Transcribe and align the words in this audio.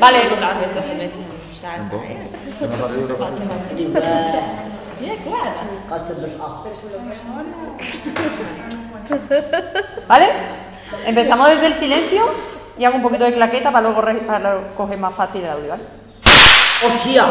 Vale, 0.00 0.18
ah. 0.22 0.36
¿Vale? 10.08 10.26
Empezamos 11.06 11.48
desde 11.48 11.66
el 11.66 11.74
silencio 11.74 12.22
y 12.78 12.84
hago 12.84 12.96
un 12.96 13.02
poquito 13.02 13.24
de 13.24 13.34
claqueta 13.34 13.72
para 13.72 13.88
luego, 13.88 14.02
para 14.26 14.38
luego 14.38 14.74
coger 14.76 14.98
más 14.98 15.14
fácil 15.14 15.42
el 15.42 15.50
audio, 15.50 15.68
¿vale? 15.70 15.82
¡Hostia! 16.82 17.26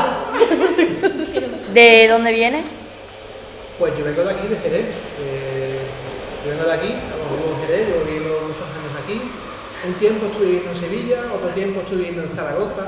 ¿De 1.74 2.08
dónde 2.08 2.32
viene? 2.32 2.64
Pues 3.80 3.98
yo 3.98 4.04
vengo 4.06 4.24
de 4.24 4.32
aquí, 4.32 4.48
de 4.48 4.56
Jerez. 4.58 4.86
Eh, 5.20 5.80
yo 6.44 6.52
vengo 6.52 6.66
de 6.66 6.74
aquí, 6.74 6.94
vamos, 7.12 7.38
vivo 7.38 7.56
en 7.56 7.68
Jerez, 7.68 7.88
yo 7.88 8.06
vivo 8.06 8.36
muchos 8.48 8.68
años 8.68 8.94
aquí. 9.04 9.22
Un 9.88 9.94
tiempo 9.94 10.26
estuve 10.26 10.46
viviendo 10.46 10.72
en 10.72 10.80
Sevilla, 10.80 11.34
otro 11.34 11.50
tiempo 11.50 11.80
estuve 11.80 11.98
viviendo 11.98 12.24
en 12.24 12.36
Zaragoza 12.36 12.88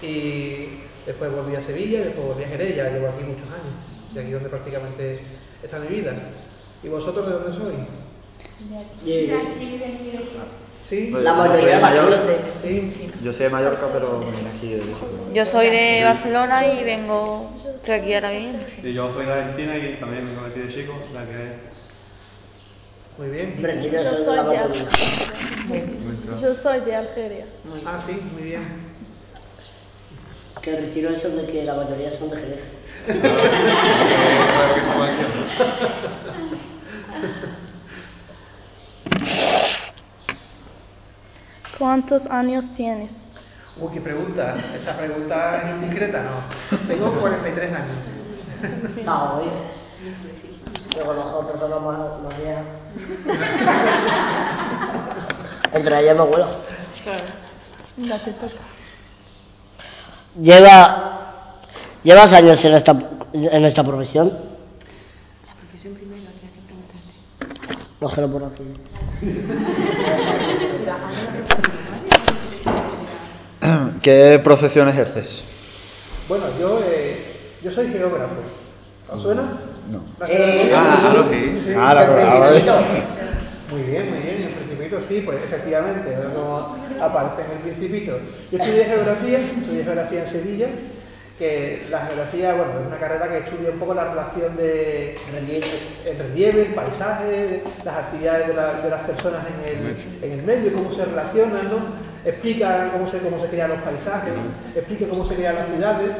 y 0.00 0.80
después 1.04 1.30
volví 1.30 1.56
a 1.56 1.62
Sevilla 1.62 2.00
y 2.00 2.04
después 2.04 2.26
volví 2.26 2.44
a 2.44 2.48
Jerez, 2.48 2.76
ya 2.76 2.88
llevo 2.90 3.08
aquí 3.08 3.24
muchos 3.24 3.46
años. 3.48 3.74
Y 4.14 4.18
aquí 4.18 4.30
donde 4.30 4.48
prácticamente 4.48 5.20
está 5.62 5.78
mi 5.78 5.88
vida. 5.88 6.14
¿Y 6.82 6.88
vosotros 6.88 7.26
de 7.26 7.32
dónde 7.32 7.52
sois? 7.52 7.76
¿Sí? 10.88 11.10
La 11.10 11.34
mayoría 11.34 11.78
de 11.78 11.86
gente. 11.86 12.38
Sí. 12.62 13.10
Yo 13.22 13.32
soy 13.32 13.44
de 13.44 13.50
Mallorca, 13.50 13.88
pero 13.92 14.18
me 14.18 14.30
vine 14.36 14.50
aquí 14.56 14.68
de. 14.74 14.82
Yo 15.32 15.44
soy 15.44 15.70
de 15.70 16.04
Barcelona 16.04 16.66
y 16.66 16.84
vengo, 16.84 17.50
estoy 17.76 17.94
aquí 17.94 18.14
ahora 18.14 18.30
viviendo. 18.30 18.64
Y 18.82 18.92
yo 18.92 19.12
soy 19.12 19.26
de 19.26 19.32
Argentina 19.32 19.76
y 19.76 19.96
también 20.00 20.28
me 20.28 20.34
convertí 20.34 20.60
de 20.60 20.74
chico, 20.74 20.94
la 21.12 21.24
que 21.24 21.72
Muy 23.18 23.28
bien. 23.28 23.60
Yo 23.60 24.16
soy 24.16 24.36
de 24.36 24.42
mayoría. 24.42 24.88
Yo 26.40 26.54
soy 26.54 26.80
de 26.80 26.96
Algeria. 26.96 27.46
Ah, 27.84 28.02
sí, 28.06 28.12
muy 28.32 28.42
bien. 28.42 28.92
Que 30.62 30.76
retiro 30.76 31.10
eso 31.10 31.28
de 31.28 31.46
que 31.46 31.64
la 31.64 31.74
mayoría 31.74 32.10
son 32.10 32.30
de 32.30 32.36
Jerez. 32.36 32.60
¿Cuántos 41.78 42.26
años 42.26 42.72
tienes? 42.74 43.22
Uy, 43.76 43.92
qué 43.92 44.00
pregunta. 44.00 44.56
Esa 44.76 44.96
pregunta 44.96 45.62
es 45.62 45.70
indiscreta, 45.70 46.22
¿no? 46.22 46.78
Tengo 46.86 47.10
43 47.20 47.72
años. 47.72 48.96
Está 48.98 49.32
hoy. 49.34 49.46
Yo 50.96 51.04
conozco 51.04 51.48
personas 51.48 51.80
más, 51.82 51.98
más 52.22 52.38
viejas. 52.38 52.81
Entre 55.72 56.00
ellas 56.00 56.14
mi 56.14 56.20
abuela. 56.20 56.48
Lleva. 60.40 61.08
¿Llevas 62.04 62.32
años 62.32 62.64
en 62.64 62.74
esta, 62.74 62.98
en 63.32 63.64
esta 63.64 63.84
profesión? 63.84 64.32
La 65.46 65.54
profesión 65.54 65.94
primero, 65.94 66.22
habría 66.26 66.50
que 66.50 66.60
preguntarte. 66.66 67.12
Cógelo 68.00 68.30
por 68.30 68.44
aquí. 68.44 68.64
¿Qué 74.02 74.40
profesión 74.42 74.88
ejerces? 74.88 75.44
Bueno, 76.28 76.46
yo, 76.58 76.80
eh, 76.84 77.36
yo 77.62 77.70
soy 77.70 77.92
geógrafo. 77.92 78.34
¿Os 79.12 79.22
suena? 79.22 79.52
No. 79.90 80.02
Geografía. 80.26 80.80
Ah, 80.80 81.24
sí. 81.30 81.62
Sí, 81.66 81.74
Ah, 81.76 81.94
la 81.94 82.02
el 82.02 82.08
colgaba, 82.08 82.48
Principito. 82.48 82.78
¿eh? 82.78 83.02
Muy 83.70 83.82
bien, 83.82 84.10
muy 84.10 84.18
bien. 84.20 84.36
En 84.42 84.52
Principito 84.54 85.00
sí, 85.08 85.22
pues 85.24 85.38
efectivamente, 85.44 86.14
ahora 86.14 86.30
como 86.30 86.76
aparece 87.00 87.42
en 87.42 87.50
el 87.56 87.58
Principito. 87.74 88.18
Yo 88.50 88.58
estudié 88.58 88.84
geografía, 88.84 89.38
estudié 89.38 89.84
geografía 89.84 90.24
en 90.24 90.28
Sevilla, 90.30 90.66
que 91.38 91.86
la 91.90 92.06
geografía, 92.06 92.52
bueno, 92.54 92.72
es 92.80 92.86
una 92.86 92.98
carrera 92.98 93.28
que 93.28 93.38
estudia 93.38 93.70
un 93.70 93.78
poco 93.78 93.94
la 93.94 94.04
relación 94.10 94.56
de 94.56 95.16
Relieve. 95.32 95.66
el 96.06 96.18
relieve, 96.18 96.60
el 96.62 96.74
paisaje, 96.74 97.62
las 97.84 97.94
actividades 97.96 98.48
de, 98.48 98.54
la- 98.54 98.74
de 98.82 98.90
las 98.90 99.00
personas 99.00 99.40
en 99.64 99.78
el, 99.78 99.96
en 100.22 100.38
el 100.38 100.44
medio, 100.44 100.72
cómo 100.74 100.92
se 100.92 101.04
relacionan, 101.04 101.70
¿no? 101.70 102.12
explica 102.24 102.90
cómo 102.92 103.08
se, 103.08 103.18
cómo 103.18 103.40
se 103.40 103.48
crean 103.48 103.70
los 103.70 103.78
paisajes, 103.80 104.32
explica 104.76 105.08
cómo 105.08 105.26
se 105.26 105.34
crean 105.34 105.56
las 105.56 105.66
ciudades 105.68 106.10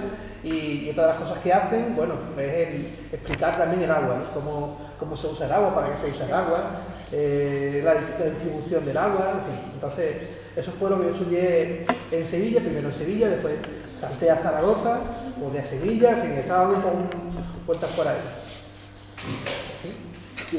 y, 0.42 0.84
y 0.84 0.90
otra 0.90 1.06
de 1.06 1.12
las 1.12 1.22
cosas 1.22 1.38
que 1.38 1.52
hacen, 1.52 1.94
bueno, 1.94 2.14
es 2.36 2.68
el 2.68 2.98
explicar 3.12 3.56
también 3.56 3.82
el 3.82 3.90
agua, 3.90 4.16
¿no? 4.16 4.34
cómo, 4.34 4.78
cómo 4.98 5.16
se 5.16 5.26
usa 5.28 5.46
el 5.46 5.52
agua, 5.52 5.74
para 5.74 5.88
qué 5.88 6.00
se 6.00 6.16
usa 6.16 6.26
el 6.26 6.34
agua, 6.34 6.70
eh, 7.12 7.80
la, 7.84 7.94
la 7.94 8.30
distribución 8.30 8.84
del 8.84 8.96
agua, 8.96 9.32
en 9.32 9.52
fin. 9.52 9.70
Entonces, 9.74 10.16
eso 10.56 10.72
fue 10.78 10.90
lo 10.90 10.98
que 10.98 11.04
yo 11.04 11.10
estudié 11.10 11.86
en 12.10 12.26
Sevilla, 12.26 12.60
primero 12.60 12.88
en 12.88 12.94
Sevilla, 12.94 13.28
después 13.28 13.54
salté 14.00 14.30
a 14.30 14.36
Zaragoza, 14.38 15.00
volví 15.38 15.58
a 15.58 15.64
Sevilla, 15.64 16.10
en 16.10 16.22
fin, 16.22 16.32
estaba 16.32 16.72
dando 16.72 16.88
un 16.88 17.08
poco 17.08 17.18
vueltas 17.66 17.90
por 17.90 18.08
ahí. 18.08 18.16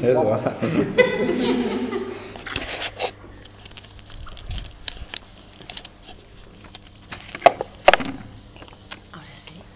Eso. 0.02 0.40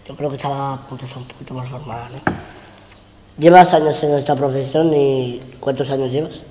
Yo 0.09 0.15
creo 0.15 0.29
que 0.31 0.37
estaba 0.37 0.79
ser 0.89 1.17
un 1.19 1.25
poquito 1.27 1.53
más 1.53 1.69
formal, 1.69 2.11
¿no? 2.11 2.19
¿Llevas 3.37 3.71
años 3.75 4.01
en 4.03 4.13
esta 4.15 4.35
profesión 4.35 4.91
y 4.91 5.39
cuántos 5.59 5.91
años 5.91 6.11
llevas? 6.11 6.41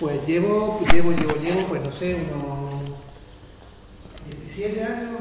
Pues 0.00 0.26
llevo, 0.26 0.78
pues 0.78 0.90
llevo, 0.90 1.12
llevo, 1.12 1.34
llevo, 1.36 1.60
pues 1.68 1.84
no 1.84 1.92
sé, 1.92 2.14
unos 2.14 2.80
17 4.26 4.82
años, 4.82 5.20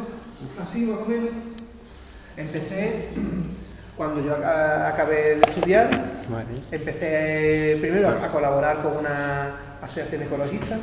así 0.61 0.85
más 0.85 0.99
o 0.99 1.05
menos. 1.05 1.29
Empecé 2.37 3.09
cuando 3.97 4.21
yo 4.25 4.33
a- 4.35 4.87
acabé 4.87 5.35
de 5.35 5.41
estudiar, 5.41 5.89
Vale. 6.29 6.45
empecé 6.71 7.77
primero 7.81 8.07
a, 8.07 8.23
a 8.27 8.31
colaborar 8.31 8.81
con 8.81 8.95
una 8.95 9.77
asociación 9.81 10.21
ecologista 10.23 10.77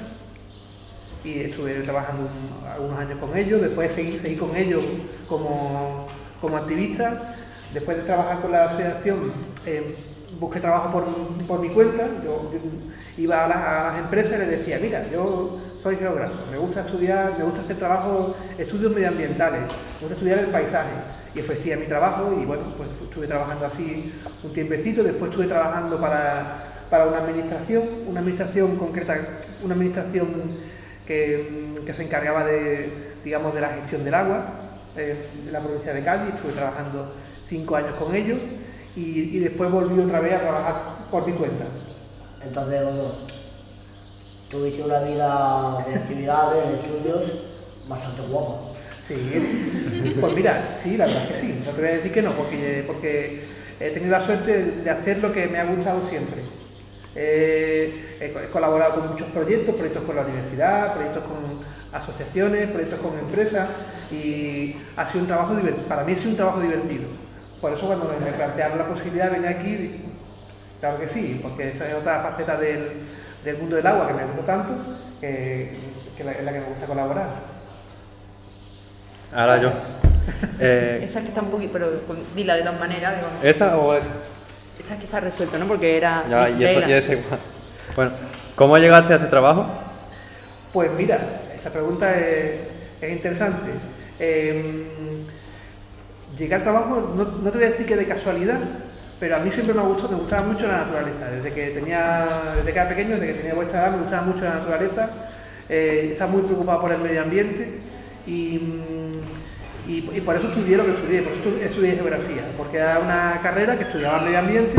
y 1.24 1.40
estuve 1.44 1.80
trabajando 1.80 2.24
un- 2.24 2.66
algunos 2.68 2.98
años 2.98 3.18
con 3.20 3.34
ellos, 3.38 3.62
después 3.62 3.90
seguí, 3.92 4.18
seguí 4.18 4.36
con 4.36 4.54
ellos 4.54 4.84
como, 5.26 6.06
como 6.42 6.56
activista, 6.56 7.34
después 7.72 7.96
de 7.96 8.02
trabajar 8.02 8.42
con 8.42 8.50
la 8.52 8.64
asociación 8.64 9.32
eh, 9.64 9.94
busqué 10.40 10.58
trabajo 10.60 10.90
por, 10.90 11.04
por 11.46 11.60
mi 11.60 11.68
cuenta, 11.70 12.08
yo, 12.24 12.50
iba 13.16 13.44
a, 13.44 13.48
las- 13.48 13.56
a 13.58 13.82
las 13.92 13.98
empresas 14.00 14.32
y 14.34 14.38
les 14.40 14.50
decía, 14.58 14.78
mira, 14.82 15.06
yo 15.12 15.56
soy 15.84 15.96
geógrafo, 15.96 16.34
me 16.50 16.58
gusta 16.58 16.80
estudiar, 16.80 17.34
me 17.38 17.44
gusta 17.44 17.60
hacer 17.60 17.78
trabajo, 17.78 18.34
estudios 18.58 18.92
medioambientales, 18.92 19.60
me 19.62 20.00
gusta 20.00 20.14
estudiar 20.14 20.38
el 20.40 20.46
paisaje 20.46 20.90
y 21.34 21.40
ofrecía 21.40 21.76
mi 21.76 21.86
trabajo 21.86 22.34
y 22.40 22.44
bueno, 22.44 22.64
pues 22.76 22.88
estuve 23.04 23.26
trabajando 23.28 23.66
así 23.66 24.12
un 24.42 24.52
tiempecito, 24.52 25.04
después 25.04 25.30
estuve 25.30 25.46
trabajando 25.46 26.00
para, 26.00 26.86
para 26.90 27.06
una 27.06 27.18
administración, 27.18 27.82
una 28.08 28.18
administración 28.20 28.76
concreta, 28.78 29.16
una 29.62 29.74
administración 29.74 30.26
que, 31.06 31.78
que 31.86 31.94
se 31.94 32.02
encargaba 32.02 32.44
de, 32.44 33.12
digamos, 33.24 33.54
de 33.54 33.60
la 33.60 33.68
gestión 33.68 34.04
del 34.04 34.14
agua 34.14 34.71
eh, 34.96 35.28
en 35.46 35.52
la 35.52 35.60
provincia 35.60 35.94
de 35.94 36.02
Cádiz, 36.04 36.34
estuve 36.34 36.52
trabajando 36.52 37.14
cinco 37.48 37.76
años 37.76 37.94
con 37.96 38.14
ellos 38.14 38.38
y, 38.96 39.36
y 39.36 39.38
después 39.40 39.70
volví 39.70 40.00
otra 40.00 40.20
vez 40.20 40.34
a 40.34 40.40
trabajar 40.40 40.74
por 41.10 41.26
mi 41.26 41.32
cuenta. 41.34 41.64
Entonces, 42.44 42.80
tuviste 44.50 44.82
una 44.82 45.00
vida 45.00 45.84
de 45.88 45.94
actividades, 45.94 46.68
de 46.68 46.74
estudios 46.74 47.44
bastante 47.88 48.22
guapa. 48.22 48.72
Sí, 49.06 50.16
pues 50.20 50.34
mira, 50.34 50.74
sí, 50.76 50.96
la 50.96 51.06
verdad 51.06 51.24
es 51.24 51.30
que 51.30 51.40
sí, 51.40 51.62
no 51.64 51.72
te 51.72 51.80
voy 51.80 51.90
a 51.90 51.94
decir 51.94 52.12
que 52.12 52.22
no, 52.22 52.32
porque, 52.32 52.84
porque 52.86 53.44
he 53.80 53.90
tenido 53.90 54.12
la 54.12 54.24
suerte 54.24 54.64
de 54.82 54.90
hacer 54.90 55.18
lo 55.18 55.32
que 55.32 55.48
me 55.48 55.58
ha 55.58 55.64
gustado 55.64 56.08
siempre. 56.08 56.40
Eh, 57.14 58.18
he 58.20 58.50
colaborado 58.50 58.94
con 58.94 59.10
muchos 59.10 59.28
proyectos, 59.30 59.74
proyectos 59.74 60.04
con 60.04 60.16
la 60.16 60.22
universidad, 60.22 60.94
proyectos 60.94 61.24
con 61.24 61.60
asociaciones, 61.92 62.70
proyectos 62.70 63.00
con 63.00 63.18
empresas 63.18 63.68
y 64.10 64.76
ha 64.96 65.06
sido 65.10 65.22
un 65.22 65.26
trabajo 65.26 65.54
divertido, 65.54 65.86
para 65.88 66.04
mí 66.04 66.12
ha 66.12 66.16
sido 66.16 66.30
un 66.30 66.36
trabajo 66.36 66.60
divertido. 66.60 67.04
Por 67.60 67.72
eso 67.72 67.86
cuando 67.86 68.06
me 68.06 68.32
plantearon 68.32 68.78
la 68.78 68.86
posibilidad 68.88 69.26
de 69.30 69.38
venir 69.38 69.48
aquí, 69.48 70.00
claro 70.80 70.98
que 70.98 71.08
sí, 71.08 71.38
porque 71.42 71.70
esa 71.70 71.88
es 71.88 71.94
otra 71.96 72.20
faceta 72.22 72.56
del, 72.56 72.88
del 73.44 73.58
mundo 73.58 73.76
del 73.76 73.86
agua 73.86 74.08
que 74.08 74.14
me 74.14 74.24
gusta 74.24 74.42
tanto, 74.46 74.74
que, 75.20 75.76
que 76.16 76.24
la- 76.24 76.32
en 76.32 76.44
la 76.46 76.52
que 76.52 76.60
me 76.60 76.66
gusta 76.66 76.86
colaborar. 76.86 77.26
Ahora 79.34 79.60
yo. 79.60 79.72
Eh, 80.60 81.02
Esa 81.04 81.20
que 81.20 81.28
está 81.28 81.40
un 81.40 81.50
poquito, 81.50 81.72
pero 81.72 81.88
dila 82.36 82.54
de 82.54 82.62
todas 82.62 82.78
maneras. 82.78 83.16
digo, 83.16 83.28
¿Esa 83.42 83.76
o 83.76 83.92
esa? 83.94 84.06
esta 84.78 84.96
que 84.96 85.06
se 85.08 85.16
ha 85.16 85.20
resuelto, 85.20 85.58
¿no? 85.58 85.66
Porque 85.66 85.96
era. 85.96 86.24
Ya, 86.28 86.48
y, 86.50 86.62
esta, 86.64 86.88
y 86.88 86.92
igual. 87.12 87.40
Bueno, 87.96 88.12
¿cómo 88.54 88.78
llegaste 88.78 89.12
a 89.12 89.16
este 89.16 89.28
trabajo? 89.28 89.66
Pues 90.72 90.92
mira, 90.92 91.18
esa 91.62 91.70
pregunta 91.72 92.12
es, 92.18 92.60
es 93.00 93.12
interesante. 93.12 93.70
Eh, 94.18 94.84
llegué 96.38 96.54
al 96.54 96.62
trabajo, 96.62 97.14
no, 97.16 97.24
no 97.24 97.50
te 97.50 97.56
voy 97.58 97.66
a 97.66 97.70
decir 97.70 97.86
que 97.86 97.96
de 97.96 98.06
casualidad, 98.06 98.58
pero 99.20 99.36
a 99.36 99.38
mí 99.38 99.50
siempre 99.52 99.74
me 99.74 99.82
gustó, 99.82 100.08
me 100.08 100.16
gustaba 100.16 100.42
mucho 100.48 100.66
la 100.66 100.78
naturaleza. 100.78 101.30
Desde 101.30 101.52
que 101.52 101.70
tenía, 101.70 102.26
desde 102.56 102.72
que 102.72 102.78
era 102.78 102.88
pequeño, 102.88 103.10
desde 103.12 103.26
que 103.28 103.34
tenía 103.34 103.54
vuestra 103.54 103.80
edad, 103.82 103.92
me 103.92 103.98
gustaba 104.02 104.22
mucho 104.26 104.44
la 104.44 104.54
naturaleza. 104.54 105.10
Eh, 105.68 106.08
estaba 106.12 106.32
muy 106.32 106.42
preocupado 106.42 106.80
por 106.80 106.92
el 106.92 106.98
medio 106.98 107.22
ambiente 107.22 107.78
y, 108.26 108.60
y- 109.86 110.20
por 110.24 110.34
eso 110.36 110.48
estudié 110.48 110.76
lo 110.76 110.84
que 110.84 110.90
estudié, 110.92 111.22
por 111.22 111.32
eso 111.32 111.42
estu- 111.44 111.62
estudié 111.62 111.92
geografía, 111.92 112.42
porque 112.58 112.76
era 112.78 112.98
una 112.98 113.38
carrera 113.42 113.76
que 113.78 113.84
estudiaba 113.84 114.20
medio 114.22 114.38
ambiente 114.40 114.74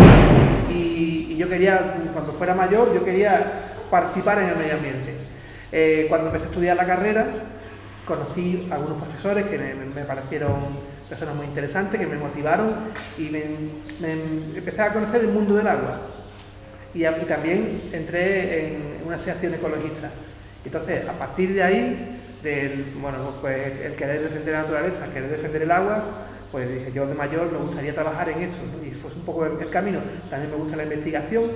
y, 0.70 1.28
y 1.32 1.38
yo 1.38 1.48
quería, 1.50 1.96
cuando 2.14 2.34
fuera 2.34 2.54
mayor, 2.54 2.94
yo 2.94 3.04
quería 3.04 3.64
participar 3.90 4.40
en 4.40 4.50
el 4.50 4.56
medio 4.58 4.76
ambiente. 4.76 5.16
Eh, 5.76 6.06
cuando 6.08 6.28
empecé 6.28 6.46
a 6.46 6.50
estudiar 6.50 6.78
la 6.78 6.86
carrera, 6.86 7.26
conocí 8.06 8.68
a 8.70 8.76
algunos 8.76 9.00
profesores 9.00 9.48
que 9.48 9.58
me, 9.58 10.04
parecieron 10.04 10.54
personas 11.10 11.36
muy 11.36 11.48
interesantes, 11.48 12.00
que 12.00 12.06
me 12.06 12.16
motivaron 12.16 12.76
y 13.18 13.36
empecé 14.06 14.82
a 14.84 14.94
conocer 14.94 15.22
el 15.22 15.30
mundo 15.30 15.56
del 15.56 15.68
agua. 15.68 16.00
Y, 16.94 17.04
también 17.26 17.90
entré 17.92 18.68
en 18.68 19.02
una 19.04 19.16
asociación 19.16 19.56
ecologista. 19.56 20.12
Entonces, 20.64 21.10
a 21.10 21.14
partir 21.14 21.56
de 21.56 21.64
ahí, 21.64 22.20
bueno, 23.02 23.34
pues 23.42 23.82
el 23.82 23.96
querer 23.96 24.22
defender 24.22 24.54
la 24.54 24.62
naturaleza, 24.62 25.06
el 25.06 25.12
querer 25.12 25.32
defender 25.32 25.64
el 25.64 25.72
agua, 25.72 26.04
pues 26.52 26.70
dije, 26.70 26.92
yo 26.94 27.08
de 27.08 27.16
mayor 27.16 27.52
me 27.52 27.58
gustaría 27.58 27.96
trabajar 27.96 28.30
en 28.30 28.44
esto, 28.44 28.58
y 28.86 28.92
fue 28.92 29.12
un 29.12 29.26
poco 29.26 29.48
el, 29.48 29.60
el 29.60 29.72
camino. 29.72 30.02
También 30.30 30.52
me 30.52 30.58
gusta 30.58 30.78
la 30.78 30.84
investigación, 30.84 31.50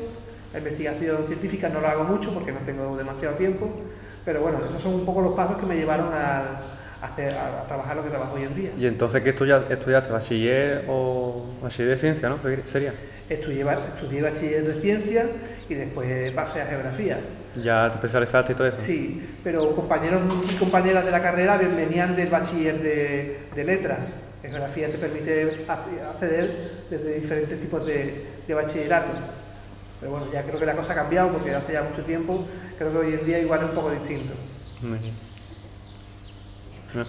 la 0.54 0.58
investigación 0.58 1.28
científica 1.28 1.70
no 1.70 1.82
lo 1.82 1.88
hago 1.88 2.04
mucho 2.04 2.34
porque 2.34 2.52
no 2.52 2.60
tengo 2.66 2.98
demasiado 2.98 3.36
tiempo, 3.36 3.70
pero 4.28 4.42
bueno, 4.42 4.60
esos 4.70 4.82
son 4.82 4.94
un 4.94 5.06
poco 5.06 5.22
los 5.22 5.34
pasos 5.36 5.56
que 5.58 5.66
me 5.66 5.76
llevaron 5.78 6.14
a, 6.14 6.40
a 7.02 7.06
hacer, 7.06 7.34
a, 7.34 7.62
a 7.62 7.68
trabajar 7.68 7.96
lo 7.96 8.04
que 8.04 8.10
trabajo 8.10 8.36
hoy 8.36 8.44
en 8.44 8.56
día. 8.56 8.72
Y 8.78 8.86
entonces, 8.86 9.22
¿qué 9.22 9.30
estudiaste? 9.30 9.74
¿Estudiaste 9.74 10.12
bachiller 10.12 10.84
o 10.90 11.46
bachiller 11.64 11.92
de 11.92 11.98
ciencia, 11.98 12.28
no? 12.28 12.38
Sería. 12.70 12.94
Estudié, 13.30 13.66
estudié 13.96 14.22
bachiller 14.22 14.66
de 14.68 14.82
ciencia 14.82 15.30
y 15.70 15.74
después 15.76 16.34
pasé 16.34 16.62
a 16.62 16.66
geografía. 16.66 17.20
Ya 17.64 17.90
te 17.90 17.96
especializaste 17.96 18.52
y 18.52 18.56
todo 18.58 18.68
eso. 18.68 18.80
Sí, 18.82 19.26
pero 19.46 19.74
compañeros 19.74 20.22
y 20.54 20.58
compañeras 20.58 21.06
de 21.06 21.12
la 21.12 21.22
carrera 21.22 21.56
ven- 21.58 21.78
venían 21.78 22.18
del 22.18 22.28
bachiller 22.28 22.82
de, 22.82 23.40
de 23.56 23.64
letras. 23.64 24.00
Geografía 24.42 24.92
te 24.92 24.98
permite 24.98 25.66
ac- 25.68 26.06
acceder 26.16 26.84
desde 26.90 27.16
diferentes 27.22 27.62
tipos 27.62 27.86
de, 27.86 28.26
de 28.46 28.54
bachillerato. 28.54 29.08
Pero 30.00 30.12
bueno, 30.12 30.28
ya 30.32 30.44
creo 30.44 30.60
que 30.60 30.66
la 30.66 30.76
cosa 30.76 30.94
ha 30.94 30.96
cambiado 30.96 31.32
porque 31.32 31.54
hace 31.54 31.74
ya 31.74 31.84
mucho 31.84 32.04
tiempo, 32.04 32.46
creo 32.78 32.92
que 32.92 32.98
hoy 32.98 33.14
en 33.14 33.26
día 33.26 33.40
igual 33.40 33.64
es 33.64 33.70
un 33.70 33.76
poco 33.76 33.92
distinto. 33.92 34.34
Muy 34.82 35.00
bien. 35.00 35.14
Ah. 36.96 37.06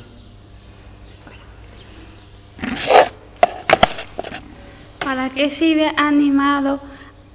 Para 5.05 5.31
que 5.31 5.51
siga 5.51 5.93
animado 5.97 6.81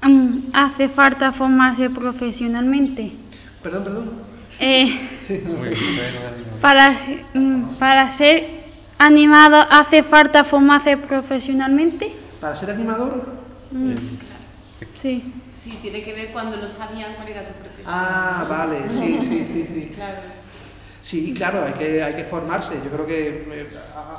mm, 0.02 0.50
hace 0.54 0.90
falta 0.90 1.32
formarse 1.32 1.90
profesionalmente. 1.90 3.12
Perdón, 3.62 3.84
perdón. 3.84 4.10
Eh, 4.60 5.10
Sí, 5.22 5.42
para, 6.62 6.96
mm, 7.34 7.76
para 7.80 8.12
ser 8.12 8.64
animado 8.98 9.66
hace 9.70 10.04
falta 10.04 10.44
formarse 10.44 10.98
profesionalmente. 10.98 12.12
Para 12.40 12.56
ser 12.56 12.72
animador, 12.72 13.44
Mm, 13.72 13.96
Sí. 15.04 15.34
Sí, 15.54 15.78
tiene 15.82 16.02
que 16.02 16.14
ver 16.14 16.32
cuando 16.32 16.56
no 16.56 16.68
sabían 16.70 17.16
cuál 17.16 17.28
era 17.28 17.46
tu 17.46 17.54
profesión. 17.56 17.86
Ah, 17.94 18.46
vale, 18.50 18.90
sí, 18.90 19.20
sí, 19.22 19.46
sí, 19.46 19.66
sí. 19.68 19.92
Claro. 19.94 20.22
Sí, 21.02 21.34
claro, 21.34 21.66
hay 21.66 21.74
que, 21.74 22.02
hay 22.02 22.16
que 22.16 22.24
formarse. 22.24 22.76
Yo 22.86 22.90
creo 22.90 23.06
que 23.06 23.28
eh, 23.52 23.68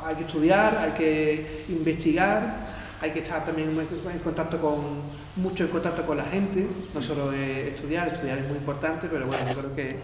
hay 0.05 0.15
que 0.17 0.25
estudiar, 0.25 0.77
hay 0.77 0.93
que 0.93 1.65
investigar, 1.69 2.67
hay 3.01 3.13
que 3.13 3.21
estar 3.21 3.47
también 3.47 3.71
en 3.71 4.11
en 4.11 4.19
contacto 4.19 4.61
con, 4.61 5.11
mucho 5.37 5.65
en 5.65 5.71
contacto 5.71 6.05
con 6.05 6.19
la 6.19 6.25
gente, 6.25 6.91
no 6.93 7.01
solo 7.01 7.33
eh, 7.33 7.71
estudiar, 7.71 8.09
estudiar 8.09 8.39
es 8.39 8.47
muy 8.47 8.59
importante, 8.59 9.09
pero 9.11 9.27
bueno, 9.27 9.43
yo 9.49 9.55
creo 9.55 9.75
que 9.75 10.03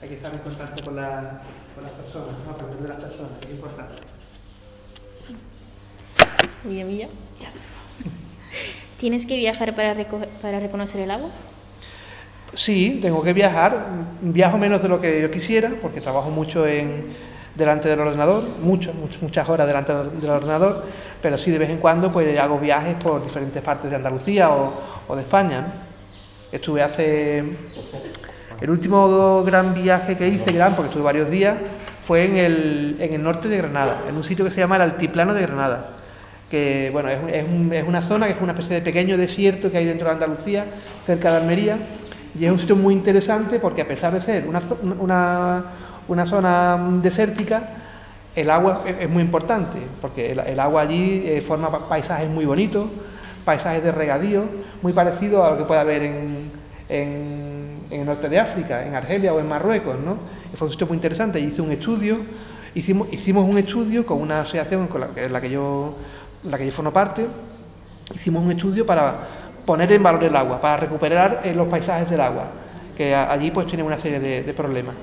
hay 0.00 0.08
que 0.08 0.14
estar 0.14 0.32
en 0.32 0.38
contacto 0.40 0.80
con, 0.84 0.94
la- 0.94 1.42
con 1.74 1.82
las 1.82 1.92
personas, 1.94 2.38
¿no? 2.46 2.52
aprender 2.52 2.82
de 2.82 2.88
las 2.88 2.98
personas, 2.98 3.32
es 3.44 3.50
importante. 3.50 4.02
Milla, 6.64 6.84
milla. 6.84 7.08
¿Tienes 9.00 9.24
que 9.24 9.34
viajar 9.36 9.74
para, 9.74 9.96
para 10.42 10.60
reconocer 10.60 11.00
el 11.00 11.10
agua? 11.10 11.30
Sí, 12.52 12.98
tengo 13.00 13.22
que 13.22 13.32
viajar. 13.32 13.86
Viajo 14.20 14.58
menos 14.58 14.82
de 14.82 14.90
lo 14.90 15.00
que 15.00 15.22
yo 15.22 15.30
quisiera, 15.30 15.72
porque 15.80 16.02
trabajo 16.02 16.28
mucho 16.28 16.66
en, 16.66 17.14
delante 17.54 17.88
del 17.88 17.98
ordenador, 17.98 18.44
muchas, 18.60 18.94
muchas, 18.94 19.48
horas 19.48 19.66
delante 19.66 19.94
del 19.94 20.28
ordenador, 20.28 20.84
pero 21.22 21.38
sí 21.38 21.50
de 21.50 21.56
vez 21.56 21.70
en 21.70 21.78
cuando 21.78 22.12
pues 22.12 22.38
hago 22.38 22.58
viajes 22.58 22.94
por 22.96 23.24
diferentes 23.24 23.62
partes 23.62 23.88
de 23.88 23.96
Andalucía 23.96 24.50
o, 24.50 24.74
o 25.08 25.16
de 25.16 25.22
España. 25.22 25.66
Estuve 26.52 26.82
hace 26.82 27.38
el 28.60 28.70
último 28.70 29.42
gran 29.44 29.72
viaje 29.72 30.18
que 30.18 30.28
hice, 30.28 30.52
gran, 30.52 30.74
porque 30.74 30.88
estuve 30.88 31.04
varios 31.04 31.30
días, 31.30 31.56
fue 32.06 32.26
en 32.26 32.36
el, 32.36 32.96
en 33.00 33.14
el 33.14 33.22
norte 33.22 33.48
de 33.48 33.56
Granada, 33.56 34.02
en 34.06 34.16
un 34.16 34.24
sitio 34.24 34.44
que 34.44 34.50
se 34.50 34.58
llama 34.60 34.76
el 34.76 34.82
Altiplano 34.82 35.32
de 35.32 35.40
Granada 35.40 35.99
que 36.50 36.90
bueno, 36.92 37.08
es, 37.08 37.18
es 37.32 37.44
un- 37.44 37.72
es 37.72 37.84
una 37.86 38.02
zona 38.02 38.26
que 38.26 38.32
es 38.32 38.40
una 38.40 38.52
especie 38.52 38.76
de 38.76 38.82
pequeño 38.82 39.16
desierto 39.16 39.70
que 39.70 39.78
hay 39.78 39.84
dentro 39.86 40.08
de 40.08 40.14
Andalucía, 40.14 40.66
cerca 41.06 41.30
de 41.30 41.36
Almería, 41.38 41.78
y 42.38 42.44
es 42.44 42.52
un 42.52 42.58
sitio 42.58 42.76
muy 42.76 42.94
interesante 42.94 43.58
porque 43.58 43.82
a 43.82 43.88
pesar 43.88 44.12
de 44.12 44.20
ser 44.20 44.46
una, 44.46 44.62
una, 44.98 45.64
una 46.08 46.26
zona 46.26 46.78
desértica, 47.02 47.62
el 48.34 48.50
agua 48.50 48.84
es, 48.86 49.08
muy 49.10 49.22
importante, 49.22 49.78
porque 50.00 50.32
el, 50.32 50.60
agua 50.60 50.82
allí 50.82 51.22
eh, 51.24 51.40
forma 51.40 51.70
pa- 51.70 51.88
paisajes 51.88 52.28
muy 52.30 52.44
bonitos, 52.44 52.88
paisajes 53.44 53.82
de 53.82 53.90
regadío, 53.92 54.44
muy 54.82 54.92
parecido 54.92 55.44
a 55.44 55.50
lo 55.50 55.58
que 55.58 55.64
puede 55.64 55.80
haber 55.80 56.02
en, 56.04 56.50
en, 56.88 57.80
el 57.90 58.04
norte 58.06 58.28
de 58.28 58.38
África, 58.38 58.86
en 58.86 58.94
Argelia 58.94 59.34
o 59.34 59.40
en 59.40 59.48
Marruecos, 59.48 59.96
¿no? 60.04 60.18
Fue 60.56 60.66
un 60.66 60.72
sitio 60.72 60.86
muy 60.86 60.96
interesante, 60.96 61.40
hice 61.40 61.60
un 61.60 61.72
estudio, 61.72 62.18
hicimos, 62.74 63.08
hicimos 63.12 63.48
un 63.48 63.58
estudio 63.58 64.06
con 64.06 64.20
una 64.20 64.42
asociación 64.42 64.86
con 64.86 65.00
la, 65.00 65.08
en 65.16 65.32
la 65.32 65.40
que 65.40 65.50
yo 65.50 65.96
la 66.44 66.56
que 66.58 66.66
yo 66.66 66.72
formo 66.72 66.92
parte, 66.92 67.26
hicimos 68.14 68.44
un 68.44 68.52
estudio 68.52 68.86
para 68.86 69.14
poner 69.66 69.92
en 69.92 70.02
valor 70.02 70.24
el 70.24 70.34
agua, 70.36 70.60
para 70.60 70.76
recuperar 70.78 71.42
eh, 71.44 71.54
los 71.54 71.68
paisajes 71.68 72.08
del 72.10 72.20
agua, 72.20 72.44
que 72.96 73.14
a- 73.14 73.30
allí 73.30 73.50
pues 73.50 73.66
tienen 73.66 73.86
una 73.86 73.98
serie 73.98 74.18
de, 74.20 74.42
de 74.42 74.54
problemas. 74.54 74.94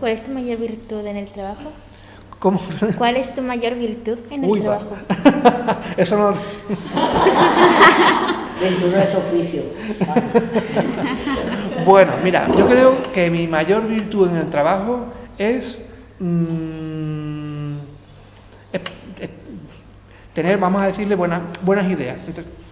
¿Cuál 0.00 0.12
es 0.12 0.24
tu 0.24 0.32
mayor 0.32 0.58
virtud 0.58 1.06
en 1.06 1.16
el 1.16 1.30
trabajo? 1.30 1.70
¿Cómo? 2.40 2.60
¿Cuál 2.98 3.16
es 3.18 3.32
tu 3.34 3.42
mayor 3.42 3.74
virtud 3.76 4.18
en 4.30 4.42
el 4.42 4.50
Uy, 4.50 4.58
va. 4.60 4.78
trabajo? 4.78 4.96
Eso 5.96 6.16
no... 6.18 6.32
Virtud 8.60 8.94
es 8.94 9.14
oficio. 9.14 9.62
Bueno, 11.84 12.12
mira, 12.22 12.48
yo 12.56 12.66
creo 12.66 13.02
que 13.12 13.28
mi 13.28 13.46
mayor 13.48 13.86
virtud 13.88 14.28
en 14.28 14.36
el 14.36 14.50
trabajo 14.50 15.06
es, 15.36 15.80
mm, 16.20 17.74
es- 18.72 18.82
es 19.20 19.30
tener, 20.34 20.58
vamos 20.58 20.82
a 20.82 20.86
decirle, 20.86 21.14
buenas, 21.14 21.42
buenas 21.62 21.90
ideas, 21.90 22.18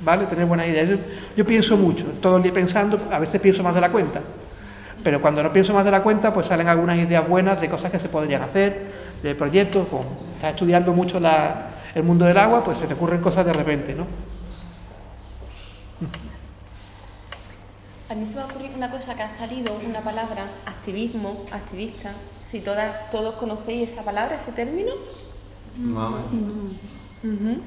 ¿vale? 0.01 0.27
Tener 0.27 0.47
buenas 0.47 0.67
ideas. 0.69 0.89
Yo, 0.89 0.97
yo 1.37 1.45
pienso 1.47 1.77
mucho, 1.77 2.05
todo 2.21 2.37
el 2.39 2.43
día 2.43 2.53
pensando, 2.53 2.99
a 3.11 3.19
veces 3.19 3.41
pienso 3.41 3.63
más 3.63 3.75
de 3.75 3.81
la 3.81 3.91
cuenta, 3.91 4.21
pero 5.05 5.21
cuando 5.21 5.43
no 5.43 5.53
pienso 5.53 5.73
más 5.75 5.85
de 5.85 5.91
la 5.91 6.03
cuenta, 6.03 6.33
pues 6.33 6.47
salen 6.47 6.69
algunas 6.69 6.99
ideas 6.99 7.27
buenas 7.29 7.61
de 7.61 7.69
cosas 7.69 7.91
que 7.91 7.99
se 7.99 8.09
podrían 8.09 8.43
hacer, 8.43 8.93
de 9.23 9.35
proyectos, 9.35 9.89
como 9.89 10.05
estás 10.35 10.55
estudiando 10.55 10.93
mucho 10.93 11.21
la- 11.21 11.67
el 11.95 12.03
mundo 12.03 12.25
del 12.25 12.39
agua, 12.39 12.63
pues 12.65 12.79
se 12.79 12.87
te 12.87 12.95
ocurren 12.95 13.21
cosas 13.21 13.45
de 13.45 13.53
repente, 13.53 13.95
¿no? 13.95 14.07
A 18.09 18.15
mí 18.15 18.27
se 18.27 18.35
me 18.35 18.43
ha 18.43 18.47
ocurrido 18.47 18.75
una 18.77 18.91
cosa 18.91 19.15
que 19.15 19.23
ha 19.23 19.31
salido, 19.31 19.73
una 19.87 20.03
palabra, 20.03 20.49
activismo, 20.67 21.45
activista. 21.53 22.15
Si 22.43 22.61
todas, 22.61 23.11
todos 23.11 23.35
conocéis 23.37 23.91
esa 23.91 24.03
palabra, 24.05 24.37
ese 24.37 24.51
término, 24.53 24.93
Vamos. 27.23 27.59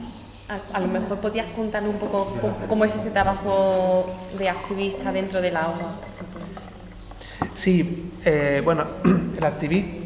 a, 0.49 0.77
a 0.77 0.79
lo 0.79 0.87
mejor 0.87 1.19
podías 1.19 1.47
contarnos 1.55 1.93
un 1.93 1.99
poco 1.99 2.35
cómo, 2.41 2.53
cómo 2.67 2.85
es 2.85 2.95
ese 2.95 3.11
trabajo 3.11 4.05
de 4.37 4.49
activista 4.49 5.11
dentro 5.11 5.41
del 5.41 5.55
agua. 5.57 5.95
Sí, 7.55 8.11
eh, 8.25 8.61
bueno, 8.65 8.85
el 9.37 9.43
activista. 9.43 10.03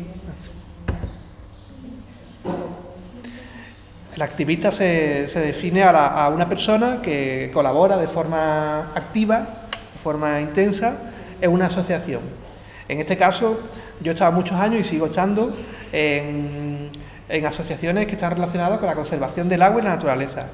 El 4.15 4.21
activista 4.23 4.71
se, 4.71 5.29
se 5.29 5.39
define 5.39 5.83
a, 5.83 5.91
la- 5.91 6.07
a 6.25 6.29
una 6.29 6.49
persona 6.49 7.01
que 7.03 7.51
colabora 7.53 7.97
de 7.97 8.07
forma 8.07 8.91
activa, 8.95 9.37
de 9.93 9.99
forma 10.03 10.41
intensa, 10.41 10.97
en 11.39 11.51
una 11.51 11.67
asociación. 11.67 12.21
En 12.89 12.99
este 12.99 13.15
caso, 13.17 13.59
yo 14.01 14.11
he 14.11 14.13
estado 14.13 14.31
muchos 14.31 14.57
años 14.59 14.81
y 14.81 14.89
sigo 14.89 15.05
estando 15.07 15.55
en, 15.91 16.76
en 17.29 17.45
asociaciones 17.45 18.05
que 18.07 18.13
están 18.13 18.31
relacionadas 18.31 18.79
con 18.79 18.87
la 18.87 18.95
conservación 18.95 19.49
del 19.49 19.61
agua 19.61 19.81
y 19.81 19.83
la 19.83 19.89
naturaleza. 19.91 20.47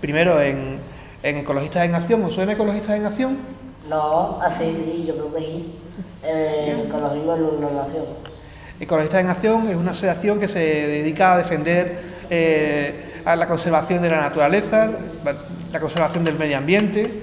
Primero 0.00 0.40
en, 0.40 0.78
en 1.22 1.36
Ecologistas 1.38 1.84
en 1.84 1.94
Acción, 1.94 2.24
¿os 2.24 2.34
suena 2.34 2.52
Ecologistas 2.52 2.96
en 2.96 3.06
Acción? 3.06 3.38
No, 3.88 4.38
así 4.40 4.64
sí, 4.64 5.04
yo 5.06 5.14
creo 5.14 5.34
que 5.34 5.40
sí. 5.40 5.74
Eh, 6.22 6.84
ecologismo 6.86 7.34
en 7.36 7.42
una 7.42 7.70
nación. 7.82 8.04
Ecologistas 8.78 9.20
en 9.20 9.28
Acción 9.30 9.68
es 9.68 9.76
una 9.76 9.90
asociación 9.90 10.38
que 10.38 10.48
se 10.48 10.58
dedica 10.60 11.34
a 11.34 11.38
defender 11.38 12.00
eh, 12.30 13.20
a 13.24 13.36
la 13.36 13.46
conservación 13.46 14.02
de 14.02 14.10
la 14.10 14.20
naturaleza, 14.20 14.90
la 15.72 15.80
conservación 15.80 16.24
del 16.24 16.38
medio 16.38 16.56
ambiente. 16.58 17.22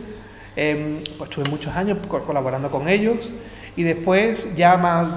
Eh, 0.56 1.04
pues 1.18 1.30
estuve 1.30 1.50
muchos 1.50 1.74
años 1.76 2.00
co- 2.08 2.22
colaborando 2.24 2.70
con 2.72 2.90
ellos 2.90 3.32
y 3.76 3.84
después 3.84 4.48
ya 4.56 4.76
más 4.76 5.08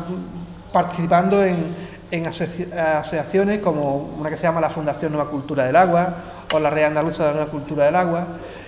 participando 0.73 1.43
en, 1.43 1.75
en 2.11 2.25
asoci- 2.25 2.73
asociaciones 2.73 3.61
como 3.61 3.97
una 4.19 4.31
que 4.31 4.37
se 4.37 4.43
llama 4.45 4.61
la 4.61 4.71
Fundación 4.71 5.13
Nueva 5.13 5.31
Cultura 5.31 5.65
del 5.65 5.77
Agua 5.77 6.15
o 6.53 6.59
la 6.59 6.71
Red 6.71 6.85
Andaluza 6.85 7.23
de 7.25 7.29
la 7.31 7.35
Nueva 7.37 7.51
Cultura 7.51 7.85
del 7.87 7.97
Agua, 7.97 8.27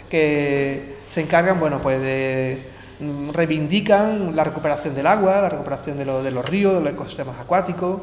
que 0.08 0.96
se 1.08 1.20
encargan, 1.20 1.58
bueno, 1.60 1.80
pues 1.82 2.00
de 2.00 2.70
mm, 3.00 3.30
reivindican 3.30 4.34
la 4.36 4.44
recuperación 4.44 4.94
del 4.94 5.06
agua, 5.06 5.40
la 5.40 5.48
recuperación 5.48 5.98
de, 5.98 6.04
lo- 6.04 6.22
de 6.22 6.30
los 6.30 6.48
ríos, 6.48 6.74
de 6.74 6.80
los 6.80 6.92
ecosistemas 6.92 7.38
acuáticos, 7.40 8.00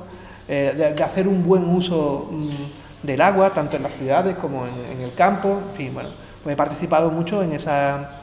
eh, 0.48 0.94
de, 0.96 1.04
hacer 1.04 1.28
un 1.28 1.46
buen 1.46 1.64
uso 1.66 2.28
mm, 2.32 3.06
del 3.08 3.22
agua, 3.22 3.54
tanto 3.54 3.78
en 3.78 3.84
las 3.84 3.94
ciudades 3.94 4.36
como 4.38 4.66
en, 4.68 5.02
el 5.02 5.14
campo, 5.14 5.60
en 5.72 5.76
fin, 5.78 5.94
bueno, 5.94 6.10
pues 6.44 6.54
he 6.54 6.58
participado 6.58 7.12
mucho 7.12 7.42
en 7.44 7.54
esa 7.54 8.16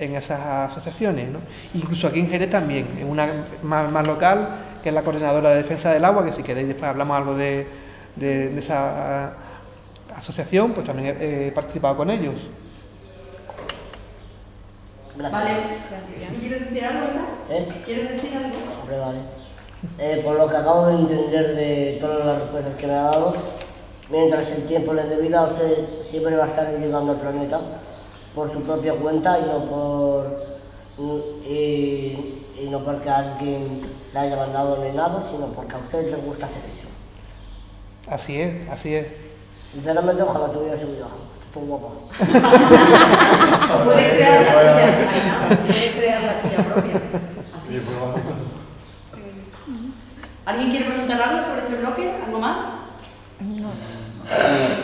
en 0.00 0.14
esas 0.14 0.38
asociaciones, 0.70 1.28
¿no? 1.28 1.40
incluso 1.74 2.06
aquí 2.06 2.20
en 2.20 2.28
Jerez 2.30 2.50
también, 2.50 2.86
en 3.00 3.08
una 3.10 3.26
más 3.64 4.06
local, 4.06 4.48
que 4.88 4.90
es 4.90 4.94
la 4.94 5.02
Coordinadora 5.02 5.50
de 5.50 5.56
Defensa 5.56 5.92
del 5.92 6.02
Agua, 6.02 6.24
que 6.24 6.32
si 6.32 6.42
queréis 6.42 6.66
después 6.66 6.88
hablamos 6.88 7.14
algo 7.14 7.34
de, 7.34 7.66
de- 8.16 8.48
de 8.48 8.58
esa 8.58 9.34
asociación, 10.16 10.72
pues 10.72 10.86
también 10.86 11.14
he, 11.20 11.48
he 11.48 11.52
participado 11.52 11.94
con 11.98 12.08
ellos. 12.08 12.36
Vale. 15.18 15.56
¿Quieres 16.40 16.64
decir 16.70 16.84
algo? 16.86 17.06
¿Eh? 17.50 17.82
¿Quieres 17.84 18.12
decir 18.12 18.30
algo? 18.34 18.56
Hombre, 18.80 18.98
vale. 18.98 19.18
Eh, 19.98 20.22
por 20.24 20.36
lo 20.38 20.48
que 20.48 20.56
acabo 20.56 20.86
de 20.86 20.94
entender 20.94 21.54
de 21.54 21.98
todas 22.00 22.24
las 22.24 22.38
respuestas 22.40 22.74
que 22.76 22.86
me 22.86 22.94
ha 22.94 23.02
dado, 23.02 23.34
mientras 24.10 24.50
el 24.52 24.64
tiempo 24.64 24.94
le 24.94 25.02
dé 25.04 25.16
vida, 25.20 25.44
usted 25.52 26.02
siempre 26.02 26.34
va 26.34 26.44
a 26.44 26.48
estar 26.48 26.66
llegando 26.78 27.12
al 27.12 27.18
planeta 27.18 27.60
por 28.34 28.50
su 28.50 28.62
propia 28.62 28.94
cuenta 28.94 29.38
y 29.38 29.42
no 29.42 29.64
por 29.66 30.57
no 32.78 32.84
porque 32.84 33.10
alguien 33.10 33.90
le 34.12 34.18
haya 34.18 34.36
mandado 34.36 34.78
ni 34.84 34.96
nada, 34.96 35.22
sino 35.30 35.46
porque 35.46 35.74
a 35.74 35.78
usted 35.78 36.10
le 36.10 36.16
gusta 36.18 36.46
hacer 36.46 36.62
eso. 36.76 36.88
Así 38.10 38.40
es, 38.40 38.68
así 38.70 38.94
es. 38.94 39.06
Sinceramente, 39.72 40.22
ojalá 40.22 40.52
tuviera 40.52 40.76
ese 40.76 40.86
cuidado. 40.86 41.28
Está 41.46 41.60
guapa. 41.60 41.88
Puedes 43.84 44.12
crear 44.14 44.42
la 44.42 44.52
tuya, 44.52 45.66
Puedes 45.66 45.94
crear 45.96 46.22
la 46.22 46.42
tuya 46.42 46.56
propia. 46.72 46.94
Así. 47.58 47.82
¿Alguien 50.46 50.70
quiere 50.70 50.86
preguntar 50.86 51.20
algo 51.20 51.42
sobre 51.42 51.60
este 51.60 51.74
bloque? 51.76 52.14
¿Algo 52.24 52.38
más? 52.38 52.60
No. 53.40 53.70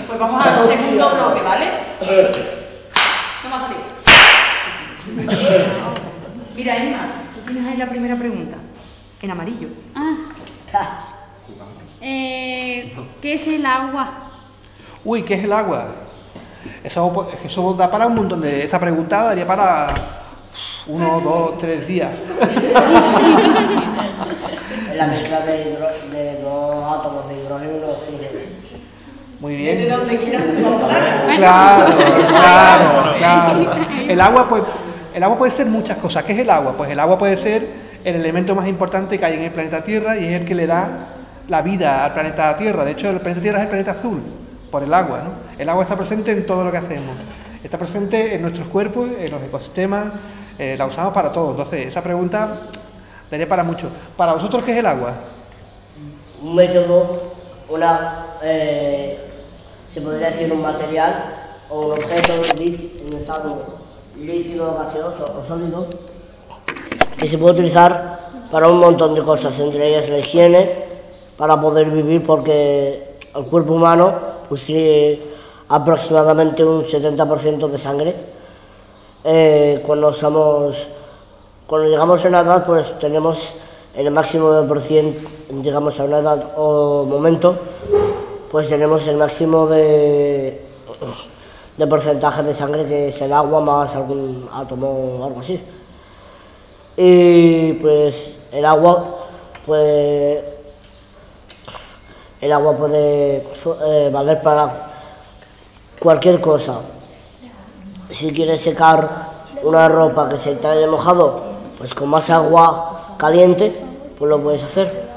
Pues 0.06 0.18
vamos 0.18 0.44
al 0.44 0.66
segundo 0.66 1.10
bloque, 1.10 1.42
¿vale? 1.42 1.70
No 3.44 3.50
va 3.50 3.56
a 3.56 3.60
salir. 3.60 3.76
Mira, 6.56 6.76
Emma, 6.76 7.23
tienes 7.44 7.66
ahí 7.66 7.76
la 7.76 7.86
primera 7.88 8.16
pregunta. 8.16 8.56
En 9.22 9.30
amarillo. 9.30 9.68
Ah. 9.94 10.16
Eh, 12.00 12.92
¿Qué 13.22 13.34
es 13.34 13.46
el 13.46 13.64
agua? 13.64 14.08
Uy, 15.04 15.22
¿qué 15.22 15.34
es 15.34 15.44
el 15.44 15.52
agua? 15.52 15.86
Eso, 16.82 17.74
da 17.78 17.90
para 17.90 18.06
un 18.06 18.14
montón 18.14 18.40
de... 18.40 18.64
Esa 18.64 18.78
pregunta 18.80 19.22
daría 19.22 19.46
para 19.46 19.94
uno, 20.86 21.20
dos, 21.20 21.58
tres 21.58 21.86
días. 21.86 22.10
Es 24.90 24.96
la 24.98 25.06
mezcla 25.08 25.40
de, 25.40 25.62
hidro- 25.72 26.10
de 26.12 26.40
dos 26.42 27.00
átomos 27.00 27.28
de 27.28 27.34
hidrógeno 27.40 27.72
y 27.78 27.82
oxígeno. 27.90 28.40
Muy 29.40 29.56
bien. 29.56 29.76
Desde 29.76 29.90
donde 29.90 30.16
quieras 30.18 30.44
tú 30.50 30.66
hablar. 30.66 31.36
Claro, 31.36 31.96
claro, 32.28 33.14
claro. 33.18 33.76
El 34.08 34.20
agua, 34.20 34.48
pues, 34.48 34.62
el 35.14 35.22
agua 35.22 35.38
puede 35.38 35.52
ser 35.52 35.66
muchas 35.66 35.96
cosas. 35.98 36.24
¿Qué 36.24 36.32
es 36.32 36.38
el 36.40 36.50
agua? 36.50 36.74
Pues 36.76 36.90
el 36.90 37.00
agua 37.00 37.16
puede 37.18 37.36
ser 37.36 37.66
el 38.04 38.16
elemento 38.16 38.54
más 38.54 38.68
importante 38.68 39.18
que 39.18 39.24
hay 39.24 39.34
en 39.34 39.42
el 39.44 39.52
planeta 39.52 39.82
Tierra 39.82 40.18
y 40.18 40.24
es 40.24 40.40
el 40.40 40.46
que 40.46 40.54
le 40.54 40.66
da 40.66 41.08
la 41.48 41.62
vida 41.62 42.04
al 42.04 42.12
planeta 42.12 42.56
Tierra. 42.58 42.84
De 42.84 42.92
hecho, 42.92 43.10
el 43.10 43.20
planeta 43.20 43.40
Tierra 43.40 43.58
es 43.58 43.64
el 43.64 43.70
planeta 43.70 43.92
azul 43.92 44.20
por 44.70 44.82
el 44.82 44.92
agua, 44.92 45.22
¿no? 45.24 45.30
El 45.58 45.68
agua 45.68 45.84
está 45.84 45.96
presente 45.96 46.32
en 46.32 46.44
todo 46.44 46.64
lo 46.64 46.70
que 46.70 46.78
hacemos. 46.78 47.16
Está 47.62 47.78
presente 47.78 48.34
en 48.34 48.42
nuestros 48.42 48.68
cuerpos, 48.68 49.08
en 49.18 49.30
los 49.30 49.42
ecosistemas, 49.42 50.12
eh, 50.58 50.74
la 50.76 50.86
usamos 50.86 51.14
para 51.14 51.32
todo. 51.32 51.52
Entonces, 51.52 51.86
esa 51.86 52.02
pregunta 52.02 52.56
daría 53.30 53.48
para 53.48 53.62
mucho. 53.62 53.88
¿Para 54.16 54.34
vosotros 54.34 54.62
qué 54.64 54.72
es 54.72 54.78
el 54.78 54.86
agua? 54.86 55.14
un 56.44 56.54
método, 56.54 57.32
una, 57.70 58.36
eh, 58.42 59.18
se 59.88 60.00
podría 60.02 60.30
decir 60.30 60.52
un 60.52 60.60
material 60.60 61.24
o 61.70 61.86
un 61.86 61.92
objeto 61.92 62.42
en 62.44 63.12
estado 63.14 63.73
líquido, 64.18 64.74
gaseoso 64.74 65.24
o 65.24 65.46
sólido 65.48 65.86
que 67.18 67.28
se 67.28 67.38
puede 67.38 67.54
utilizar 67.54 68.18
para 68.50 68.68
un 68.68 68.78
montón 68.78 69.14
de 69.14 69.22
cosas, 69.22 69.58
entre 69.58 69.88
ellas 69.88 70.08
la 70.08 70.18
higiene, 70.18 70.84
para 71.36 71.60
poder 71.60 71.90
vivir 71.90 72.22
porque 72.24 73.16
el 73.34 73.44
cuerpo 73.46 73.74
humano 73.74 74.14
pues 74.48 74.64
tiene 74.64 75.20
aproximadamente 75.68 76.64
un 76.64 76.84
70% 76.84 77.68
de 77.68 77.78
sangre. 77.78 78.14
Eh, 79.24 79.82
cuando 79.86 80.12
llegamos 81.88 82.24
a 82.24 82.28
una 82.28 82.40
edad, 82.40 82.66
pues 82.66 82.98
tenemos 82.98 83.54
el 83.96 84.10
máximo 84.10 84.52
de 84.52 84.68
por 84.68 84.80
cien, 84.80 85.16
llegamos 85.62 85.98
a 85.98 86.04
una 86.04 86.18
edad 86.18 86.52
o 86.56 87.04
momento, 87.04 87.56
pues 88.50 88.68
tenemos 88.68 89.06
el 89.06 89.16
máximo 89.16 89.66
de, 89.66 90.60
de 91.76 91.86
porcentaje 91.86 92.42
de 92.42 92.54
sangre 92.54 92.84
que 92.86 93.08
es 93.08 93.20
el 93.20 93.32
agua 93.32 93.60
más 93.60 93.94
algún 93.94 94.48
átomo 94.52 95.18
o 95.20 95.24
algo 95.24 95.40
así. 95.40 95.60
Y 96.96 97.72
pues 97.74 98.40
el 98.52 98.64
agua, 98.64 99.26
pues 99.66 100.44
el 102.40 102.52
agua 102.52 102.76
puede 102.76 103.44
eh, 103.86 104.10
valer 104.12 104.40
para 104.40 104.92
cualquier 105.98 106.40
cosa. 106.40 106.80
Si 108.10 108.32
quieres 108.32 108.60
secar 108.60 109.32
una 109.62 109.88
ropa 109.88 110.28
que 110.28 110.38
se 110.38 110.54
te 110.54 110.66
haya 110.68 110.86
mojado, 110.86 111.42
pues 111.78 111.94
con 111.94 112.10
más 112.10 112.30
agua 112.30 113.16
caliente, 113.16 113.74
pues 114.18 114.28
lo 114.28 114.40
puedes 114.40 114.62
hacer. 114.62 115.08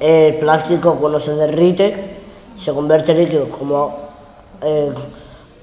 El 0.00 0.36
plástico 0.36 0.94
cuando 0.94 1.20
se 1.20 1.34
derrite 1.34 2.20
se 2.56 2.72
convierte 2.72 3.12
en 3.12 3.18
líquido 3.18 3.48
como 3.50 3.96
eh, 4.62 4.92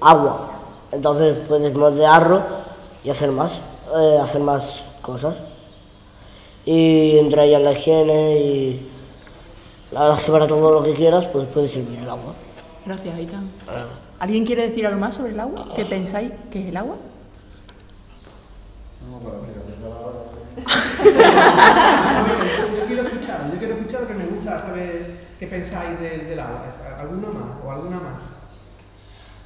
agua. 0.01 0.51
Entonces 0.91 1.38
puedes 1.48 1.74
moldearlo 1.75 2.41
y 3.03 3.10
hacer 3.10 3.32
más, 3.32 3.60
eh, 3.96 4.20
hacer 4.22 4.41
más 4.41 4.84
cosas. 5.01 5.36
Y 6.65 7.18
entre 7.18 7.46
ellas 7.46 7.62
la 7.62 7.72
higiene 7.72 8.38
y 8.39 8.89
la 9.91 10.01
verdad 10.01 10.20
es 10.20 10.25
que 10.25 10.32
para 10.32 10.48
todo 10.48 10.72
lo 10.72 10.84
que 10.84 10.94
quieras, 10.94 11.25
pues 11.32 11.48
puede 11.48 11.68
servir 11.68 12.00
el 12.00 12.10
agua. 12.10 12.34
Gracias, 12.86 13.15
Aitan. 13.15 13.50
¿Alguien 14.20 14.46
quiere 14.46 14.70
decir 14.70 14.86
algo 14.86 15.00
más 15.00 15.15
sobre 15.15 15.32
el 15.34 15.39
agua? 15.39 15.70
¿Qué 15.75 15.86
pensáis 15.86 16.32
que 16.51 16.62
es 16.62 16.68
el 16.68 16.77
agua? 16.77 16.96
Yo 22.75 22.86
quiero 22.88 23.03
escuchar, 23.03 23.50
yo 23.51 23.58
quiero 23.58 23.75
escuchar 23.75 24.01
lo 24.01 24.08
que 24.08 24.13
me 24.13 24.25
gusta 24.25 24.60
saber 24.60 25.20
qué 25.39 25.48
pensáis 25.48 26.00
del, 26.00 26.27
del 26.27 26.39
agua. 26.39 26.65
¿Alguno 27.00 27.27
más 27.32 27.65
o 27.65 27.72
alguna 27.72 28.00
más? 28.00 28.38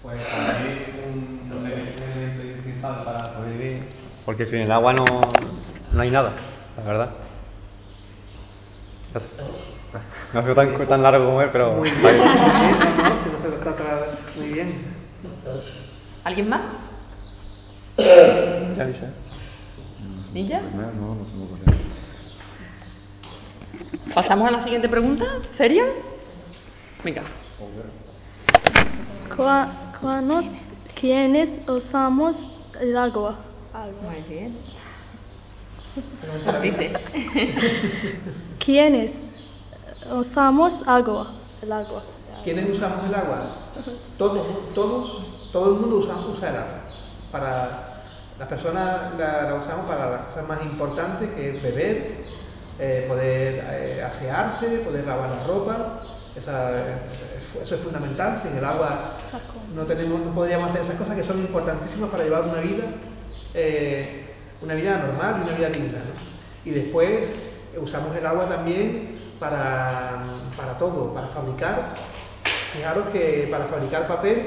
Pues 0.03 0.22
para 0.22 0.60
mí 0.60 0.69
un, 1.07 1.50
un 1.57 1.65
elemento 1.65 2.03
indispensable 2.43 3.05
para 3.05 3.33
sobrevivir, 3.33 3.83
porque 4.25 4.45
sin 4.45 4.60
el 4.60 4.72
agua 4.74 4.91
no, 4.91 5.05
no 5.93 6.01
hay 6.01 6.12
nada, 6.12 6.33
la 6.75 6.83
verdad. 6.83 7.10
No 10.33 10.39
ha 10.39 10.43
sido 10.43 10.55
tan, 10.55 10.88
tan 10.88 11.03
largo 11.03 11.25
como 11.25 11.41
es, 11.41 11.50
pero... 11.53 11.75
Muy 11.75 11.89
bien, 11.89 12.01
muy 12.01 12.12
bien, 12.12 12.27
no, 12.27 13.10
no, 13.10 13.24
si 13.24 13.29
no 13.29 13.39
se 13.41 13.50
lo 13.50 13.55
trata 13.57 14.17
muy 14.36 14.50
bien. 14.50 14.86
¿Alguien 16.25 16.50
más? 16.50 16.63
Ya. 20.33 20.62
No, 20.62 21.15
no 21.15 21.25
se 21.25 21.33
me 21.33 21.45
ocurre. 21.45 21.62
¿Pasamos 24.13 24.50
a 24.50 24.51
la 24.51 24.63
siguiente 24.63 24.89
pregunta? 24.89 25.25
¿Feria? 25.55 25.86
Venga. 27.05 27.22
¿Cuános, 30.03 30.45
¿Quiénes 31.00 31.50
usamos 31.65 32.38
el 32.81 32.98
agua? 32.98 33.36
Muy 34.03 34.22
bien. 34.27 34.57
Repite. 36.45 36.93
¿Quiénes 38.60 39.12
usamos 40.12 40.83
agua? 40.86 41.31
El 41.62 41.72
agua. 41.72 42.03
¿Quiénes 42.43 42.69
usamos 42.69 43.05
el 43.05 43.15
agua? 43.15 43.55
Todos, 44.17 44.74
todos, 44.75 45.25
todo 45.53 45.74
el 45.74 45.79
mundo 45.79 45.95
usa, 46.00 46.15
usa 46.27 46.50
el 46.50 46.55
agua. 46.57 46.79
Para 47.31 48.03
las 48.38 48.48
personas 48.50 49.17
la, 49.17 49.43
la 49.43 49.55
usamos 49.55 49.86
para 49.86 50.10
las 50.12 50.22
cosas 50.27 50.48
más 50.50 50.62
importantes, 50.63 51.29
que 51.29 51.55
es 51.55 51.63
beber, 51.63 52.24
Eh, 52.79 53.05
poder 53.07 53.63
eh, 53.69 54.01
asearse, 54.03 54.79
poder 54.79 55.05
lavar 55.05 55.29
la 55.29 55.43
ropa, 55.45 56.01
esa- 56.35 56.71
eso 57.61 57.75
es 57.75 57.81
fundamental. 57.81 58.39
Sin 58.41 58.57
el 58.57 58.65
agua 58.65 59.17
no, 59.75 59.83
tenemos, 59.83 60.21
no 60.25 60.33
podríamos 60.33 60.69
hacer 60.69 60.81
esas 60.81 60.95
cosas 60.95 61.15
que 61.15 61.23
son 61.23 61.39
importantísimas 61.39 62.09
para 62.09 62.23
llevar 62.23 62.43
una 62.43 62.59
vida, 62.61 62.83
eh, 63.53 64.25
una 64.61 64.73
vida 64.75 64.97
normal 64.97 65.35
y 65.41 65.47
una 65.47 65.57
vida 65.57 65.69
digna. 65.69 65.99
¿no? 65.99 66.69
Y 66.69 66.71
después 66.73 67.29
eh, 67.29 67.79
usamos 67.79 68.15
el 68.15 68.25
agua 68.25 68.47
también 68.47 69.19
para, 69.39 70.23
para 70.57 70.77
todo, 70.77 71.13
para 71.13 71.27
fabricar. 71.27 71.95
Fijaros 72.73 73.07
que 73.09 73.47
para 73.51 73.65
fabricar 73.65 74.07
papel 74.07 74.37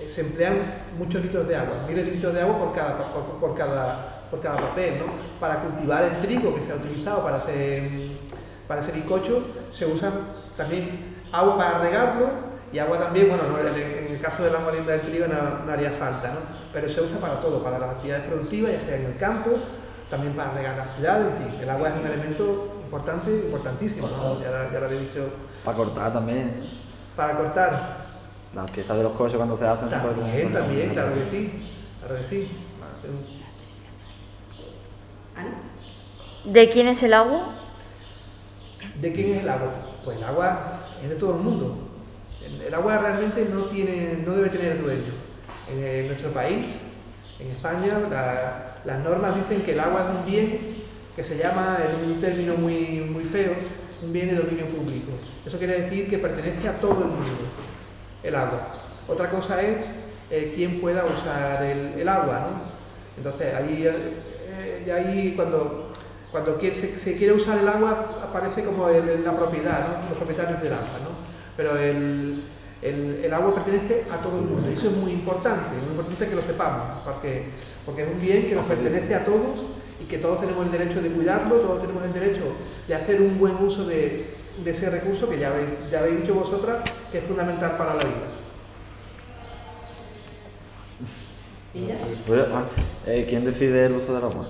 eh, 0.00 0.10
se 0.14 0.22
emplean 0.22 0.54
muchos 0.98 1.20
litros 1.22 1.46
de 1.46 1.56
agua, 1.56 1.74
miles 1.86 2.06
de 2.06 2.12
litros 2.12 2.32
de 2.34 2.40
agua 2.40 2.58
por 2.58 2.74
cada, 2.74 2.96
por, 3.12 3.22
por 3.40 3.56
cada, 3.56 4.22
por 4.30 4.40
cada 4.40 4.56
papel. 4.60 4.98
¿no? 5.00 5.12
Para 5.38 5.56
cultivar 5.60 6.04
el 6.04 6.20
trigo 6.22 6.54
que 6.54 6.62
se 6.64 6.72
ha 6.72 6.76
utilizado 6.76 7.22
para 7.22 7.36
hacer, 7.36 7.90
para 8.72 8.80
hacer 8.80 8.94
bizcocho, 8.94 9.42
se 9.70 9.84
usa 9.84 10.10
también 10.56 11.14
agua 11.30 11.58
para 11.58 11.78
regarlo 11.80 12.26
y 12.72 12.78
agua 12.78 12.98
también, 12.98 13.28
bueno, 13.28 13.42
no, 13.52 13.58
en, 13.60 13.76
en 13.76 14.14
el 14.14 14.20
caso 14.22 14.42
de 14.44 14.50
la 14.50 14.60
molienda 14.60 14.92
del 14.92 15.02
trigo 15.02 15.26
no, 15.26 15.66
no 15.66 15.70
haría 15.72 15.90
falta, 15.92 16.28
¿no? 16.28 16.40
pero 16.72 16.88
se 16.88 17.02
usa 17.02 17.18
para 17.18 17.38
todo, 17.42 17.62
para 17.62 17.78
las 17.78 17.90
actividades 17.90 18.24
productivas, 18.24 18.72
ya 18.72 18.80
sea 18.80 18.96
en 18.96 19.04
el 19.12 19.18
campo, 19.18 19.50
también 20.08 20.32
para 20.32 20.52
regar 20.54 20.76
la 20.78 20.86
ciudad, 20.94 21.20
en 21.20 21.36
fin, 21.50 21.60
el 21.60 21.68
agua 21.68 21.90
es 21.90 21.94
un 22.00 22.06
elemento 22.06 22.78
importante, 22.82 23.30
importantísimo, 23.30 24.08
¿no? 24.08 24.40
ya, 24.40 24.50
lo- 24.50 24.72
ya 24.72 24.80
lo 24.80 24.86
había 24.86 25.00
dicho, 25.00 25.28
Para 25.66 25.76
cortar 25.76 26.12
también. 26.14 26.54
para 27.14 27.36
cortar. 27.36 27.96
Las 28.54 28.70
piezas 28.70 28.96
de 28.96 29.02
los 29.02 29.12
coches 29.12 29.36
cuando 29.36 29.58
se 29.58 29.66
hacen. 29.66 29.90
se 29.90 29.96
puede 29.96 30.14
También, 30.14 30.52
también, 30.54 30.90
claro 30.94 31.12
que 31.14 31.24
sí, 31.26 31.52
claro 32.00 32.16
que 32.22 32.26
sí. 32.26 32.50
¿De 36.46 36.70
quién 36.70 36.88
es 36.88 37.02
el 37.02 37.12
agua? 37.12 37.48
¿De 39.00 39.12
quién 39.12 39.32
es 39.34 39.42
el 39.42 39.48
agua? 39.48 39.72
Pues 40.04 40.18
el 40.18 40.24
agua 40.24 40.80
es 41.02 41.08
de 41.08 41.16
todo 41.16 41.36
el 41.36 41.42
mundo. 41.42 41.76
El, 42.66 42.74
agua 42.74 42.98
realmente 42.98 43.46
no, 43.52 43.64
tiene, 43.66 44.18
no 44.26 44.34
debe 44.34 44.50
tener 44.50 44.82
dueño. 44.82 45.12
En, 45.70 46.08
nuestro 46.08 46.30
país, 46.32 46.66
en 47.38 47.50
España, 47.50 47.98
la- 48.10 48.72
las 48.84 48.98
normas 49.04 49.36
dicen 49.36 49.62
que 49.62 49.72
el 49.72 49.80
agua 49.80 50.02
es 50.02 50.18
un 50.18 50.30
bien 50.30 50.82
que 51.14 51.22
se 51.22 51.36
llama, 51.36 51.78
en 51.88 52.12
un 52.12 52.20
término 52.20 52.54
muy, 52.54 53.00
muy 53.10 53.24
feo, 53.24 53.52
un 54.02 54.12
bien 54.12 54.28
de 54.28 54.36
dominio 54.36 54.66
público. 54.66 55.12
Eso 55.46 55.58
quiere 55.58 55.82
decir 55.82 56.08
que 56.08 56.18
pertenece 56.18 56.68
a 56.68 56.80
todo 56.80 56.92
el 57.02 57.08
mundo, 57.10 57.44
el 58.22 58.34
agua. 58.34 58.74
Otra 59.08 59.30
cosa 59.30 59.60
es 59.62 59.78
eh, 60.30 60.52
quién 60.54 60.80
pueda 60.80 61.04
usar 61.04 61.62
el, 61.62 62.08
agua, 62.08 62.48
¿no? 62.50 62.72
Entonces, 63.16 63.54
ahí, 63.54 63.86
eh, 63.86 64.92
ahí 64.92 65.34
cuando, 65.36 65.92
cuando 66.32 66.56
quiere- 66.58 66.74
se, 66.74 66.98
se 66.98 67.16
quiere 67.16 67.34
usar 67.34 67.58
el 67.58 67.68
agua 67.68 68.20
aparece 68.24 68.64
como 68.64 68.88
el- 68.88 69.22
la 69.24 69.36
propiedad, 69.36 69.86
¿no? 70.02 70.08
los 70.08 70.18
propietarios 70.18 70.60
del 70.62 70.72
agua. 70.72 70.98
¿no? 71.04 71.10
Pero 71.56 71.76
el, 71.78 72.42
el- 72.80 73.20
el 73.24 73.32
agua 73.34 73.54
pertenece 73.54 74.04
a 74.10 74.16
todo 74.16 74.38
el 74.38 74.44
mundo 74.46 74.68
y 74.70 74.72
eso 74.74 74.88
es 74.88 74.96
muy 74.96 75.12
importante, 75.12 75.76
muy 75.76 75.90
importante 75.90 76.26
que 76.28 76.34
lo 76.34 76.42
sepamos, 76.42 76.98
porque, 77.04 77.44
porque 77.84 78.02
es 78.02 78.08
un 78.08 78.20
bien 78.20 78.46
que 78.48 78.54
nos 78.54 78.64
pertenece 78.66 79.14
a 79.14 79.24
todos 79.24 79.60
y 80.00 80.04
que 80.06 80.18
todos 80.18 80.40
tenemos 80.40 80.64
el 80.66 80.72
derecho 80.72 81.00
de 81.02 81.10
cuidarlo, 81.10 81.56
todos 81.56 81.80
tenemos 81.82 82.02
el 82.04 82.12
derecho 82.12 82.42
de 82.88 82.94
hacer 82.94 83.20
un 83.20 83.38
buen 83.38 83.54
uso 83.56 83.84
de, 83.86 84.34
de 84.64 84.70
ese 84.70 84.88
recurso 84.90 85.28
que 85.28 85.38
ya 85.38 85.48
habéis, 85.52 85.70
ya 85.90 86.00
habéis 86.00 86.22
dicho 86.22 86.34
vosotras 86.34 86.78
que 87.12 87.18
es 87.18 87.24
fundamental 87.24 87.76
para 87.76 87.94
la 87.94 88.02
vida. 88.04 88.28
Pues, 92.26 92.40
ah, 92.52 92.64
eh, 93.06 93.26
¿Quién 93.28 93.44
decide 93.44 93.86
el 93.86 93.92
uso 93.92 94.14
del 94.14 94.24
agua? 94.24 94.46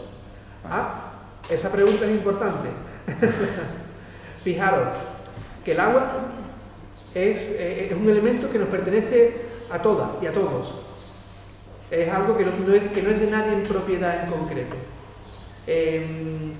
Ah, 0.64 1.12
esa 1.50 1.70
pregunta 1.70 2.04
es 2.06 2.11
importante. 2.12 2.68
Fijaros 4.44 4.88
que 5.64 5.72
el 5.72 5.80
agua 5.80 6.11
es, 7.14 7.38
eh, 7.40 7.88
es 7.90 7.96
un 7.96 8.08
elemento 8.08 8.50
que 8.50 8.58
nos 8.58 8.68
pertenece 8.68 9.42
a 9.70 9.78
todas 9.80 10.08
y 10.20 10.26
a 10.26 10.32
todos. 10.32 10.75
Es 11.90 12.12
algo 12.12 12.37
que 12.37 12.44
no, 12.44 12.52
no 12.66 12.75
es, 12.75 12.82
que 12.92 13.02
no 13.02 13.11
es 13.11 13.20
de 13.20 13.30
nadie 13.30 13.52
en 13.52 13.62
propiedad 13.64 14.25
en 14.25 14.30
concreto. 14.30 14.75
Em, 15.66 16.52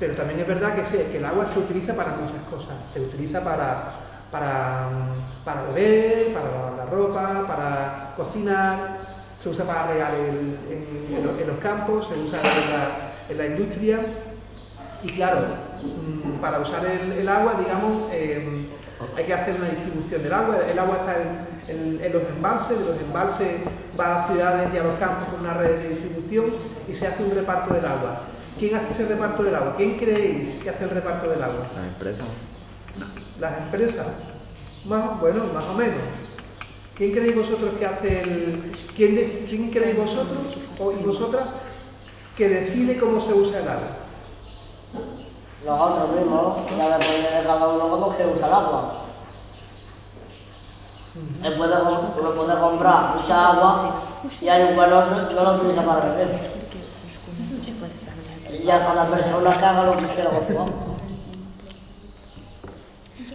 pero 0.00 0.14
también 0.14 0.40
es 0.40 0.48
verdad 0.48 0.74
que, 0.74 0.84
se- 0.84 1.06
que 1.10 1.18
el 1.18 1.24
agua 1.24 1.46
se 1.46 1.58
utiliza 1.58 1.94
para 1.94 2.12
muchas 2.16 2.42
cosas. 2.50 2.74
Se 2.92 3.00
utiliza 3.00 3.44
para, 3.44 3.94
para, 4.32 4.88
para 5.44 5.62
beber, 5.64 6.32
para 6.32 6.50
lavar 6.50 6.72
la 6.78 6.86
ropa, 6.86 7.44
para 7.46 8.14
cocinar, 8.16 8.96
se 9.42 9.48
usa 9.50 9.64
para 9.66 9.88
regar 9.92 10.14
el- 10.14 10.56
en, 10.70 11.14
en 11.16 11.24
lo- 11.26 11.38
en 11.38 11.46
los 11.46 11.58
campos, 11.58 12.08
se 12.08 12.18
usa 12.18 12.40
la, 12.42 13.09
en 13.30 13.38
la 13.38 13.46
industria. 13.46 14.00
Y 15.02 15.08
claro, 15.12 15.40
mm, 15.82 16.40
para 16.40 16.60
usar 16.60 16.84
el, 16.84 17.12
el 17.12 17.28
agua, 17.28 17.54
digamos, 17.58 18.12
em, 18.12 18.66
hay 19.16 19.24
que 19.24 19.32
hacer 19.34 19.56
una 19.56 19.68
distribución 19.70 20.22
del 20.22 20.32
agua. 20.32 20.58
El 20.70 20.78
agua 20.78 20.96
está 21.00 21.16
en, 21.22 21.74
en- 21.98 22.04
en 22.04 22.12
los 22.12 22.22
embalses, 22.28 22.78
de 22.78 22.84
los 22.84 23.00
embalses 23.00 23.48
va 23.98 24.04
a 24.06 24.18
las 24.18 24.26
ciudades 24.30 24.68
y 24.74 24.76
a 24.78 24.82
los 24.82 24.98
campos 24.98 25.28
con 25.30 25.40
una 25.40 25.54
red 25.54 25.78
de 25.78 25.88
distribución 25.90 26.46
y 26.88 26.94
se 26.94 27.06
hace 27.06 27.22
un 27.24 27.30
reparto 27.34 27.72
del 27.74 27.84
agua. 27.86 28.20
¿Quién 28.58 28.74
hace 28.74 28.90
ese 28.90 29.06
reparto 29.06 29.42
del 29.42 29.54
agua? 29.54 29.74
¿Quién 29.76 29.96
creéis 29.96 30.62
que 30.62 30.68
hace 30.70 30.84
el 30.84 30.90
reparto 30.90 31.30
del 31.30 31.42
agua? 31.42 31.66
Las 31.76 31.86
empresas. 31.86 32.26
Las 33.38 33.58
empresas. 33.58 34.06
Más, 34.84 35.20
bueno, 35.20 35.44
más 35.54 35.64
o 35.64 35.74
menos. 35.74 35.96
¿Quién 36.96 37.12
creéis 37.12 37.36
vosotros 37.36 37.70
que 37.78 37.86
hace 37.86 38.20
el. 38.22 38.62
¿Quién, 38.96 39.14
de- 39.14 39.46
quién 39.48 39.70
creéis 39.70 39.96
vosotros 39.96 40.56
o, 40.78 40.92
y 40.92 40.96
vosotras 41.02 41.44
que 42.40 42.48
decide 42.48 42.96
cómo 42.98 43.20
se 43.20 43.34
usa 43.34 43.58
el 43.58 43.68
agua? 43.68 43.90
Nosotros 45.66 46.16
mismos, 46.16 46.56
ya 46.70 46.96
depende 46.96 47.36
de 47.36 47.42
cada 47.44 47.68
uno 47.68 47.88
cómo 47.90 48.16
se 48.16 48.26
usa 48.26 48.46
el 48.46 48.52
agua. 48.54 48.94
Él 51.44 51.54
puede, 51.58 51.78
com- 51.80 52.12
uno 52.18 52.30
puede 52.34 52.58
comprar 52.58 53.16
mucha 53.16 53.48
agua 53.50 54.00
y 54.40 54.48
hay 54.48 54.72
igual 54.72 54.88
no, 54.88 55.06
no 55.34 55.44
lo 55.44 55.54
utiliza 55.56 55.84
para 55.84 56.00
beber. 56.14 56.50
Y 58.58 58.64
ya 58.64 58.78
cada 58.86 59.04
persona 59.10 59.58
que 59.58 59.64
haga 59.66 59.82
lo 59.82 59.96
que 59.98 60.06
quiera 60.06 60.30
con 60.30 60.46
su 60.46 60.52
agua. 60.52 60.96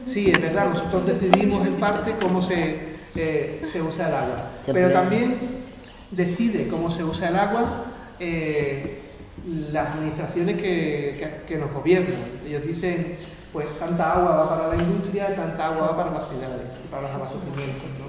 Sí, 0.08 0.32
es 0.32 0.42
verdad, 0.42 0.70
nosotros 0.74 1.06
decidimos 1.06 1.68
en 1.68 1.80
parte 1.80 2.16
cómo 2.20 2.42
se, 2.42 2.98
eh, 3.16 3.62
se 3.72 3.84
usa 3.84 4.08
el 4.08 4.16
agua. 4.16 4.38
Pero 4.74 4.90
también 4.92 5.64
decide 6.10 6.68
cómo 6.68 6.90
se 6.90 7.04
usa 7.04 7.30
el 7.30 7.36
agua 7.36 7.85
eh, 8.20 9.02
las 9.72 9.90
administraciones 9.96 10.58
que, 10.62 11.44
que- 11.48 11.58
nos 11.58 11.72
gobiernan. 11.74 12.40
Ellos 12.46 12.64
dicen, 12.66 13.18
pues 13.54 13.66
tanta 13.78 14.14
agua 14.14 14.32
va 14.36 14.50
para 14.50 14.68
la 14.76 14.84
industria, 14.84 15.36
tanta 15.36 15.68
agua 15.68 15.88
va 15.92 15.98
para 15.98 16.12
las 16.12 16.30
ciudades 16.30 16.78
para 16.90 17.04
los 17.04 17.12
abastecimientos. 17.12 17.84
¿no? 18.00 18.06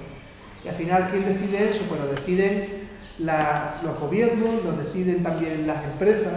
Y 0.63 0.67
al 0.69 0.75
final, 0.75 1.07
¿quién 1.11 1.25
decide 1.25 1.69
eso? 1.69 1.81
Pues 1.87 2.01
lo 2.01 2.07
deciden 2.07 2.87
los 3.19 3.99
gobiernos, 3.99 4.63
lo 4.63 4.71
deciden 4.73 5.23
también 5.23 5.65
las 5.67 5.83
empresas, 5.85 6.33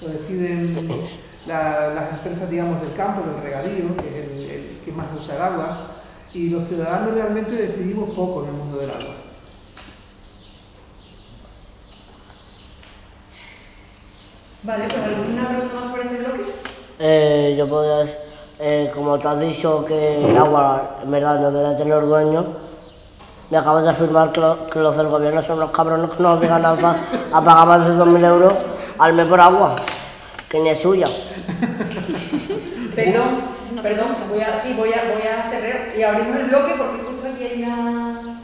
lo 0.00 0.08
deciden 0.08 0.88
la- 1.46 1.88
las 1.94 2.12
empresas, 2.12 2.48
digamos, 2.50 2.80
del 2.82 2.92
campo, 2.94 3.22
del 3.28 3.42
regadío, 3.42 3.96
que 3.96 4.08
es 4.22 4.50
el 4.50 4.78
que 4.84 4.92
más 4.92 5.06
usa 5.18 5.36
el 5.36 5.42
agua, 5.42 5.88
y 6.32 6.48
los 6.48 6.66
ciudadanos 6.68 7.14
realmente 7.14 7.52
decidimos 7.52 8.10
poco 8.10 8.42
en 8.44 8.48
el 8.50 8.54
mundo 8.54 8.78
del 8.78 8.90
agua. 8.90 9.14
Vale, 14.62 14.84
pues 14.84 15.02
¿alguna 15.02 15.48
pregunta 15.48 15.74
más 15.74 15.90
sobre 15.90 16.02
este 16.02 16.18
bloque? 16.18 16.52
Eh, 16.98 17.54
yo 17.58 17.68
podría, 17.68 18.14
eh, 18.60 18.90
como 18.94 19.18
tú 19.18 19.28
has 19.28 19.40
dicho 19.40 19.84
que 19.84 20.24
el 20.30 20.36
agua 20.36 20.98
en 21.02 21.10
verdad 21.10 21.40
no 21.40 21.50
debe 21.50 21.74
tener 21.76 22.00
dueño, 22.02 22.46
me 23.50 23.58
acabas 23.58 23.82
de 23.84 23.90
afirmar 23.90 24.30
que, 24.32 24.40
lo- 24.40 24.66
que 24.70 24.78
los 24.78 24.96
del 24.96 25.08
gobierno 25.08 25.42
son 25.42 25.58
los 25.60 25.70
cabrones 25.72 26.10
que 26.10 26.22
nos 26.22 26.38
obligan 26.38 26.64
a, 26.64 26.76
pa- 26.76 26.96
a 27.32 27.44
pagar 27.44 27.66
más 27.66 27.86
de 27.86 27.94
2.000 27.94 28.24
euros 28.24 28.54
al 28.98 29.12
mes 29.14 29.26
por 29.26 29.40
agua, 29.40 29.76
que 30.48 30.60
ni 30.60 30.68
es 30.70 30.78
suya. 30.80 31.08
Perdón, 32.94 33.82
perdón, 33.82 34.06
voy 34.28 34.40
a, 34.42 34.60
sí, 34.62 34.74
voy 34.76 34.92
a, 34.92 35.02
voy 35.12 35.22
a 35.22 35.50
cerrar 35.50 35.96
y 35.96 36.02
abrimos 36.02 36.36
el 36.36 36.44
bloque 36.46 36.74
porque 36.76 37.02
justo 37.02 37.26
aquí 37.26 37.42
hay 37.44 37.62
una... 37.62 38.42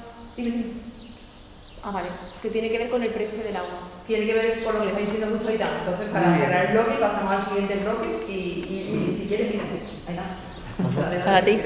Ah, 1.82 1.90
vale. 1.90 2.08
Que 2.42 2.48
tiene 2.50 2.70
que 2.70 2.78
ver 2.78 2.90
con 2.90 3.02
el 3.02 3.10
precio 3.10 3.42
del 3.44 3.54
agua. 3.56 3.78
Tiene 4.08 4.24
que 4.24 4.32
ver 4.32 4.64
con 4.64 4.72
lo 4.72 4.80
que 4.80 4.86
le 4.86 4.92
está 4.92 5.04
diciendo 5.04 5.26
justo 5.32 5.48
ahorita. 5.48 5.68
Entonces, 5.80 6.08
para 6.10 6.38
cerrar 6.38 6.64
el 6.64 6.72
bloque, 6.72 6.92
pasamos 6.98 7.30
al 7.30 7.44
siguiente 7.44 7.76
bloque 7.76 8.24
y, 8.26 8.32
y, 8.32 9.10
y 9.10 9.20
si 9.20 9.28
quieres, 9.28 9.52
mira, 9.52 9.64
ahí 10.06 10.16
está. 10.16 11.24
Para 11.24 11.44
ti. 11.44 11.60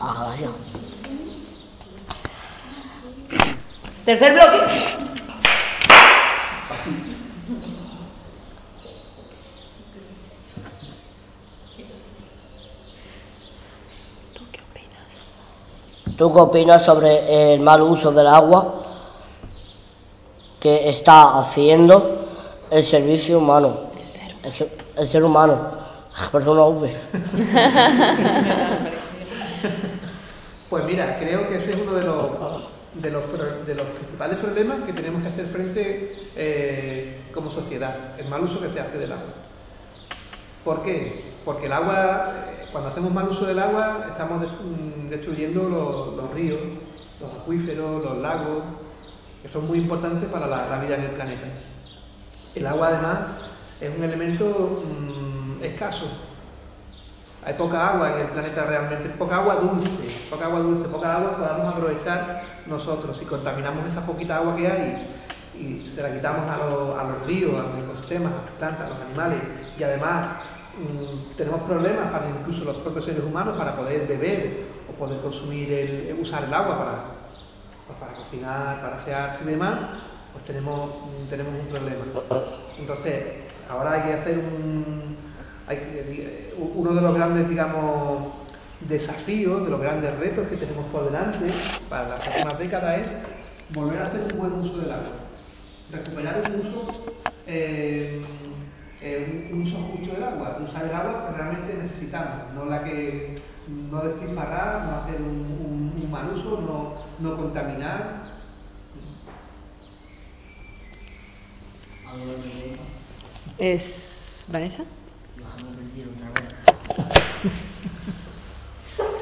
Ah, 0.00 0.26
gracias. 0.26 0.50
Tercer 4.04 4.32
bloque. 4.32 4.74
¿Tú 16.18 16.32
qué 16.32 16.40
opinas 16.40 16.84
sobre 16.84 17.54
el 17.54 17.60
mal 17.60 17.80
uso 17.82 18.10
del 18.10 18.26
agua 18.26 18.82
que 20.60 20.88
está 20.88 21.38
haciendo 21.40 22.26
el 22.70 22.82
servicio 22.82 23.38
humano? 23.38 23.90
El 24.42 24.52
ser, 24.52 24.70
el 24.96 25.08
ser 25.08 25.24
humano. 25.24 25.76
Persona 26.32 26.62
V. 26.64 26.92
Pues 30.68 30.84
mira, 30.84 31.18
creo 31.20 31.48
que 31.48 31.56
ese 31.58 31.74
es 31.74 31.80
uno 31.80 31.94
de 31.94 32.02
los, 32.04 32.28
de 32.94 33.10
los, 33.10 33.22
pro- 33.24 33.64
de 33.64 33.74
los 33.74 33.86
principales 33.86 34.38
problemas 34.38 34.82
que 34.84 34.92
tenemos 34.92 35.22
que 35.22 35.28
hacer 35.28 35.46
frente 35.46 36.16
eh, 36.34 37.20
como 37.32 37.52
sociedad, 37.52 38.18
el 38.18 38.26
mal 38.28 38.42
uso 38.42 38.60
que 38.60 38.68
se 38.70 38.80
hace 38.80 38.98
del 38.98 39.12
agua. 39.12 39.24
¿Por 40.64 40.82
qué? 40.82 41.24
Porque 41.44 41.66
el 41.66 41.72
agua, 41.72 42.32
eh, 42.58 42.64
cuando 42.72 42.90
hacemos 42.90 43.12
mal 43.12 43.28
uso 43.28 43.46
del 43.46 43.60
agua, 43.60 44.06
estamos 44.10 44.42
mm, 44.42 45.08
destruyendo 45.08 45.68
los, 45.68 46.16
los 46.16 46.30
ríos, 46.34 46.58
los 47.20 47.30
acuíferos, 47.42 48.02
los 48.02 48.18
lagos, 48.18 48.64
que 49.42 49.48
son 49.48 49.66
muy 49.66 49.78
importantes 49.78 50.28
para 50.28 50.46
la, 50.46 50.78
vida 50.80 50.96
en 50.96 51.02
el 51.04 51.10
planeta. 51.12 51.46
El 52.54 52.66
agua, 52.66 52.88
además, 52.88 53.18
es 53.80 53.90
un 53.96 54.02
elemento 54.02 54.82
mm, 54.84 55.62
escaso. 55.64 56.06
Hay 57.44 57.54
poca 57.54 57.90
agua 57.90 58.14
en 58.14 58.20
el 58.22 58.28
planeta 58.28 58.64
realmente, 58.66 59.08
poca 59.10 59.36
agua 59.36 59.56
dulce, 59.56 59.90
poca 60.28 60.46
agua 60.46 60.60
dulce, 60.60 60.88
poca 60.88 61.16
agua 61.16 61.30
que 61.30 61.42
podamos 61.42 61.74
aprovechar 61.74 62.42
nosotros. 62.66 63.16
Si 63.18 63.24
contaminamos 63.24 63.86
esa 63.86 64.04
poquita 64.04 64.38
agua 64.38 64.56
que 64.56 64.66
hay 64.66 65.06
y 65.56 65.88
se 65.88 66.02
la 66.02 66.12
quitamos 66.12 66.50
a, 66.50 66.56
los- 66.66 66.98
a 66.98 67.04
los 67.04 67.24
ríos, 67.26 67.54
a 67.54 67.62
los 67.62 67.84
ecosistemas, 67.84 68.32
a 68.32 68.36
las 68.36 68.50
plantas, 68.58 68.86
a 68.86 68.88
los 68.90 68.98
animales, 69.00 69.40
y 69.78 69.82
además 69.84 70.38
mm, 70.76 71.36
tenemos 71.36 71.60
problemas 71.62 72.10
para 72.10 72.28
incluso 72.28 72.64
los 72.64 72.76
propios 72.78 73.04
seres 73.04 73.22
humanos 73.22 73.54
para 73.56 73.76
poder 73.76 74.06
beber 74.08 74.64
o 74.90 74.92
poder 74.98 75.20
consumir, 75.20 75.72
el, 75.72 76.18
usar 76.20 76.44
el 76.44 76.52
agua 76.52 76.78
para, 76.78 76.94
pues 77.86 77.98
para 77.98 78.16
cocinar, 78.16 78.80
para 78.80 78.96
asearse 78.96 79.44
y 79.44 79.50
demás, 79.50 79.96
pues 80.32 80.44
tenemos, 80.44 80.90
tenemos 81.30 81.54
un 81.60 81.68
problema. 81.68 82.04
Entonces, 82.78 83.24
ahora 83.68 83.92
hay 83.92 84.02
que 84.02 84.12
hacer 84.14 84.38
un, 84.38 85.16
hay 85.66 85.78
eh, 85.80 86.54
uno 86.58 86.94
de 86.94 87.00
los 87.00 87.14
grandes, 87.14 87.48
digamos, 87.48 88.32
desafíos, 88.80 89.64
de 89.64 89.70
los 89.70 89.80
grandes 89.80 90.18
retos 90.18 90.48
que 90.48 90.56
tenemos 90.56 90.86
por 90.86 91.06
delante 91.06 91.46
para 91.88 92.08
las 92.08 92.24
próximas 92.26 92.58
décadas 92.58 92.98
es 93.00 93.08
volver 93.70 94.00
a 94.00 94.06
hacer 94.06 94.32
un 94.32 94.38
buen 94.38 94.52
uso 94.52 94.78
del 94.78 94.92
agua. 94.92 95.12
Recuperar 95.90 96.42
un 96.50 96.66
uso, 96.66 97.04
eh, 97.46 98.22
eh, 99.00 99.50
un 99.52 99.62
uso 99.62 99.76
justo 99.76 100.14
del 100.14 100.24
agua, 100.24 100.58
usar 100.64 100.84
el 100.84 100.94
agua 100.94 101.28
que 101.28 101.36
realmente 101.36 101.74
necesitamos, 101.74 102.52
no 102.54 102.64
la 102.66 102.82
que 102.84 103.36
no 103.68 104.00
despilfarrar, 104.02 104.84
no 104.86 104.96
hacer 104.96 105.20
un, 105.20 105.28
un- 105.28 106.02
un 106.02 106.10
mal 106.10 106.30
uso, 106.34 106.60
no, 106.60 106.94
no 107.18 107.36
contaminar. 107.36 108.26
¿Es 113.58 114.44
Vanessa? 114.48 114.84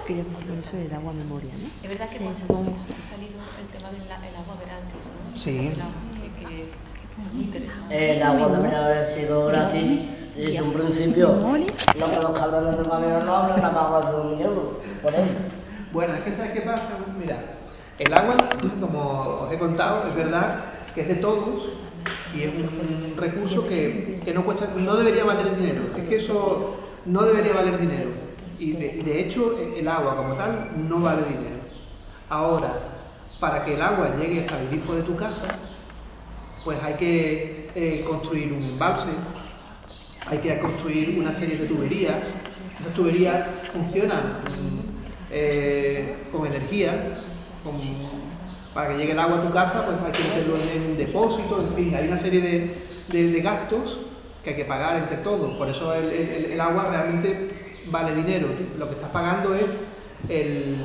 Que 0.07 0.19
yo 0.19 0.25
por 0.25 0.59
eso 0.59 0.77
el 0.77 0.93
agua 0.93 1.13
memoria, 1.15 1.53
¿no? 1.55 1.71
Es 1.83 1.89
verdad 1.89 2.11
que 2.11 2.19
Sí, 2.19 2.25
cuando 2.25 2.41
supongo. 2.41 2.71
ha 2.73 3.11
salido 3.11 3.41
el 3.59 3.67
tema 3.69 3.91
del 3.91 4.03
el 4.03 4.37
agua 4.37 4.57
gratis, 4.61 5.01
¿no? 5.33 5.39
Sí. 5.39 5.69
El 5.73 5.81
agua, 5.81 5.95
que, 6.39 6.47
que, 6.47 6.63
es 6.63 7.33
muy 7.33 7.45
interesante. 7.45 8.17
El 8.17 8.23
agua 8.23 8.49
debería 8.51 8.85
haber 8.85 9.07
sido 9.07 9.47
gratis 9.47 10.01
desde 10.37 10.63
un 10.63 10.73
principio. 10.73 11.29
No 11.29 11.55
que 11.55 12.21
los 12.23 12.39
cabrones 12.39 12.77
del 12.77 12.87
gobierno 12.87 13.25
no 13.25 13.35
hablen 13.35 13.63
nada 13.63 13.89
más 13.89 14.11
de 14.11 14.21
un 14.21 14.41
euro 14.41 14.81
por 15.03 15.15
él. 15.15 15.29
Bueno, 15.93 16.15
es 16.15 16.21
que 16.23 16.33
¿sabes 16.33 16.53
qué 16.53 16.61
pasa? 16.63 16.89
Mira, 17.19 17.37
el 17.99 18.13
agua, 18.13 18.37
como 18.81 19.45
os 19.45 19.53
he 19.53 19.59
contado, 19.59 20.05
es 20.07 20.15
verdad 20.17 20.65
que 20.95 21.03
es 21.03 21.09
de 21.09 21.15
todos 21.17 21.69
y 22.35 22.43
es 22.43 22.49
un 22.55 23.15
recurso 23.17 23.67
que, 23.69 24.21
que 24.25 24.35
no 24.35 24.45
cuesta, 24.45 24.69
no 24.77 24.97
debería 24.97 25.25
valer 25.25 25.55
dinero. 25.57 25.83
Es 25.97 26.09
que 26.09 26.17
eso 26.17 26.77
no 27.07 27.23
debería 27.23 27.55
valer 27.55 27.79
dinero. 27.79 28.11
Y 28.59 28.73
de, 28.73 28.87
y 28.87 29.03
de 29.03 29.21
hecho 29.21 29.57
el 29.77 29.87
agua 29.87 30.17
como 30.17 30.35
tal 30.35 30.71
no 30.89 31.01
vale 31.01 31.23
dinero. 31.25 31.63
Ahora, 32.29 32.73
para 33.39 33.65
que 33.65 33.75
el 33.75 33.83
agua 33.83 34.17
llegue 34.17 34.49
al 34.49 34.69
grifo 34.69 34.95
de 34.95 35.03
tu 35.03 35.17
casa, 35.17 35.59
pues 36.65 36.83
hay 36.83 36.95
que 36.95 37.71
eh, 37.75 38.05
construir 38.09 38.53
un 38.53 38.63
embalse, 38.63 39.11
hay 40.27 40.39
que 40.39 40.59
construir 40.59 41.19
una 41.19 41.33
serie 41.33 41.57
de 41.57 41.67
tuberías. 41.67 42.17
Esas 42.81 42.93
tuberías 42.95 43.47
funcionan 43.73 44.21
eh, 45.31 46.17
con 46.33 46.47
energía, 46.47 47.21
para 48.75 48.89
que 48.91 48.97
llegue 48.99 49.13
el 49.13 49.19
agua 49.21 49.39
a 49.39 49.43
tu 49.43 49.53
casa, 49.53 49.85
pues 49.87 49.97
hay 50.05 50.13
que 50.13 50.29
meterlo 50.29 50.57
en, 50.71 50.91
un 50.91 50.97
depósito, 50.97 51.61
en 51.61 51.75
fin, 51.75 51.95
hay 51.95 52.09
una 52.09 52.19
serie 52.19 52.41
de, 52.41 53.31
de- 53.33 53.41
gastos 53.41 53.99
que 54.43 54.51
hay 54.51 54.57
que 54.57 54.65
pagar 54.65 54.97
entre 54.97 55.19
todos. 55.19 55.57
Por 55.57 55.69
eso 55.69 55.95
el, 55.95 56.07
el- 56.11 56.45
el 56.53 56.61
agua 56.61 56.89
realmente 56.91 57.49
vale 57.91 58.15
dinero. 58.15 58.49
Lo 58.79 58.89
que 58.89 58.95
estás 58.95 59.11
pagando 59.11 59.55
es 59.55 59.75
el- 60.29 60.77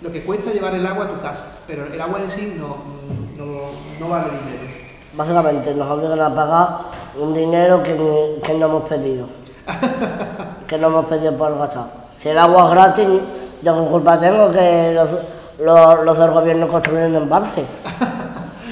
lo 0.00 0.12
que 0.12 0.22
cuesta 0.22 0.52
llevar 0.52 0.74
el 0.74 0.86
agua 0.86 1.06
a 1.06 1.08
tu 1.08 1.20
casa, 1.20 1.58
pero 1.66 1.86
el 1.92 2.00
agua 2.00 2.22
en 2.22 2.30
sí 2.30 2.54
no, 2.56 2.76
no, 3.36 3.60
no 4.00 4.08
vale 4.08 4.26
dinero. 4.30 4.64
Básicamente 5.16 5.74
nos 5.74 5.90
obligan 5.90 6.20
a 6.20 6.34
pagar 6.34 6.68
un 7.18 7.34
dinero 7.34 7.82
que, 7.82 8.40
que 8.44 8.54
no 8.54 8.66
hemos 8.66 8.88
pedido. 8.88 9.26
que 10.68 10.78
no 10.78 10.86
hemos 10.88 11.06
pedido 11.06 11.36
por 11.36 11.56
gastar. 11.58 11.86
Si 12.18 12.28
el 12.28 12.38
agua 12.38 12.64
es 12.64 12.70
gratis, 12.70 13.08
yo 13.62 13.84
qué 13.84 13.90
culpa 13.90 14.18
tengo 14.20 14.50
que 14.50 14.92
los, 14.94 15.10
los, 15.58 16.04
los 16.04 16.18
del 16.18 16.30
gobierno 16.30 16.68
construyen 16.68 17.14
embalse. 17.14 17.64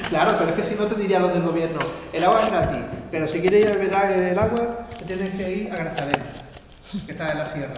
Claro, 0.09 0.33
pero 0.37 0.49
es 0.51 0.55
que 0.57 0.63
si 0.63 0.75
no 0.75 0.85
te 0.85 0.93
diría 0.93 1.17
los 1.17 1.33
del 1.33 1.41
gobierno, 1.41 1.79
el 2.11 2.23
agua 2.23 2.41
es 2.43 2.51
gratis, 2.51 2.81
pero 3.09 3.27
si 3.27 3.39
quieres 3.41 3.65
ir 3.65 3.71
a 3.95 4.03
beber 4.03 4.23
el 4.33 4.37
agua, 4.37 4.61
tienes 5.07 5.29
que 5.31 5.49
ir 5.51 5.71
a 5.71 5.75
Grazalema, 5.77 6.23
que 7.05 7.11
está 7.13 7.31
en 7.31 7.37
la 7.39 7.45
sierra. 7.47 7.73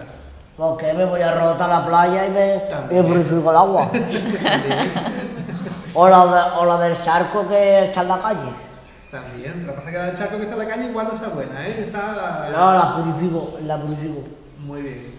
Porque 0.58 0.92
me 0.92 1.06
voy 1.06 1.22
a 1.22 1.32
rotar 1.34 1.68
la 1.70 1.86
playa 1.86 2.26
y 2.26 2.30
me, 2.30 2.62
me 2.94 3.02
purifico 3.08 3.50
el 3.50 3.56
agua. 3.56 3.88
o, 5.94 6.08
la 6.08 6.26
de- 6.26 6.58
o 6.58 6.64
la 6.66 6.78
del 6.78 7.00
charco 7.02 7.46
que 7.48 7.84
está 7.86 8.02
en 8.02 8.08
la 8.08 8.20
calle. 8.20 8.50
También, 9.22 9.66
lo 9.66 9.72
que 9.72 9.78
pasa 9.78 9.88
es 9.90 9.96
que 9.96 10.02
la 10.12 10.14
charco 10.18 10.36
que 10.36 10.42
está 10.42 10.54
en 10.54 10.58
la 10.58 10.66
calle 10.68 10.88
igual 10.90 11.08
no 11.08 11.14
está 11.14 11.28
buena, 11.28 11.66
¿eh? 11.66 11.84
Esa... 11.88 12.48
No, 12.52 12.72
la 12.72 12.96
purifico, 12.96 13.58
la 13.64 13.80
purifico. 13.80 14.20
Muy 14.60 14.82
bien. 14.82 15.14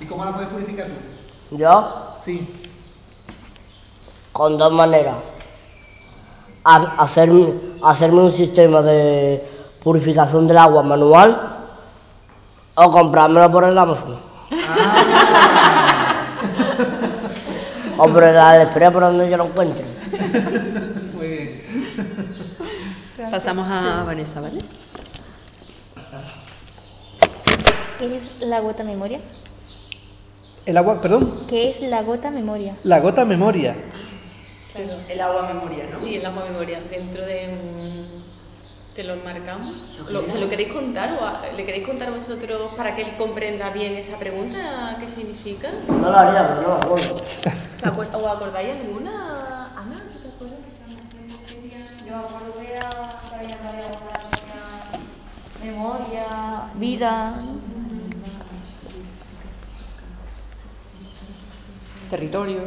¿Y 0.00 0.06
cómo 0.06 0.24
la 0.24 0.32
puedes 0.32 0.48
purificar 0.48 0.86
tú? 0.86 1.56
¿Yo? 1.56 2.16
Sí. 2.24 2.48
Con 4.32 4.56
dos 4.56 4.72
maneras. 4.72 5.16
Ha- 6.64 6.94
hacerme, 6.98 7.52
hacerme 7.82 8.20
un 8.22 8.32
sistema 8.32 8.80
de 8.80 9.44
purificación 9.82 10.46
del 10.46 10.56
agua 10.58 10.82
manual 10.82 11.38
o 12.74 12.90
comprármelo 12.90 13.50
por 13.52 13.64
el 13.64 13.76
Amazon. 13.76 14.16
o 17.98 18.08
por 18.08 18.24
el 18.24 18.36
AliExpress 18.38 18.90
por 18.92 19.02
donde 19.02 19.28
yo 19.28 19.36
lo 19.36 19.44
encuentre. 19.44 19.84
Muy 21.14 21.26
bien. 21.28 21.62
Pasamos 23.30 23.68
a 23.70 23.80
Sí. 23.80 24.06
Vanessa, 24.06 24.40
¿vale? 24.40 24.58
¿Qué 27.98 28.16
es 28.16 28.22
la 28.40 28.60
gota 28.60 28.82
memoria? 28.84 29.20
El 30.66 30.76
agua, 30.76 31.00
perdón, 31.00 31.44
¿Qué 31.48 31.70
es 31.70 31.80
la 31.82 32.02
gota 32.02 32.30
memoria? 32.30 32.76
la 32.84 33.00
gota 33.00 33.24
memoria. 33.24 33.74
Claro, 34.72 35.00
El 35.08 35.20
agua 35.20 35.42
memoria, 35.52 35.84
¿no? 35.90 36.00
Sí, 36.00 36.16
el 36.16 36.26
agua 36.26 36.44
memoria. 36.48 36.80
Dentro 36.90 37.22
de. 37.24 37.48
mm, 37.48 38.22
¿Te 38.96 39.04
lo 39.04 39.16
marcamos? 39.16 39.74
Lo- 40.10 40.28
¿Se 40.28 40.38
lo 40.38 40.48
queréis 40.50 40.70
contar 40.72 41.14
o 41.18 41.24
a- 41.26 41.46
le 41.56 41.64
queréis 41.64 41.86
contar 41.86 42.10
vosotros 42.10 42.72
para 42.76 42.94
que 42.94 43.02
él 43.02 43.16
comprenda 43.16 43.70
bien 43.70 43.94
esa 43.94 44.18
pregunta? 44.18 44.96
¿Qué 45.00 45.08
significa? 45.08 45.70
No 45.88 46.10
lo 46.10 46.16
haría, 46.18 46.46
pero 46.48 46.62
no 46.62 46.68
me 46.68 46.74
acuerdo. 46.74 47.14
¿Os 47.14 47.82
acuer- 47.84 48.14
¿Os 48.14 48.26
acordáis 48.26 48.74
alguna? 48.80 49.72
Ana, 49.76 50.02
¿tú 50.12 50.18
te 50.20 50.28
acuerdas 50.34 50.58
que 50.60 50.72
estábamos 50.72 51.00
haciendo 51.08 51.34
este 51.34 51.60
día? 51.62 51.78
Yo 52.01 52.01
me 52.18 52.26
acuerdo 52.26 52.54
que 52.58 52.70
era 52.72 53.28
para 53.30 53.42
llamar 53.44 53.76
a 53.76 55.12
memoria, 55.58 56.72
vida. 56.74 57.12
Territorio. 62.10 62.62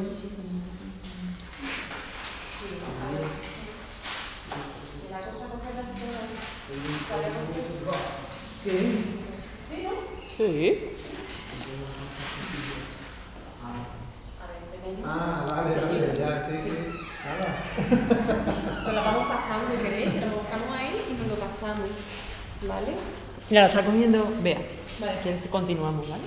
Sí. 10.38 11.06
Ah, 15.02 15.46
vale, 15.48 15.80
vale, 15.82 16.18
ya, 16.18 16.46
sí, 16.48 16.58
sí. 16.64 17.10
Nada. 17.24 17.76
Nos 18.28 18.94
la 18.94 19.02
vamos 19.02 19.28
pasando, 19.28 19.68
si 19.72 19.84
queréis, 19.84 20.12
se 20.14 20.22
lo 20.22 20.28
buscamos 20.38 20.68
ahí 20.78 21.06
y 21.10 21.14
nos 21.22 21.28
lo 21.28 21.36
pasamos. 21.36 21.90
¿Vale? 22.68 22.96
Ya 23.50 23.62
la 23.62 23.68
está 23.68 23.84
cogiendo 23.86 24.28
Bea. 24.42 24.58
Vale. 25.00 25.20
¿Quieres 25.22 25.42
que 25.44 25.50
continuamos, 25.50 26.10
vale? 26.10 26.24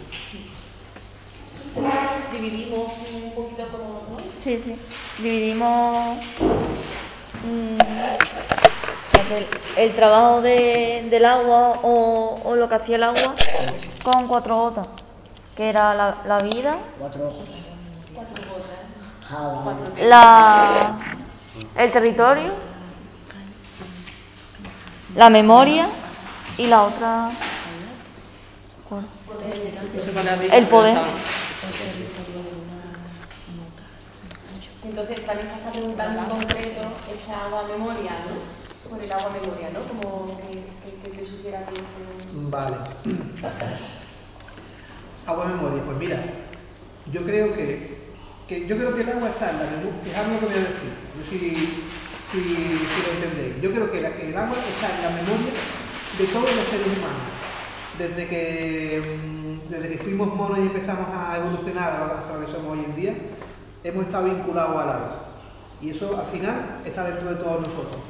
Dividimos 2.33 2.93
un 3.13 3.33
poquito 3.35 3.69
como, 3.69 3.89
¿no? 4.11 4.19
Sí, 4.43 4.61
sí. 4.65 4.77
Dividimos 5.23 6.17
mm, 7.45 7.75
el, 9.35 9.47
el 9.85 9.95
trabajo 9.97 10.41
de- 10.43 11.07
del 11.11 11.25
agua 11.25 11.81
o, 11.83 12.41
o 12.45 12.55
lo 12.57 12.69
que 12.69 12.75
hacía 12.77 12.97
el 12.97 13.03
agua 13.05 13.35
con 14.05 14.27
cuatro 14.29 14.57
gotas, 14.57 14.87
que 15.57 15.69
era 15.69 15.95
la, 15.95 16.19
la 16.27 16.39
vida, 16.39 16.79
Cuatro. 16.99 17.33
Cuatro 18.15 18.35
gotas. 18.51 19.31
Ah, 19.31 19.63
vale. 19.65 20.09
la, 20.09 20.95
el 21.77 21.91
territorio, 21.91 22.53
la 25.17 25.31
memoria 25.31 25.89
y 26.57 26.67
la 26.67 26.83
otra... 26.85 27.31
No 28.91 30.55
El 30.55 30.67
poder. 30.69 30.99
Entonces, 34.85 35.27
Vanessa 35.27 35.57
está 35.57 35.71
preguntando 35.71 36.21
en 36.23 36.29
concreto 36.29 36.81
esa 37.13 37.45
agua 37.47 37.65
memoria, 37.69 38.13
¿no? 38.25 38.91
Por 38.91 39.03
el 39.03 39.13
agua 39.13 39.31
memoria, 39.31 39.69
¿no? 39.71 39.81
Como 39.87 40.37
que, 40.39 40.65
que, 40.83 40.97
que 41.03 41.17
te 41.19 41.25
sugiera 41.31 41.61
que 41.67 41.75
ese- 41.75 42.49
Vale. 42.51 42.77
Agua 45.27 45.45
memoria, 45.45 45.83
pues 45.85 45.99
mira, 45.99 46.23
yo 47.13 47.23
creo 47.25 47.53
que, 47.55 48.08
que 48.49 48.67
yo 48.67 48.77
creo 48.77 48.95
que 48.97 49.03
el 49.03 49.11
agua 49.11 49.29
está 49.29 49.51
en 49.51 49.59
la 49.59 49.65
memoria. 49.65 50.01
Fijaros 50.03 50.33
lo 50.33 50.39
que 50.41 50.47
voy 50.47 50.55
a 50.55 50.59
decir, 50.59 50.93
si, 51.29 51.39
si, 52.33 52.55
si 52.55 53.03
lo 53.05 53.13
entendéis. 53.13 53.61
Yo 53.61 53.71
creo 53.71 53.91
que 53.91 53.99
el 53.99 54.37
agua 54.37 54.57
está 54.57 54.97
en 54.97 55.03
la 55.03 55.11
memoria 55.23 55.53
de 56.19 56.25
todos 56.27 56.57
los 56.57 56.67
seres 56.67 56.87
humanos. 56.87 57.29
Desde 57.99 58.27
que, 58.27 59.03
mm, 59.21 59.71
desde 59.71 59.89
que 59.91 59.99
fuimos 59.99 60.35
monos 60.35 60.59
y 60.59 60.63
empezamos 60.63 61.07
a 61.13 61.37
evolucionar 61.37 62.11
hasta 62.17 62.35
lo 62.35 62.47
que 62.47 62.53
somos 62.53 62.79
hoy 62.79 62.85
en 62.87 62.97
día, 62.97 63.15
hemos 63.85 64.07
estado 64.07 64.25
vinculados 64.25 64.77
al 64.83 64.89
agua. 64.89 65.25
Y 65.83 65.91
eso 65.91 66.19
al 66.19 66.27
final 66.33 66.81
está 66.87 67.05
dentro 67.05 67.29
de 67.31 67.37
todos 67.37 67.69
nosotros. 67.69 68.01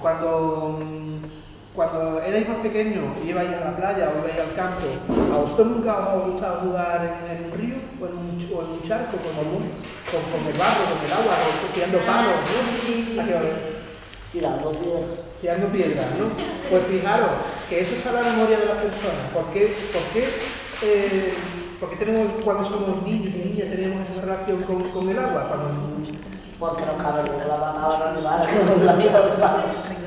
Cuando, 0.00 0.80
mm, 0.82 1.43
cuando 1.74 2.22
erais 2.22 2.48
más 2.48 2.58
pequeños 2.58 3.02
y 3.24 3.30
ibais 3.30 3.50
a 3.50 3.64
la 3.70 3.76
playa 3.76 4.10
o 4.14 4.18
ibais 4.22 4.38
al 4.38 4.54
campo, 4.54 4.86
¿a 5.34 5.36
vosotros 5.42 5.66
nunca 5.68 5.92
os 5.98 6.06
ha 6.08 6.26
gustado 6.30 6.56
jugar 6.60 7.00
en, 7.02 7.36
en 7.36 7.44
un 7.52 7.58
río 7.58 7.76
o 8.00 8.06
en 8.06 8.12
un, 8.18 8.48
o 8.54 8.62
en 8.62 8.70
un 8.78 8.82
charco 8.88 9.16
con, 9.18 9.34
el- 9.34 9.74
con, 10.10 10.22
con 10.30 10.46
el 10.46 10.54
barro, 10.58 10.84
con 10.94 11.04
el 11.04 11.12
agua, 11.12 11.34
o 11.34 11.74
tirando 11.74 11.98
palos? 12.06 12.38
¿no? 12.46 13.22
¿A 13.22 13.24
qué? 13.26 13.74
Tirando 14.32 14.70
piedras. 14.70 15.18
tirando 15.40 15.66
piedras, 15.68 16.06
¿no? 16.18 16.26
Pues 16.70 16.82
fijaros 16.90 17.30
que 17.68 17.80
eso 17.80 17.94
está 17.96 18.10
en 18.10 18.16
la 18.16 18.22
memoria 18.22 18.58
de 18.58 18.66
las 18.66 18.78
personas. 18.78 19.30
¿Por 19.32 19.44
qué, 19.50 19.90
por 19.92 20.02
qué, 20.12 20.22
eh, 20.82 21.34
por 21.80 21.90
qué 21.90 21.96
tenemos, 21.96 22.32
cuando 22.44 22.64
somos 22.64 23.02
niños 23.02 23.34
y 23.34 23.38
niñas 23.50 23.70
tenemos 23.70 24.08
esa 24.10 24.20
relación 24.22 24.62
con, 24.62 24.90
con 24.90 25.08
el 25.08 25.18
agua? 25.18 25.48
Cuando- 25.48 25.94
Porque 26.58 26.86
los 26.86 26.96
la 27.50 28.10
animales 28.10 28.48
con 28.54 28.86
la 28.86 28.92
vida 28.94 29.20
de 29.22 29.30
palo. 29.42 30.03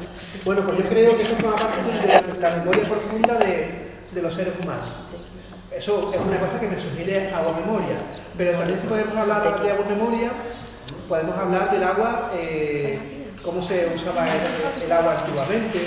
Bueno, 0.47 0.61
pues 0.65 0.77
yo 0.77 0.87
creo 0.87 1.17
que 1.17 1.23
eso 1.23 1.35
forma 1.35 1.57
parte 1.57 1.91
de 1.91 2.39
la 2.39 2.49
memoria 2.55 2.87
profunda 2.87 3.33
de, 3.33 3.91
de 4.13 4.21
los 4.21 4.33
seres 4.33 4.53
humanos. 4.63 4.87
Eso 5.75 5.99
es 6.13 6.21
una 6.21 6.39
cosa 6.39 6.57
que 6.57 6.67
me 6.67 6.81
sugiere 6.81 7.33
agua 7.33 7.59
memoria. 7.59 7.97
Pero 8.37 8.57
también 8.57 8.79
si 8.81 8.87
podemos 8.87 9.17
hablar 9.17 9.61
de 9.61 9.71
agua 9.71 9.85
memoria, 9.89 10.31
podemos 11.09 11.37
hablar 11.37 11.69
del 11.69 11.83
agua, 11.83 12.31
eh, 12.33 13.27
cómo 13.43 13.67
se 13.67 13.91
usaba 13.93 14.25
el, 14.25 14.83
el 14.85 14.91
agua 14.91 15.19
antiguamente, 15.19 15.79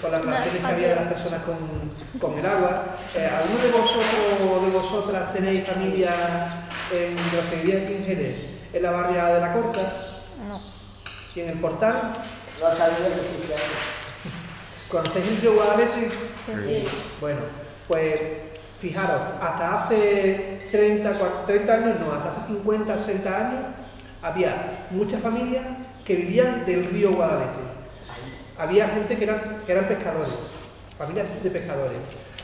con 0.00 0.12
las 0.12 0.24
relaciones 0.24 0.60
que 0.60 0.66
había 0.66 0.88
de 0.90 0.94
las 0.94 1.12
personas 1.12 1.40
con, 1.42 2.20
con 2.20 2.38
el 2.38 2.46
agua. 2.46 2.84
Eh, 3.16 3.26
¿Alguno 3.26 3.64
de 3.64 3.70
vosotros 3.72 4.04
o 4.48 4.64
de 4.64 4.70
vosotras 4.70 5.32
tenéis 5.34 5.66
familia 5.66 6.66
en 6.92 7.16
de 7.16 7.36
los 7.36 7.46
que 7.46 7.56
vivían 7.56 7.82
aquí 7.82 7.94
en 7.94 8.04
Jerez, 8.04 8.36
en 8.72 8.82
la 8.82 8.92
barriada 8.92 9.34
de 9.34 9.40
la 9.40 9.52
Corta? 9.52 9.80
No. 10.48 10.60
¿Y 11.34 11.40
en 11.40 11.48
el 11.50 11.58
portal? 11.58 12.12
No 12.60 12.72
sabía 12.72 13.08
que 13.08 13.20
existía. 13.20 13.56
¿Conocéis 14.90 15.26
el 15.28 15.36
río 15.38 15.54
Guadalete? 15.54 16.10
Sí. 16.46 16.84
Bueno, 17.20 17.40
pues 17.88 18.20
fijaros, 18.80 19.20
hasta 19.40 19.84
hace 19.84 20.60
30, 20.70 21.18
cua- 21.18 21.46
30 21.46 21.72
años, 21.74 21.96
no, 22.00 22.12
hasta 22.12 22.42
hace 22.42 22.52
50, 22.54 22.98
60 22.98 23.36
años, 23.36 23.60
había 24.22 24.86
muchas 24.90 25.20
familias 25.22 25.64
que 26.04 26.14
vivían 26.16 26.64
del 26.66 26.86
río 26.90 27.12
Guadalete. 27.12 27.64
Había 28.58 28.88
gente 28.88 29.16
que 29.16 29.24
eran, 29.24 29.40
que 29.66 29.72
eran 29.72 29.86
pescadores, 29.86 30.34
familias 30.98 31.26
de 31.42 31.50
pescadores. 31.50 31.98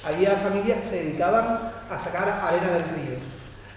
Había 0.05 0.37
familias 0.39 0.79
que 0.83 0.89
se 0.89 1.05
dedicaban 1.05 1.73
a 1.91 1.99
sacar 1.99 2.29
arena 2.43 2.73
del 2.73 2.85
río. 2.85 3.19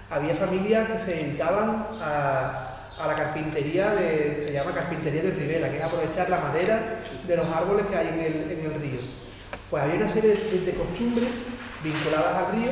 Había 0.09 0.35
familias 0.35 0.87
que 0.89 0.99
se 0.99 1.11
dedicaban 1.23 1.85
a, 2.01 2.72
a 2.99 3.07
la 3.07 3.15
carpintería, 3.15 3.91
de, 3.91 4.45
se 4.47 4.53
llama 4.53 4.73
carpintería 4.73 5.23
de 5.23 5.31
Rivera, 5.31 5.69
que 5.69 5.77
es 5.77 5.83
aprovechar 5.83 6.29
la 6.29 6.39
madera 6.39 6.99
de 7.27 7.37
los 7.37 7.47
árboles 7.47 7.85
que 7.87 7.95
hay 7.95 8.07
en 8.07 8.19
el, 8.19 8.51
en 8.51 8.65
el 8.65 8.81
río. 8.81 9.01
Pues 9.69 9.83
había 9.83 9.95
una 9.95 10.13
serie 10.13 10.35
de, 10.35 10.59
de 10.59 10.73
costumbres 10.73 11.29
vinculadas 11.83 12.35
al 12.35 12.51
río 12.53 12.71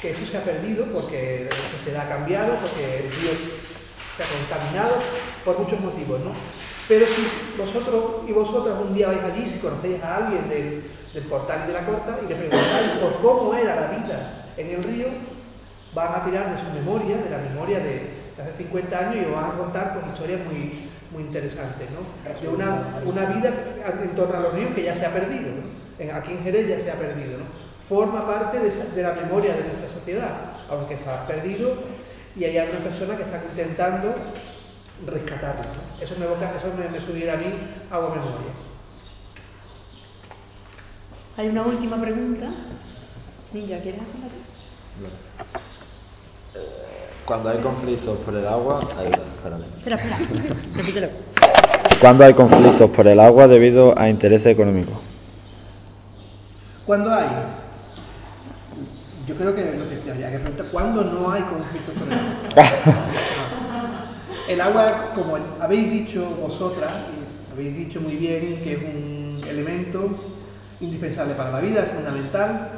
que 0.00 0.10
eso 0.10 0.26
se 0.26 0.36
ha 0.36 0.44
perdido 0.44 0.84
porque 0.92 1.48
la 1.48 1.78
sociedad 1.78 2.06
ha 2.06 2.08
cambiado, 2.10 2.54
porque 2.60 2.98
el 2.98 3.12
río 3.12 3.30
se 4.16 4.22
ha 4.22 4.26
contaminado 4.26 4.96
por 5.44 5.58
muchos 5.58 5.80
motivos, 5.80 6.20
¿no? 6.20 6.32
Pero 6.86 7.06
si 7.06 7.56
vosotros 7.56 8.28
y 8.28 8.32
vosotras 8.32 8.76
un 8.82 8.94
día 8.94 9.06
vais 9.08 9.22
allí, 9.22 9.48
si 9.48 9.58
conocéis 9.60 10.02
a 10.02 10.16
alguien 10.16 10.46
del, 10.50 10.84
del 11.14 11.24
portal 11.24 11.66
de 11.66 11.72
la 11.72 11.86
corta 11.86 12.18
y 12.22 12.28
le 12.28 12.34
preguntáis 12.34 12.90
por 13.00 13.22
cómo 13.22 13.54
era 13.54 13.76
la 13.76 13.86
vida 13.96 14.44
en 14.58 14.70
el 14.72 14.84
río, 14.84 15.06
van 15.94 16.14
a 16.14 16.24
tirar 16.24 16.54
de 16.54 16.60
su 16.60 16.70
memoria, 16.74 17.16
de 17.16 17.30
la 17.30 17.38
memoria 17.38 17.78
de 17.78 18.23
hace 18.42 18.52
50 18.64 18.98
años 18.98 19.16
y 19.16 19.24
os 19.26 19.34
van 19.34 19.44
a 19.50 19.54
contar 19.54 19.94
pues, 19.94 20.06
historias 20.12 20.40
muy, 20.46 20.88
muy 21.12 21.22
interesantes, 21.22 21.88
¿no? 21.90 22.00
De 22.40 22.48
una, 22.48 22.98
una 23.04 23.24
vida 23.26 23.52
en 24.02 24.10
torno 24.16 24.36
a 24.36 24.40
los 24.40 24.54
ríos 24.54 24.74
que 24.74 24.82
ya 24.84 24.94
se 24.94 25.06
ha 25.06 25.12
perdido, 25.12 25.48
¿no? 25.50 25.62
En- 25.98 26.10
aquí 26.10 26.32
en 26.32 26.42
Jerez 26.42 26.68
ya 26.68 26.80
se 26.84 26.90
ha 26.90 26.94
perdido, 26.98 27.38
¿no? 27.38 27.44
Forma 27.88 28.26
parte 28.26 28.58
de, 28.58 29.02
la 29.02 29.12
memoria 29.12 29.54
de 29.54 29.62
nuestra 29.64 29.88
sociedad, 29.98 30.30
aunque 30.70 30.96
se 30.96 31.08
ha 31.08 31.26
perdido 31.26 31.74
y 32.34 32.44
hay 32.44 32.58
algunas 32.58 32.82
personas 32.82 33.16
que 33.18 33.22
están 33.24 33.42
intentando 33.50 34.14
rescatarlo, 35.06 35.62
¿no? 35.62 36.02
Eso 36.04 36.14
me, 36.18 36.24
evoca- 36.26 36.54
eso 36.56 36.72
me, 36.76 36.88
me 36.88 37.00
sugiere 37.04 37.30
a 37.30 37.36
mí 37.36 37.46
agua 37.90 38.08
memoria. 38.10 38.52
Hay 41.36 41.48
una 41.48 41.62
última 41.62 42.00
pregunta. 42.00 42.46
Ninja, 43.52 43.78
¿quieres 43.80 44.00
hacerla 44.00 44.28
tú? 44.28 45.04
Cuando 47.24 47.48
hay 47.48 47.58
conflictos 47.58 48.18
por 48.18 48.34
el 48.34 48.46
agua, 48.46 48.80
hay- 48.98 49.06
espérate. 49.12 49.64
Espera, 49.78 49.96
espera. 49.96 50.18
Repítelo. 50.74 51.08
Cuando 52.00 52.24
hay 52.24 52.34
conflictos 52.34 52.90
por 52.90 53.06
el 53.06 53.18
agua 53.20 53.48
debido 53.48 53.98
a 53.98 54.08
intereses 54.10 54.46
económicos. 54.52 54.94
¿Cuándo 56.84 57.14
hay? 57.14 57.26
Yo 59.26 59.34
creo 59.36 59.54
que 59.54 59.62
lo 59.78 59.88
que 59.88 59.96
te 59.96 60.10
habría 60.10 60.30
que 60.32 60.38
preguntar, 60.38 60.66
¿cuándo 60.70 61.02
no 61.04 61.30
hay 61.30 61.42
conflictos 61.42 61.94
con 61.98 62.12
el 62.12 62.18
agua? 62.18 62.34
El 64.46 64.60
agua, 64.60 65.10
como 65.14 65.38
habéis 65.58 65.90
dicho 65.90 66.22
vosotras, 66.38 66.92
y 67.48 67.52
habéis 67.54 67.74
dicho 67.76 67.98
muy 68.02 68.16
bien 68.16 68.60
que 68.62 68.74
es 68.74 68.78
un 68.82 69.40
elemento 69.48 70.10
indispensable 70.80 71.32
para 71.32 71.50
la 71.50 71.60
vida, 71.60 71.84
es 71.84 71.92
fundamental. 71.92 72.68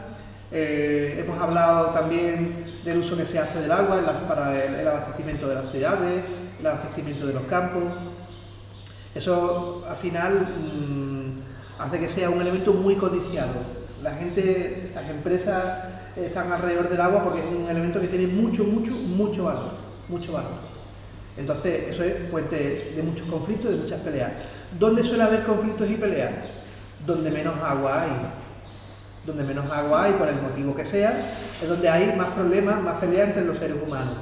Eh, 0.53 1.25
hemos 1.25 1.41
hablado 1.41 1.87
también 1.89 2.65
del 2.85 2.99
uso 2.99 3.17
que 3.17 3.27
se 3.27 3.39
hace 3.39 3.61
del 3.61 3.73
agua 3.73 4.01
para 4.29 4.65
el, 4.65 4.75
el 4.77 4.89
abastecimiento 4.89 5.49
de 5.49 5.55
las 5.57 5.71
ciudades, 5.71 6.25
el 6.61 6.67
abastecimiento 6.67 7.27
de 7.27 7.35
los 7.35 7.43
campos. 7.45 7.85
Eso 9.15 9.85
al 9.89 9.97
final 9.97 10.47
mm, 10.59 11.83
hace 11.83 11.99
que 11.99 12.09
sea 12.11 12.31
un 12.31 12.41
elemento 12.41 12.73
muy 12.73 12.95
codiciado. 12.97 13.55
La 14.03 14.15
gente, 14.15 14.91
las 14.95 15.09
empresas 15.09 15.65
están 16.17 16.53
alrededor 16.53 16.89
del 16.89 17.01
agua 17.01 17.25
porque 17.25 17.41
es 17.41 17.47
un 17.47 17.69
elemento 17.69 18.01
que 18.01 18.09
tiene 18.09 18.27
mucho, 18.27 18.65
mucho, 18.65 18.93
mucho 18.93 19.45
valor. 19.45 19.71
Mucho 20.09 20.33
valor. 20.33 20.53
Entonces, 21.37 21.89
eso 21.91 22.03
es 22.05 22.31
fuente 22.31 22.93
de 22.97 23.03
muchos 23.03 23.27
conflictos, 23.29 23.71
de 23.71 23.77
muchas 23.79 24.01
peleas. 24.01 24.33
¿Dónde 24.79 25.03
suele 25.03 25.25
haber 25.25 25.43
conflictos 25.45 25.91
y 25.91 25.95
peleas? 25.95 26.33
Donde 27.05 27.31
menos 27.31 27.55
agua 27.63 28.03
hay. 28.03 28.11
Donde 29.27 29.43
menos 29.43 29.71
agua 29.71 30.05
hay, 30.05 30.13
por 30.13 30.29
el 30.29 30.41
motivo 30.41 30.75
que 30.75 30.85
sea, 30.85 31.37
es 31.61 31.69
donde 31.69 31.89
hay 31.89 32.15
más 32.17 32.29
problemas, 32.29 32.81
más 32.83 32.97
peleas 33.01 33.29
entre 33.29 33.45
los 33.45 33.59
seres 33.59 33.77
humanos. 33.85 34.15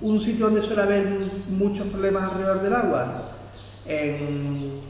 Un 0.00 0.20
sitio 0.20 0.46
donde 0.46 0.62
suele 0.62 0.82
haber 0.82 1.06
muchos 1.48 1.86
problemas 1.88 2.24
alrededor 2.30 2.62
del 2.62 2.74
agua, 2.74 3.32
en, 3.86 4.80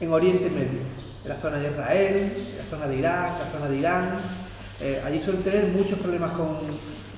en 0.00 0.12
Oriente 0.12 0.48
Medio, 0.48 0.80
en 1.22 1.28
la 1.28 1.36
zona 1.36 1.58
de 1.58 1.68
Israel, 1.68 2.32
en 2.34 2.58
la 2.58 2.64
zona 2.70 2.86
de 2.86 2.96
Irak, 2.96 3.32
en 3.34 3.38
la 3.38 3.52
zona 3.52 3.68
de 3.68 3.76
Irán. 3.76 4.08
Eh, 4.80 5.02
allí 5.04 5.20
suelen 5.20 5.42
tener 5.42 5.64
muchos 5.68 5.98
problemas 5.98 6.30
con, 6.32 6.56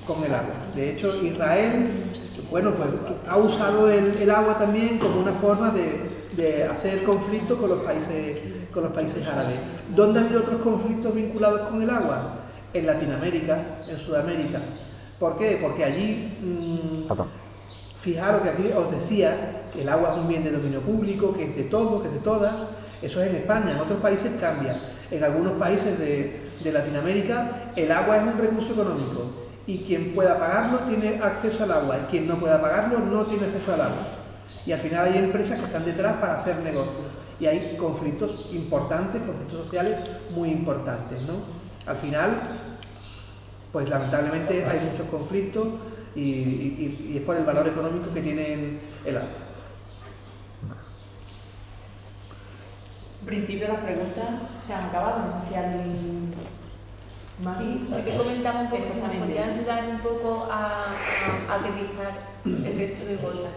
con 0.05 0.23
el 0.25 0.33
agua. 0.33 0.55
De 0.75 0.91
hecho, 0.91 1.23
Israel, 1.23 1.89
bueno, 2.49 2.71
pues 2.71 2.89
ha 3.29 3.37
usado 3.37 3.89
el, 3.89 4.17
el 4.19 4.29
agua 4.29 4.57
también 4.57 4.97
como 4.97 5.21
una 5.21 5.33
forma 5.33 5.71
de, 5.71 6.01
de 6.35 6.65
hacer 6.65 7.03
conflicto 7.03 7.57
con 7.57 7.69
los 7.69 7.79
países, 7.81 8.37
con 8.73 8.83
los 8.83 8.93
países 8.93 9.27
árabes. 9.27 9.59
¿Dónde 9.95 10.19
ha 10.19 10.23
habido 10.23 10.41
otros 10.41 10.59
conflictos 10.59 11.13
vinculados 11.13 11.61
con 11.69 11.81
el 11.81 11.89
agua? 11.89 12.35
En 12.73 12.85
Latinoamérica, 12.85 13.59
en 13.87 13.97
Sudamérica. 13.99 14.59
¿Por 15.19 15.37
qué? 15.37 15.59
Porque 15.61 15.83
allí 15.83 16.33
mm, 16.41 17.11
Fijaros 18.01 18.41
que 18.41 18.49
aquí 18.49 18.71
os 18.75 18.89
decía 18.91 19.61
que 19.71 19.83
el 19.83 19.89
agua 19.89 20.13
es 20.13 20.17
un 20.17 20.27
bien 20.27 20.43
de 20.43 20.51
dominio 20.51 20.81
público, 20.81 21.35
que 21.35 21.43
es 21.45 21.55
de 21.55 21.63
todos, 21.65 22.01
que 22.01 22.07
es 22.07 22.13
de 22.15 22.19
todas. 22.21 22.53
Eso 22.99 23.21
es 23.21 23.29
en 23.29 23.35
España, 23.35 23.73
en 23.73 23.77
otros 23.77 23.99
países 23.99 24.31
cambia. 24.39 24.75
En 25.11 25.23
algunos 25.23 25.53
países 25.53 25.99
de, 25.99 26.49
de 26.63 26.71
Latinoamérica 26.71 27.71
el 27.75 27.91
agua 27.91 28.17
es 28.17 28.23
un 28.23 28.39
recurso 28.39 28.73
económico 28.73 29.25
y 29.67 29.79
quien 29.79 30.13
pueda 30.13 30.39
pagarlo 30.39 30.79
tiene 30.79 31.21
acceso 31.21 31.63
al 31.63 31.71
agua 31.71 31.99
y 31.99 32.11
quien 32.11 32.27
no 32.27 32.37
pueda 32.37 32.59
pagarlo 32.59 32.99
no 32.99 33.23
tiene 33.25 33.45
acceso 33.45 33.73
al 33.73 33.81
agua. 33.81 34.07
Y 34.65 34.71
al 34.71 34.79
final 34.79 35.07
hay 35.07 35.17
empresas 35.19 35.59
que 35.59 35.65
están 35.65 35.85
detrás 35.85 36.15
para 36.17 36.39
hacer 36.39 36.57
negocios 36.57 37.20
y 37.41 37.47
hay 37.47 37.75
conflictos 37.75 38.45
importantes, 38.51 39.19
conflictos 39.23 39.65
sociales 39.65 39.97
muy 40.29 40.51
importantes. 40.51 41.19
¿no? 41.23 41.33
Al 41.87 41.97
final, 41.97 42.39
pues 43.71 43.89
lamentablemente 43.89 44.63
hay 44.63 44.91
muchos 44.91 45.07
conflictos 45.09 45.67
y, 46.15 46.21
y- 46.21 47.07
y 47.13 47.17
es 47.17 47.23
por 47.23 47.35
el 47.35 47.43
valor 47.43 47.67
económico 47.67 48.13
que 48.13 48.21
tiene 48.21 48.79
el 49.05 49.17
agua. 49.17 49.29
En 53.21 53.25
principio 53.25 53.67
las 53.69 53.77
preguntas 53.83 54.29
se 54.65 54.73
han 54.73 54.85
acabado, 54.85 55.25
no 55.25 55.41
sé 55.41 55.49
si 55.49 55.55
alguien 55.55 56.33
más. 57.43 57.57
Sí, 57.59 57.87
lo 57.89 58.03
que 58.05 58.17
comentaba 58.17 58.61
un 58.61 58.69
poco, 58.69 58.83
si 58.83 59.17
podía 59.17 59.45
ayudar 59.45 59.83
un 59.89 59.99
poco 59.99 60.47
a, 60.51 60.95
a 61.49 61.55
aterrizar 61.55 62.13
el 62.45 62.77
resto 62.77 63.05
de 63.05 63.15
bolas. 63.17 63.53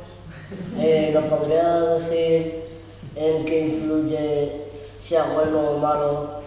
Eh, 0.78 1.10
¿Nos 1.14 1.24
podría 1.24 1.80
decir 1.80 2.73
en 3.16 3.44
qué 3.44 3.60
influye, 3.60 4.52
sea 5.00 5.32
bueno 5.34 5.60
o 5.60 5.78
malo, 5.78 6.40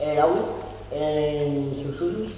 el 0.00 0.18
agua 0.18 0.56
en 0.92 1.74
sus 1.82 2.00
usos? 2.00 2.32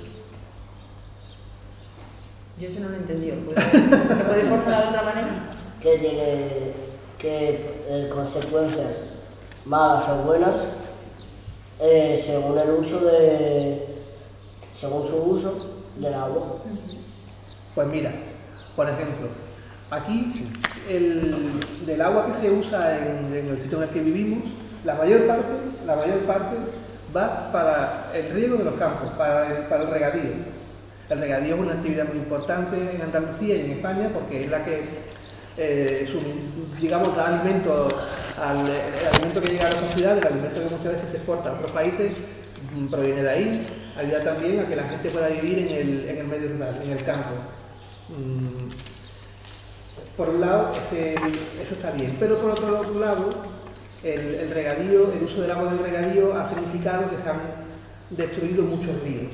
Yo 2.58 2.68
eso 2.68 2.80
no 2.80 2.90
lo 2.90 2.94
he 2.94 2.98
entendido. 2.98 3.36
¿Lo 3.36 4.26
puedes 4.26 4.48
formular 4.48 4.82
de 4.82 4.88
otra 4.88 5.02
manera? 5.02 5.50
¿Qué 5.80 5.98
tiene 5.98 6.72
qué 7.18 7.84
eh, 7.88 8.10
consecuencias 8.12 8.96
malas 9.64 10.08
o 10.08 10.24
buenas 10.24 10.60
eh, 11.80 12.22
según 12.24 12.58
el 12.58 12.70
uso 12.70 12.98
de, 13.00 13.86
según 14.78 15.08
su 15.08 15.16
uso 15.16 15.54
del 15.96 16.14
agua? 16.14 16.58
Pues 17.74 17.88
mira, 17.88 18.12
por 18.76 18.88
ejemplo, 18.88 19.28
aquí 19.92 20.46
el, 20.88 21.60
del 21.86 22.00
agua 22.00 22.26
que 22.26 22.40
se 22.40 22.50
usa 22.50 22.96
en, 22.96 23.32
el 23.32 23.58
sitio 23.62 23.78
en 23.78 23.84
el 23.84 23.90
que 23.90 24.00
vivimos, 24.00 24.44
la 24.84 24.94
mayor 24.94 25.26
parte, 25.26 25.52
la 25.86 25.96
mayor 25.96 26.18
parte 26.20 26.56
va 27.14 27.52
para 27.52 28.10
el 28.14 28.32
riego 28.32 28.56
de 28.56 28.64
los 28.64 28.74
campos, 28.74 29.10
para 29.18 29.46
el, 29.46 29.66
para 29.66 29.82
el 29.82 29.90
regadío. 29.90 30.32
El 31.10 31.18
regadío 31.20 31.54
es 31.56 31.60
una 31.60 31.74
actividad 31.74 32.08
muy 32.08 32.18
importante 32.18 32.76
en 32.94 33.02
Andalucía 33.02 33.56
y 33.56 33.60
en 33.60 33.70
España 33.72 34.10
porque 34.14 34.44
es 34.44 34.50
la 34.50 34.64
que, 34.64 34.82
eh, 35.58 36.08
da 36.88 37.26
alimento 37.26 37.88
al 38.40 38.66
el 38.66 39.08
alimento 39.14 39.42
que 39.42 39.48
llega 39.48 39.66
a 39.66 39.70
nuestra 39.70 39.92
ciudad, 39.92 40.18
el 40.18 40.26
alimento 40.26 40.60
que 40.60 40.74
muchas 40.74 40.92
veces 40.94 41.10
se 41.10 41.16
exporta 41.18 41.50
a 41.50 41.52
otros 41.52 41.70
países, 41.72 42.12
mm, 42.74 42.86
proviene 42.86 43.22
de 43.22 43.30
ahí, 43.30 43.66
ayuda 43.98 44.20
también 44.20 44.60
a 44.60 44.66
que 44.66 44.76
la 44.76 44.84
gente 44.84 45.10
pueda 45.10 45.28
vivir 45.28 45.58
en 45.58 45.68
el, 45.68 46.08
en 46.08 46.16
el 46.16 46.26
medio 46.26 46.48
rural, 46.48 46.80
en 46.82 46.92
el 46.92 47.04
campo. 47.04 47.34
Mm, 48.08 48.70
por 50.16 50.28
un 50.28 50.40
lado, 50.40 50.72
eso 50.72 51.74
está 51.74 51.90
bien, 51.92 52.16
pero 52.20 52.38
por 52.38 52.50
otro 52.50 52.98
lado, 52.98 53.30
el, 54.02 54.50
regadío, 54.50 55.12
el 55.12 55.24
uso 55.24 55.42
del 55.42 55.50
agua 55.50 55.72
del 55.72 55.78
regadío 55.78 56.36
ha 56.36 56.48
significado 56.48 57.08
que 57.10 57.16
se 57.16 57.28
han 57.28 57.40
destruido 58.10 58.62
muchos 58.64 59.00
ríos, 59.02 59.32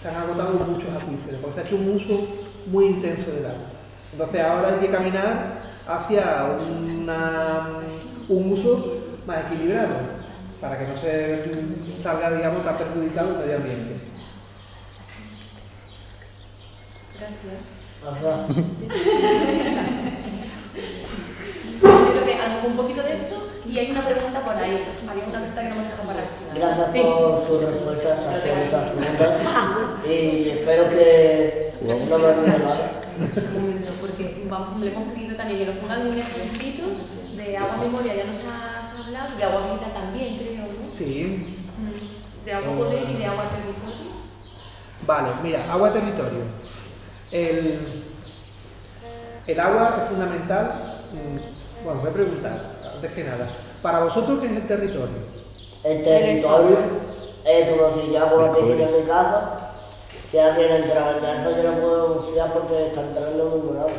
se 0.00 0.08
han 0.08 0.16
agotado 0.16 0.52
muchos 0.66 0.90
acuíferos, 0.90 1.40
porque 1.40 1.54
se 1.54 1.60
ha 1.60 1.64
hecho 1.64 1.76
un 1.76 1.96
uso 1.96 2.28
muy 2.66 2.86
intenso 2.86 3.30
del 3.32 3.46
agua. 3.46 3.66
Entonces 4.12 4.40
ahora 4.40 4.74
hay 4.74 4.80
que 4.80 4.92
caminar 4.92 5.62
hacia 5.88 6.46
un 8.28 8.52
uso 8.52 9.02
más 9.26 9.46
equilibrado, 9.46 9.94
para 10.60 10.78
que 10.78 10.86
no 10.86 10.96
se 10.96 12.02
salga, 12.02 12.30
digamos, 12.30 12.64
tan 12.64 12.78
perjudicado 12.78 13.30
el 13.30 13.38
medio 13.38 13.56
ambiente. 13.56 14.00
Ajá. 18.06 18.46
Yo 21.82 22.10
creo 22.12 22.24
que 22.24 22.34
algo 22.34 22.68
un 22.68 22.76
poquito 22.76 23.02
de 23.02 23.14
esto 23.14 23.36
y 23.68 23.78
hay 23.78 23.90
una 23.90 24.04
pregunta 24.06 24.40
por 24.40 24.54
ahí. 24.56 24.84
Había 25.08 25.24
una 25.24 25.40
pregunta 25.40 25.62
que 25.62 25.68
no 25.68 25.74
me 25.76 25.82
dejó 25.84 26.02
para. 26.06 26.24
Gracias 26.54 26.92
Sí. 26.92 27.00
por 27.00 27.46
sus 27.46 27.64
respuestas 27.64 28.18
a 28.20 28.22
todas 28.22 28.58
estas 28.58 28.90
preguntas 28.90 29.34
y 30.06 30.48
espero 30.50 30.88
que 30.90 31.72
no 31.82 32.18
me 32.18 32.34
porque 34.00 34.44
vamos, 34.50 34.82
le 34.82 34.92
hemos 34.92 35.08
pedido 35.14 35.36
también 35.36 35.60
que 35.60 35.66
nos 35.66 35.76
pongan 35.76 36.00
algún 36.02 36.18
ejemplito 36.18 36.84
de 37.36 37.56
agua 37.56 37.76
memoria, 37.76 38.14
ya 38.14 38.24
nos 38.24 38.36
has 38.36 39.06
hablado, 39.06 39.36
de 39.36 39.44
agua 39.44 39.60
vida 39.74 39.94
también, 39.94 40.38
creo, 40.38 40.62
¿no? 40.62 40.92
Sí, 40.96 41.50
Mm. 41.74 42.44
De 42.44 42.52
agua 42.52 42.76
poder 42.76 43.10
y 43.10 43.14
de 43.14 43.26
agua 43.26 43.44
territorio. 43.50 44.12
Vale, 45.06 45.28
mira, 45.42 45.72
agua 45.72 45.92
territorio. 45.92 46.44
El, 47.30 48.04
el 49.46 49.60
agua 49.60 49.96
es 50.02 50.08
fundamental. 50.08 50.66
mm, 51.12 51.84
Bueno, 51.84 52.00
voy 52.00 52.10
a 52.10 52.12
preguntar, 52.14 52.60
antes 52.94 53.12
que 53.12 53.24
nada. 53.24 53.48
Para 53.82 54.00
vosotros, 54.04 54.40
¿qué 54.40 54.46
es 54.46 54.52
el 54.52 54.66
territorio? 54.66 55.18
El 55.84 56.02
territorio, 56.02 56.78
eh, 57.44 57.76
como 57.76 57.94
si 58.02 58.10
ya 58.12 58.30
por 58.30 58.40
la 58.40 58.52
piscina 58.54 58.86
de 58.86 59.00
mi 59.02 59.06
casa, 59.06 59.58
si 60.30 60.38
alguien 60.38 60.72
entra 60.72 61.10
en 61.12 61.20
casa 61.20 61.50
yo 61.50 61.62
no 61.72 61.78
puedo 61.80 62.08
denunciar 62.08 62.52
porque 62.54 62.86
está 62.86 63.02
entrando 63.02 63.44
muy 63.50 63.60
morado. 63.60 63.90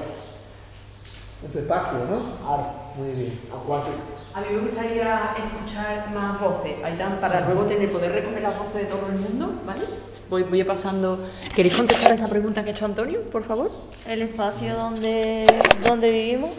En 1.43 1.51
tu 1.51 1.59
espacio, 1.59 1.99
¿no? 2.09 2.37
Claro, 2.43 2.65
Muy 2.95 3.11
bien. 3.11 3.39
acuático. 3.53 4.14
A 4.35 4.41
mí 4.41 4.47
me 4.51 4.59
gustaría 4.59 5.33
escuchar 5.37 6.11
más 6.13 6.41
voces, 6.41 6.83
Aitán, 6.83 7.19
para 7.21 7.39
luego 7.45 7.63
tener, 7.67 7.89
poder 7.89 8.11
recoger 8.11 8.41
las 8.41 8.59
voces 8.59 8.73
de 8.81 8.85
todo 8.87 9.07
el 9.07 9.13
mundo, 9.13 9.61
¿vale? 9.65 9.85
Voy, 10.29 10.43
voy 10.43 10.61
pasando. 10.65 11.25
¿Queréis 11.55 11.73
contestar 11.73 12.11
a 12.11 12.15
esa 12.15 12.27
pregunta 12.27 12.61
que 12.61 12.71
ha 12.71 12.73
hecho 12.73 12.83
Antonio, 12.83 13.21
por 13.31 13.45
favor? 13.45 13.71
El 14.05 14.23
espacio 14.23 14.75
donde, 14.75 15.63
donde 15.81 16.11
vivimos. 16.11 16.51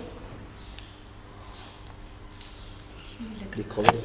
Discovery. 3.54 3.98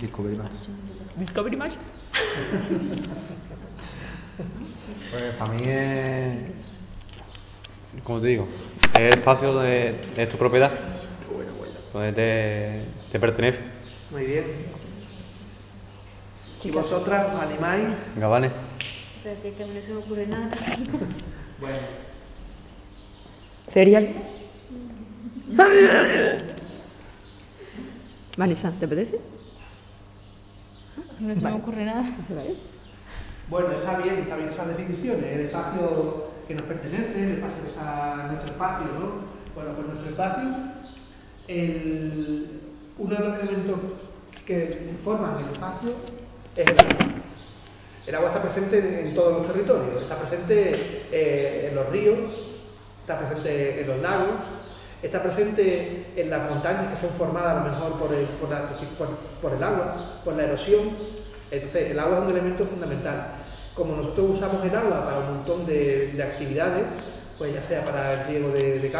Discovery 0.00 0.36
más. 0.36 0.50
Discovery 1.16 1.56
Match. 1.56 1.74
Pues 5.10 5.34
para 5.34 5.52
mí 5.52 5.58
es. 5.66 6.38
Como 8.04 8.20
te 8.20 8.28
digo, 8.28 8.48
es 8.94 9.00
el 9.00 9.18
espacio 9.18 9.58
de, 9.58 10.00
de 10.16 10.26
tu 10.26 10.36
propiedad. 10.38 10.70
Donde 11.92 12.12
te, 12.12 12.84
te 13.10 13.18
pertenece. 13.20 13.58
Muy 14.10 14.24
bien. 14.26 14.44
¿Y 16.62 16.70
vosotras 16.70 17.34
os 17.34 17.40
animáis? 17.42 17.88
Gabanes. 18.16 18.52
Espérate 19.16 19.52
que 19.52 19.66
no 19.66 19.80
se 19.80 19.92
me 19.92 19.98
ocurre 19.98 20.26
nada. 20.26 20.50
Bueno. 21.60 21.76
Cereal. 23.70 24.08
Vanessa, 28.38 28.70
¿te 28.78 28.86
apetece? 28.86 29.20
No 31.18 31.34
se 31.34 31.44
me 31.44 31.52
ocurre 31.52 31.84
nada. 31.84 32.04
Bueno, 33.50 33.70
está 33.72 33.98
bien, 33.98 34.20
está 34.20 34.36
bien 34.36 34.48
esas 34.48 34.68
definiciones. 34.68 35.24
El 35.24 35.40
espacio 35.40 36.30
que 36.48 36.54
nos 36.54 36.62
pertenece, 36.62 37.22
el 37.22 37.32
espacio 37.32 37.62
que 37.62 37.68
está 37.68 38.26
nuestro 38.28 38.52
espacio, 38.52 38.86
¿no? 38.86 39.06
Bueno, 39.54 39.72
pues 39.76 39.86
nuestro 39.88 40.10
espacio, 40.10 40.48
uno 42.98 43.16
de 43.16 43.24
los 43.24 43.42
elementos 43.42 43.76
que 44.46 44.90
forman 45.04 45.38
el 45.44 45.50
espacio 45.52 45.90
es 46.56 46.68
el 46.68 46.78
agua. 46.78 47.06
El 48.06 48.14
agua 48.14 48.28
está 48.28 48.42
presente 48.42 48.78
en, 49.00 49.14
todos 49.14 49.38
los 49.42 49.46
territorios, 49.52 50.02
está 50.02 50.16
presente 50.18 51.02
eh, 51.12 51.68
en 51.68 51.74
los 51.74 51.88
ríos, 51.90 52.30
está 53.00 53.18
presente 53.20 53.80
en 53.82 53.86
los 53.88 53.98
lagos, 54.00 54.30
está 55.02 55.22
presente 55.22 56.06
en 56.16 56.30
las 56.30 56.50
montañas 56.50 56.94
que 56.94 57.06
son 57.06 57.16
formadas 57.16 57.56
a 57.56 57.64
lo 57.64 57.70
mejor 57.70 57.98
por 57.98 58.14
el, 58.14 58.26
por 59.42 59.52
el 59.52 59.62
agua, 59.62 60.20
por 60.24 60.34
la 60.36 60.44
erosión. 60.44 60.90
Entonces, 61.50 61.90
el 61.90 61.98
agua 61.98 62.18
es 62.18 62.24
un 62.24 62.30
elemento 62.30 62.64
fundamental. 62.66 63.32
Como 63.74 63.96
nosotros 63.96 64.30
usamos 64.36 64.64
el 64.64 64.74
agua 64.74 65.04
para 65.04 65.18
un 65.18 65.36
montón 65.36 65.66
de, 65.66 66.12
de 66.12 66.22
actividades, 66.22 66.86
pues 67.38 67.54
ya 67.54 67.62
sea 67.64 67.84
para 67.84 68.22
el 68.22 68.26
riego 68.28 68.48
de, 68.50 68.78
de 68.80 68.90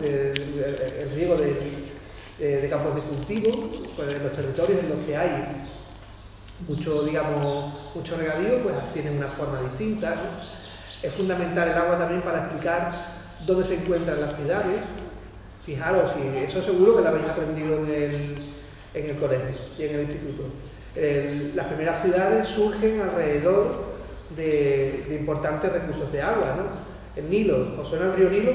de- 0.00 1.02
el 1.02 1.10
riego 1.14 1.34
de, 1.36 1.95
de- 2.38 2.60
de 2.62 2.68
campos 2.68 2.94
de 2.96 3.00
cultivo, 3.02 3.70
pues 3.96 4.14
en 4.14 4.22
los 4.22 4.32
territorios 4.32 4.80
en 4.80 4.88
los 4.90 4.98
que 5.00 5.16
hay 5.16 5.66
mucho, 6.68 7.02
digamos, 7.04 7.90
mucho 7.94 8.16
regadío, 8.16 8.62
pues 8.62 8.74
tienen 8.94 9.18
una 9.18 9.28
forma 9.28 9.60
distinta. 9.62 10.14
Es 11.02 11.12
fundamental 11.14 11.68
el 11.68 11.74
agua 11.74 11.98
también 11.98 12.22
para 12.22 12.44
explicar 12.44 13.06
dónde 13.46 13.64
se 13.66 13.74
encuentran 13.74 14.20
las 14.20 14.36
ciudades. 14.36 14.80
Fijaros, 15.64 16.12
y 16.16 16.44
eso 16.44 16.62
seguro 16.62 16.96
que 16.96 17.02
lo 17.02 17.08
habéis 17.08 17.26
aprendido 17.26 17.78
en 17.78 17.86
el, 17.90 18.34
en 18.94 19.10
el 19.10 19.16
colegio 19.16 19.56
y 19.78 19.82
en 19.82 19.94
el 19.96 20.00
instituto. 20.02 20.44
Las 21.54 21.66
primeras 21.66 22.02
ciudades 22.02 22.48
surgen 22.48 23.00
alrededor 23.00 23.96
de, 24.36 25.04
de 25.08 25.16
importantes 25.16 25.72
recursos 25.72 26.10
de 26.12 26.22
agua, 26.22 26.54
¿no? 26.56 27.20
El 27.20 27.28
Nilo, 27.28 27.74
¿os 27.80 27.88
suena 27.88 28.06
el 28.06 28.12
río 28.14 28.30
Nilo? 28.30 28.52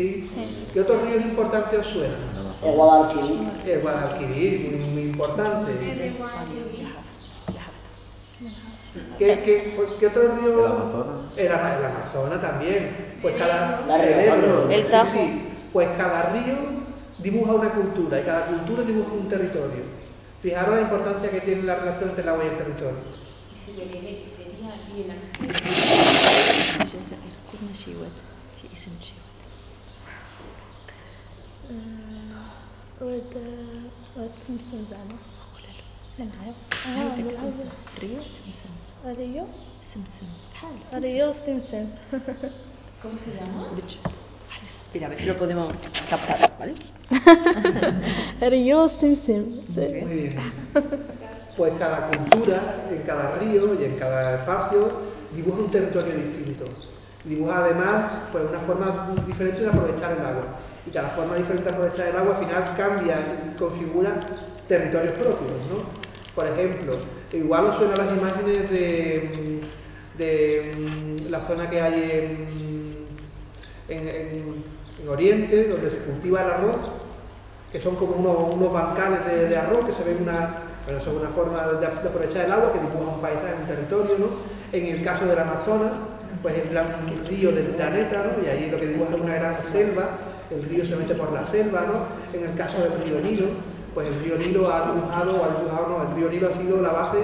¿Sí? 0.00 0.30
¿Qué 0.72 0.80
otros 0.80 1.02
ríos 1.02 1.22
importantes 1.24 1.80
os 1.80 1.86
suenan? 1.88 2.16
El 2.64 2.72
Guadalquivir. 2.72 3.40
El 3.66 3.80
Guadalquivir, 3.82 4.70
muy, 4.70 4.80
muy 4.90 5.02
importante. 5.02 5.72
¿Qué, 9.18 9.42
qué, 9.44 9.76
¿qué 10.00 10.06
otro 10.06 10.22
río? 10.36 10.58
El 10.58 10.72
Amazonas. 10.72 11.16
El, 11.36 11.46
el 11.46 11.52
Amazonas 11.52 12.40
también. 12.40 12.96
Pues 13.20 13.36
cada 13.36 13.82
La 13.86 13.98
Río 13.98 14.20
Ebro, 14.20 14.70
El 14.70 14.86
sí, 14.86 14.90
Tajo. 14.90 15.12
sí. 15.12 15.42
Pues 15.72 15.88
cada 15.98 16.32
río 16.32 16.56
dibuja 17.18 17.52
una 17.52 17.68
cultura 17.68 18.20
y 18.20 18.22
cada 18.24 18.46
cultura 18.46 18.82
dibuja 18.82 19.12
un 19.12 19.28
territorio. 19.28 19.84
Fijaros 20.40 20.76
la 20.76 20.80
importancia 20.80 21.30
que 21.30 21.40
tiene 21.42 21.62
la 21.64 21.76
relación 21.76 22.08
entre 22.08 22.22
el 22.22 22.28
agua 22.30 22.44
y 22.44 22.48
el 22.48 22.56
territorio. 22.56 22.96
Y 23.52 23.58
si 23.58 23.76
le 23.76 23.84
viene, 23.84 24.18
venía 24.38 24.74
bien 24.94 25.08
aquí. 31.69 32.05
ود 33.01 33.35
ود 34.17 34.31
سمسم 34.47 34.85
زعما 34.91 35.17
سمسم 36.17 36.53
اه 36.87 37.15
بالعربي. 37.15 37.63
Río 38.01 38.21
Simpson. 38.23 38.71
ريو 39.17 39.45
Simpson. 39.93 40.27
ريو 40.93 41.33
سمسم 41.33 41.85
¿Cómo 43.03 43.17
se 43.19 43.31
llama? 43.37 43.67
Mira, 44.93 45.07
a 45.07 45.09
ver 45.09 45.17
si 45.17 45.25
lo 45.25 45.35
podemos 45.37 45.73
captar, 46.09 46.39
¿vale? 46.59 46.73
ريو 48.41 48.87
سمسم 48.87 49.43
Muy 49.75 50.15
bien. 50.15 50.39
Pues 51.57 51.73
cada 51.79 52.07
cultura, 52.07 52.59
en 52.91 53.01
cada 53.03 53.37
río 53.39 53.63
y 53.79 53.83
en 53.85 53.95
cada 53.99 54.35
espacio, 54.39 54.79
dibuja 55.35 55.59
un 55.59 55.71
territorio 55.71 56.13
distinto. 56.15 56.65
Dibuja 57.25 57.55
además 57.65 58.11
pues, 58.31 58.43
una 58.49 58.59
forma 58.67 58.87
diferente 59.27 59.61
de 59.61 59.67
aprovechar 59.69 60.11
el 60.13 60.25
agua. 60.25 60.45
Y 60.86 60.90
cada 60.90 61.10
forma 61.10 61.36
diferente 61.36 61.64
de 61.64 61.70
aprovechar 61.70 62.08
el 62.08 62.16
agua 62.16 62.36
al 62.38 62.44
final 62.46 62.74
cambia 62.76 63.16
y 63.54 63.58
configura 63.58 64.20
territorios 64.68 65.14
propios. 65.14 65.52
¿no? 65.70 65.82
Por 66.34 66.46
ejemplo, 66.46 66.96
igual 67.32 67.66
os 67.66 67.76
suenan 67.76 67.98
las 67.98 68.16
imágenes 68.16 68.70
de, 68.70 69.60
de 70.16 70.74
mm, 70.78 71.30
la 71.30 71.40
zona 71.46 71.68
que 71.68 71.80
hay 71.80 71.94
en, 73.88 73.96
en- 73.96 74.08
en- 74.08 74.64
en 75.02 75.08
Oriente, 75.08 75.64
donde 75.68 75.90
se 75.90 75.98
cultiva 75.98 76.42
el 76.42 76.50
arroz, 76.50 76.76
que 77.72 77.78
son 77.80 77.96
como 77.96 78.12
unos, 78.16 78.54
unos 78.54 78.72
bancales 78.72 79.24
de, 79.48 79.56
arroz 79.56 79.86
que 79.86 79.92
se 79.92 80.04
ven 80.04 80.18
una, 80.22 80.54
bueno, 80.84 81.02
son 81.04 81.16
una 81.16 81.28
forma 81.30 81.66
de, 81.78 81.86
aprovechar 81.86 82.46
el 82.46 82.52
agua 82.52 82.72
que 82.72 82.80
dibuja 82.80 83.14
un 83.16 83.20
paisaje, 83.20 83.54
un 83.60 83.66
territorio, 83.66 84.18
¿no? 84.18 84.26
En 84.72 84.86
el 84.86 85.02
caso 85.04 85.24
del 85.26 85.38
Amazonas, 85.38 85.92
pues 86.42 86.54
es 86.56 86.64
un 86.70 87.26
río 87.28 87.52
del 87.52 87.66
planeta, 87.66 88.24
¿no? 88.36 88.44
Y 88.44 88.48
ahí 88.48 88.70
lo 88.70 88.78
que 88.78 88.86
dibuja 88.88 89.14
es 89.14 89.20
una 89.20 89.34
gran 89.34 89.62
selva, 89.62 90.08
el 90.50 90.64
río 90.64 90.84
se 90.84 90.96
mete 90.96 91.14
por 91.14 91.32
la 91.32 91.46
selva, 91.46 91.82
¿no? 91.86 92.38
En 92.38 92.48
el 92.48 92.56
caso 92.56 92.78
del 92.78 93.02
río 93.04 93.20
Nilo, 93.20 93.46
pues 93.94 94.06
el 94.08 94.20
río 94.22 94.36
Nilo 94.36 94.72
ha 94.72 94.92
dibujado, 94.92 95.44
ha 95.44 95.48
dibujado, 95.60 95.88
no, 95.88 96.10
el 96.10 96.16
río 96.16 96.30
Nilo 96.30 96.48
ha 96.48 96.58
sido 96.58 96.80
la 96.80 96.92
base 96.92 97.18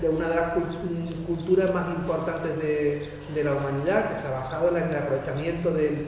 de 0.00 0.08
una 0.08 0.28
de 0.28 0.36
las 0.36 0.56
mm, 0.56 1.24
culturas 1.26 1.74
más 1.74 1.88
importantes 1.96 2.58
de, 2.58 3.44
la 3.44 3.54
humanidad, 3.54 4.14
que 4.14 4.22
se 4.22 4.26
ha 4.28 4.40
basado 4.40 4.76
en 4.76 4.82
el 4.84 4.96
aprovechamiento 4.96 5.70
del, 5.70 6.06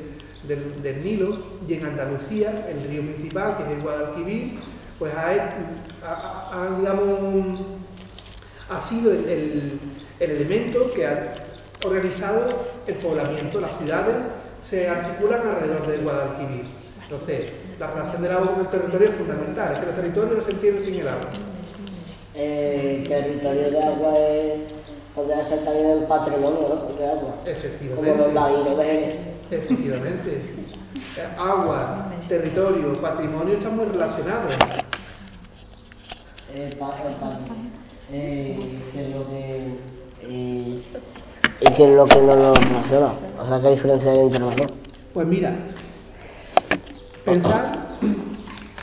Nilo 1.04 1.36
y 1.68 1.74
en 1.74 1.86
Andalucía, 1.86 2.66
el 2.68 2.88
río 2.88 3.02
principal, 3.02 3.56
que 3.56 3.62
es 3.64 3.70
el 3.70 3.82
Guadalquivir, 3.82 4.58
pues 4.98 5.12
ha, 5.14 6.76
digamos, 6.78 7.60
ha 8.68 8.82
sido 8.82 9.12
el- 9.12 9.78
el 10.18 10.30
elemento 10.30 10.90
que 10.90 11.06
ha 11.06 11.34
organizado 11.84 12.66
el 12.86 12.94
poblamiento. 12.96 13.60
Las 13.60 13.78
ciudades 13.78 14.16
se 14.64 14.88
articulan 14.88 15.40
alrededor 15.48 15.86
del 15.86 16.02
Guadalquivir. 16.02 16.66
Entonces, 17.02 17.52
la 17.78 17.86
relación 17.88 18.22
del 18.22 18.32
agua 18.32 18.50
con 18.52 18.60
el 18.60 18.68
territorio 18.68 19.08
es 19.08 19.14
fundamental. 19.16 19.72
Es 19.74 19.80
que 19.80 19.86
los 19.86 19.94
territorios 19.96 20.38
no 20.38 20.44
se 20.44 20.50
entienden 20.52 20.84
sin 20.84 20.94
el 21.00 21.08
agua. 21.08 21.26
El 22.34 23.08
territorio 23.08 23.70
de 23.70 23.82
agua 23.82 24.18
es, 24.18 24.60
podría 25.14 25.44
ser 25.48 25.64
también 25.64 25.90
el 25.90 26.04
patrimonio 26.04 26.68
¿no? 26.88 26.94
de 26.96 27.06
agua. 27.06 27.34
Efectivamente. 27.44 28.10
Como 28.12 28.24
los 28.26 28.34
ladinos 28.34 28.76
de. 28.78 29.16
Efectivamente. 29.50 30.42
Eh, 31.16 31.26
Agua, 31.36 32.12
territorio, 32.28 33.00
patrimonio 33.00 33.54
están 33.56 33.76
muy 33.76 33.86
relacionados. 33.86 34.52
El 36.54 36.76
pa- 36.76 36.94
eh, 38.12 38.78
que 38.92 39.08
lo 39.08 39.26
que. 39.28 39.74
eh, 40.22 40.82
¿Y 41.60 41.70
qué 41.74 41.84
es 41.90 41.94
lo 41.96 42.04
que 42.06 42.20
no 42.22 42.36
nos 42.36 42.58
relaciona? 42.58 43.12
O 43.38 43.46
sea, 43.46 43.60
¿qué 43.60 43.70
diferencia 43.70 44.10
hay 44.12 44.18
entre 44.20 44.38
los 44.38 44.56
dos? 44.56 44.68
Pues 45.12 45.26
mira, 45.26 45.52
pensar, 47.24 47.78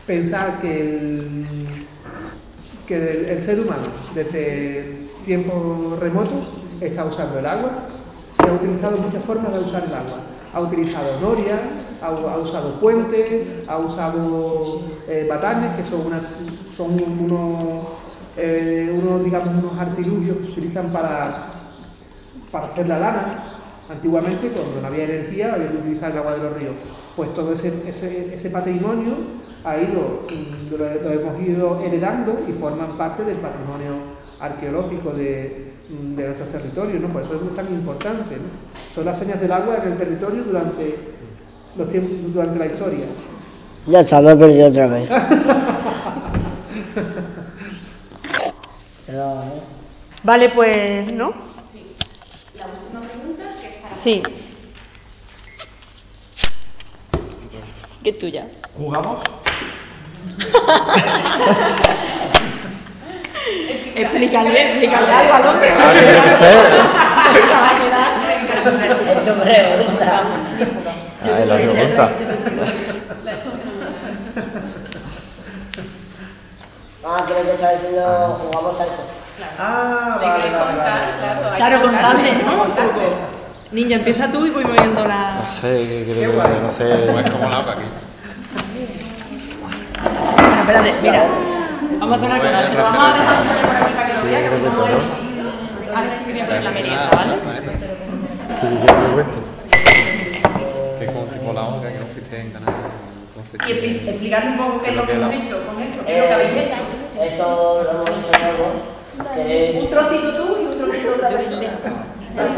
pensar 0.05 0.59
que 0.61 0.81
el, 0.81 1.87
que 2.87 3.31
el 3.31 3.41
ser 3.41 3.59
humano 3.61 3.83
desde 4.13 5.07
tiempos 5.25 5.99
remotos 5.99 6.51
está 6.81 7.05
usando 7.05 7.39
el 7.39 7.45
agua 7.45 7.71
y 8.43 8.47
ha 8.47 8.53
utilizado 8.53 8.97
muchas 8.97 9.23
formas 9.25 9.53
de 9.53 9.59
usar 9.59 9.83
el 9.85 9.93
agua. 9.93 10.17
Ha 10.53 10.61
utilizado 10.61 11.19
noria, 11.19 11.59
ha, 12.01 12.07
ha 12.07 12.37
usado 12.37 12.73
puentes, 12.79 13.43
ha 13.67 13.77
usado 13.77 14.81
eh, 15.09 15.25
batanes, 15.29 15.75
que 15.75 15.89
son, 15.89 16.07
una- 16.07 16.21
son 16.75 16.91
unos, 16.91 17.85
eh, 18.37 18.95
unos, 19.03 19.23
digamos, 19.23 19.53
unos 19.63 19.77
artilugios 19.79 20.37
que 20.37 20.43
se 20.45 20.51
utilizan 20.51 20.91
para, 20.93 21.53
para 22.51 22.67
hacer 22.67 22.87
la 22.87 22.99
lana. 22.99 23.53
Antiguamente, 23.89 24.49
cuando 24.49 24.81
no 24.81 24.87
había 24.87 25.05
energía, 25.05 25.53
había 25.53 25.71
que 25.71 25.77
utilizar 25.77 26.11
el 26.11 26.17
agua 26.17 26.33
de 26.33 26.37
los 26.39 26.53
ríos. 26.59 26.73
Pues 27.15 27.33
todo 27.33 27.53
ese, 27.53 27.71
ese, 27.87 28.33
ese 28.35 28.49
patrimonio 28.49 29.13
ha 29.63 29.77
ido, 29.77 30.25
mm, 30.29 30.71
lo, 30.71 30.77
lo 30.77 31.11
hemos 31.11 31.41
ido 31.41 31.81
heredando 31.81 32.37
y 32.47 32.51
forman 32.53 32.97
parte 32.97 33.23
del 33.23 33.37
patrimonio 33.37 34.17
arqueológico 34.39 35.11
de, 35.11 35.71
mm, 35.89 36.15
de 36.15 36.25
nuestros 36.25 36.49
territorios, 36.49 37.01
¿no? 37.01 37.07
Por 37.09 37.21
eso 37.23 37.35
es 37.35 37.55
tan 37.55 37.67
importante, 37.67 38.35
¿no? 38.35 38.43
Son 38.93 39.05
las 39.05 39.17
señas 39.17 39.39
del 39.39 39.51
agua 39.53 39.77
en 39.83 39.93
el 39.93 39.97
territorio 39.97 40.43
durante, 40.43 40.97
los 41.77 41.87
tiempos, 41.87 42.33
durante 42.33 42.59
la 42.59 42.65
historia. 42.65 43.05
Ya 43.87 44.01
está, 44.01 44.19
me 44.21 44.31
he 44.31 44.35
perdido 44.35 44.67
otra 44.67 44.87
vez. 44.87 45.09
Pero, 49.07 49.21
¿eh? 49.21 49.61
Vale, 50.23 50.49
pues, 50.49 51.13
¿no? 51.13 51.46
La 52.67 52.73
última 52.83 53.01
pregunta 53.01 53.43
que 53.61 53.67
es 53.67 53.73
para 53.81 53.95
Sí. 53.95 54.23
¿Qué 58.03 58.09
es 58.09 58.19
tuya? 58.19 58.47
¿Jugamos? 58.77 59.21
Explícale, 63.95 64.61
explícale 64.61 65.11
algo 65.11 65.33
al 65.33 65.47
hombre. 65.47 65.69
Ah, 65.79 65.93
que 65.93 65.99
qué 65.99 66.31
sé. 66.33 66.51
Esto 68.57 69.33
pregunta. 69.43 70.21
Ah, 71.23 71.39
es 71.39 71.47
la 71.47 71.55
pregunta. 71.55 72.11
Ah, 77.05 77.23
creo 77.25 77.43
que 77.43 77.51
está 77.53 77.71
diciendo, 77.73 78.37
jugamos 78.41 78.79
a 78.79 78.83
eso. 78.83 79.03
Ah, 79.59 80.17
Hay 80.19 80.27
vale, 80.27 80.49
vale, 80.51 80.73
contar, 80.73 80.99
vale. 80.99 81.11
claro. 81.19 81.41
hay 81.51 81.57
Claro, 81.57 81.81
contarle, 81.81 82.35
¿no? 82.43 82.51
Un 82.63 82.71
poco. 82.71 83.01
Niña, 83.71 83.97
empieza 83.97 84.31
tú 84.31 84.45
y 84.45 84.49
voy 84.49 84.63
moviendo 84.65 85.05
la. 85.07 85.35
No 85.43 85.49
sé, 85.49 85.77
¿qué 85.77 86.05
Qué 86.07 86.13
quiero 86.13 86.33
guay. 86.33 86.51
que 86.53 86.59
no 86.61 86.71
sé. 86.71 87.19
Es 87.19 87.31
como 87.31 87.49
la 87.49 87.59
oca 87.59 87.71
aquí. 87.73 87.83
Bueno, 89.61 89.77
espérate, 90.59 90.93
mira. 91.01 91.23
Vamos 91.99 92.13
a 92.13 92.15
hacer 92.17 92.29
una 92.29 92.39
cosa. 92.39 92.65
Se 92.65 92.73
lo 92.73 92.83
vamos 92.83 93.05
a 93.05 93.07
dejar 93.13 93.43
por 93.43 93.75
aquí 93.75 93.93
para 93.93 94.07
que 94.07 94.13
lo 94.13 94.21
Sí, 94.21 94.27
vea, 94.27 94.39
que 94.39 94.45
creo 94.47 94.59
todo. 94.71 94.87
es- 94.87 94.93
Ahora 95.95 96.09
sí 96.11 96.17
quería 96.25 96.45
poner 96.45 96.63
la 96.63 96.71
merienda, 96.71 97.09
¿vale? 97.15 97.33
¿Qué 97.37 97.43
que 100.99 101.05
es 101.05 101.11
como 101.11 101.25
tipo 101.25 101.53
la 101.53 101.61
oca 101.63 101.87
que 101.91 101.99
no 101.99 102.05
existe 102.05 102.39
en 102.41 102.51
Canadá. 102.51 102.73
Y 103.37 103.71
expli- 103.71 104.03
qué- 104.03 104.09
explicarle 104.11 104.49
un 104.51 104.57
poco 104.57 104.81
qué 104.81 104.89
es 104.89 104.95
lo 104.95 105.05
que 105.05 105.13
hemos 105.13 105.33
hecho 105.33 105.65
con 105.67 105.81
esto, 105.83 106.05
qué 106.05 106.13
es 106.15 106.21
lo 106.21 106.27
que 106.27 106.33
habéis 106.33 106.53
Eh, 106.53 106.65
hecho. 106.65 107.23
esto 107.23 107.83
lo 107.83 107.91
hemos 107.91 108.25
que 109.33 109.41
Un 109.77 109.83
es 109.83 109.89
trocito 109.89 110.35
tú 110.35 110.57
y 110.61 110.65
un 110.65 110.77
trocito 110.77 111.13
otra 111.15 111.29
persona. 111.29 111.77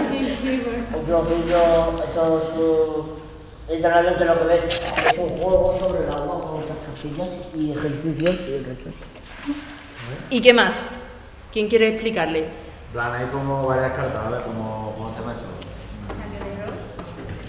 Sí, 0.10 0.36
sí, 0.42 0.64
bueno. 0.66 0.98
un 0.98 1.06
trocillo, 1.06 2.04
esto 2.04 2.42
es 2.44 2.58
un- 2.60 3.76
literalmente 3.76 4.26
lo 4.26 4.40
que 4.40 4.46
ves 4.46 4.64
es 4.64 5.18
un 5.18 5.30
juego 5.30 5.78
sobre 5.80 6.04
el 6.04 6.10
agua 6.10 6.42
con 6.42 6.62
otras 6.64 6.78
cosillas 6.90 7.30
y 7.56 7.72
ejercicios 7.72 8.36
y 8.48 8.54
el 8.56 8.66
resto. 8.66 8.90
¿Y 10.30 10.42
qué 10.42 10.54
más? 10.54 10.92
¿Quién 11.52 11.68
quiere 11.68 11.90
explicarle? 11.90 12.40
En 12.40 12.94
plan, 12.94 13.14
hay 13.14 13.28
como 13.28 13.64
varias 13.68 13.94
cartas, 13.94 14.26
a 14.26 14.30
ver 14.30 14.42
cómo, 14.44 14.94
cómo 14.98 15.10
se 15.12 15.20
llama 15.20 15.34
eso. 15.34 15.46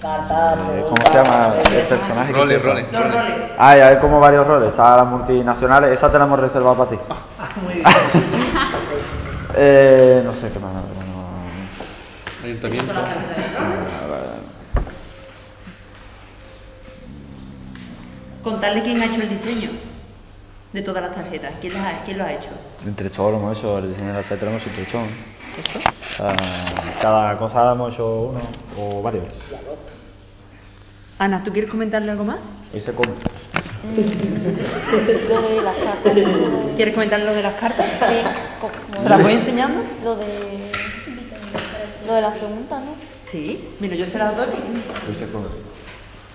¿Cómo 0.01 1.05
se 1.05 1.13
llama 1.13 1.55
el 1.71 1.87
personaje? 1.87 2.33
Roles, 2.33 2.63
roles. 2.63 2.91
Los 2.91 3.13
roles. 3.13 3.41
Ah, 3.57 3.69
hay 3.71 3.97
como 3.97 4.19
varios 4.19 4.47
roles. 4.47 4.69
Está 4.69 4.97
las 4.97 5.05
multinacionales, 5.05 5.91
esa 5.91 6.11
te 6.11 6.17
la 6.17 6.25
hemos 6.25 6.39
reservado 6.39 6.75
para 6.77 6.89
ti. 6.89 6.97
Muy 7.63 7.73
bien. 7.75 7.85
eh, 9.55 10.21
no 10.25 10.33
sé 10.33 10.49
qué 10.51 10.57
más. 10.59 10.73
No, 10.73 10.81
Ayuntamiento. 12.43 12.93
no, 12.93 13.01
no. 13.01 13.07
Contarle 18.43 18.81
quién 18.81 18.99
ha 19.01 19.05
hecho 19.05 19.21
el 19.21 19.29
diseño. 19.29 19.69
De 20.73 20.81
todas 20.81 21.03
las 21.03 21.13
tarjetas. 21.15 21.53
¿Quién, 21.59 21.73
las 21.73 21.83
ha- 21.83 22.03
quién 22.05 22.17
lo 22.17 22.23
ha 22.23 22.31
hecho? 22.33 22.47
Entre 22.85 23.09
todos 23.09 23.31
lo 23.33 23.37
hemos 23.39 23.57
hecho, 23.57 23.77
el 23.79 23.89
diseño 23.89 24.07
de 24.07 24.13
la 24.13 24.19
tarjeta 24.21 24.45
lo 24.45 24.51
hemos 24.51 24.61
hecho 24.67 24.69
entre 24.79 24.85
todos. 24.91 25.07
¿Eso? 25.59 25.79
Ah, 26.19 26.35
cada 27.01 27.37
cosa 27.37 27.73
hemos 27.73 27.93
hecho 27.93 28.21
uno 28.31 28.39
o 28.77 29.01
varios. 29.01 29.25
Ana, 31.19 31.43
¿tú 31.43 31.51
quieres 31.51 31.69
comentarle 31.69 32.11
algo 32.11 32.23
más? 32.23 32.39
Hoy 32.73 32.79
se 32.79 32.93
come. 32.93 33.11
Lo 35.29 35.41
de 35.49 35.61
las 35.61 35.75
cartas. 35.75 36.13
¿Quieres 36.75 36.93
comentarle 36.93 37.25
lo 37.25 37.33
de 37.33 37.43
las 37.43 37.55
cartas? 37.55 37.85
Sí. 37.85 39.01
¿Se 39.03 39.09
las 39.09 39.21
voy 39.21 39.33
enseñando? 39.33 39.81
Lo 40.03 40.15
de. 40.15 40.71
Lo 42.07 42.13
de 42.13 42.21
las 42.21 42.37
preguntas, 42.37 42.81
¿no? 42.83 42.95
Sí. 43.29 43.69
Mira, 43.79 43.95
yo 43.95 44.05
se 44.07 44.17
las 44.17 44.35
doy. 44.35 44.47
Hoy 44.47 45.15
se 45.15 45.27
come. 45.31 45.47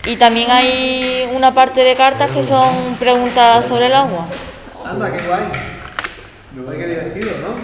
Y 0.06 0.16
también 0.16 0.50
hay 0.50 1.28
una 1.34 1.52
parte 1.52 1.82
de 1.82 1.94
cartas 1.94 2.30
que 2.30 2.42
son 2.42 2.94
preguntas 2.98 3.66
sobre 3.66 3.86
el 3.86 3.94
agua. 3.94 4.26
Anda, 4.84 5.10
qué 5.12 5.18
guay. 5.26 5.42
Qué 6.78 6.86
divertido, 6.86 7.32
¿no? 7.38 7.54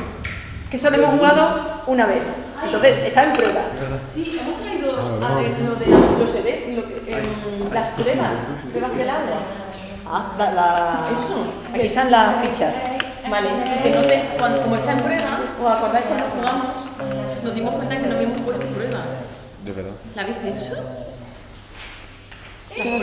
Que 0.71 0.79
solo 0.79 0.97
hemos 0.97 1.19
jugado 1.19 1.83
una 1.87 2.07
vez. 2.07 2.23
Entonces, 2.65 2.99
está 3.07 3.25
en 3.25 3.33
prueba. 3.33 3.61
Sí, 4.13 4.39
hemos 4.41 4.61
traído 4.61 5.25
a 5.25 5.35
ver 5.37 5.59
lo 5.61 5.75
de 5.77 5.87
las, 5.87 6.01
los 6.19 6.35
eve- 6.35 6.75
lo 6.77 6.83
que- 6.89 7.13
em, 7.13 7.73
las 7.73 7.89
pruebas, 7.91 8.39
pruebas 8.71 8.97
del 8.97 9.09
agua. 9.11 9.39
Ah, 10.07 10.33
la, 10.39 10.53
la- 10.53 11.01
Eso. 11.13 11.45
Aquí 11.75 11.87
están 11.87 12.11
las 12.11 12.41
fichas. 12.47 12.75
Vale, 13.31 13.49
entonces, 13.85 14.25
cuando, 14.37 14.61
como 14.63 14.75
está 14.77 14.93
en 14.93 14.99
prueba, 15.01 15.41
¿os 15.61 15.67
acordáis 15.67 16.07
cuando 16.07 16.25
jugamos? 16.37 16.67
Nos 17.45 17.55
dimos 17.55 17.75
cuenta 17.75 17.97
que 17.99 18.07
no 18.07 18.15
habíamos 18.17 18.41
puesto 18.41 18.67
pruebas. 18.67 19.07
De 19.65 19.73
verdad. 19.73 19.93
¿La 20.17 20.23
habéis 20.23 20.39
hecho? 20.43 20.45
Yo 20.45 20.51
no 20.53 20.59
estuve- 20.59 20.71
yo 20.71 20.81
no 20.83 20.89
estuve- 20.89 21.13
Bueno, 22.75 22.99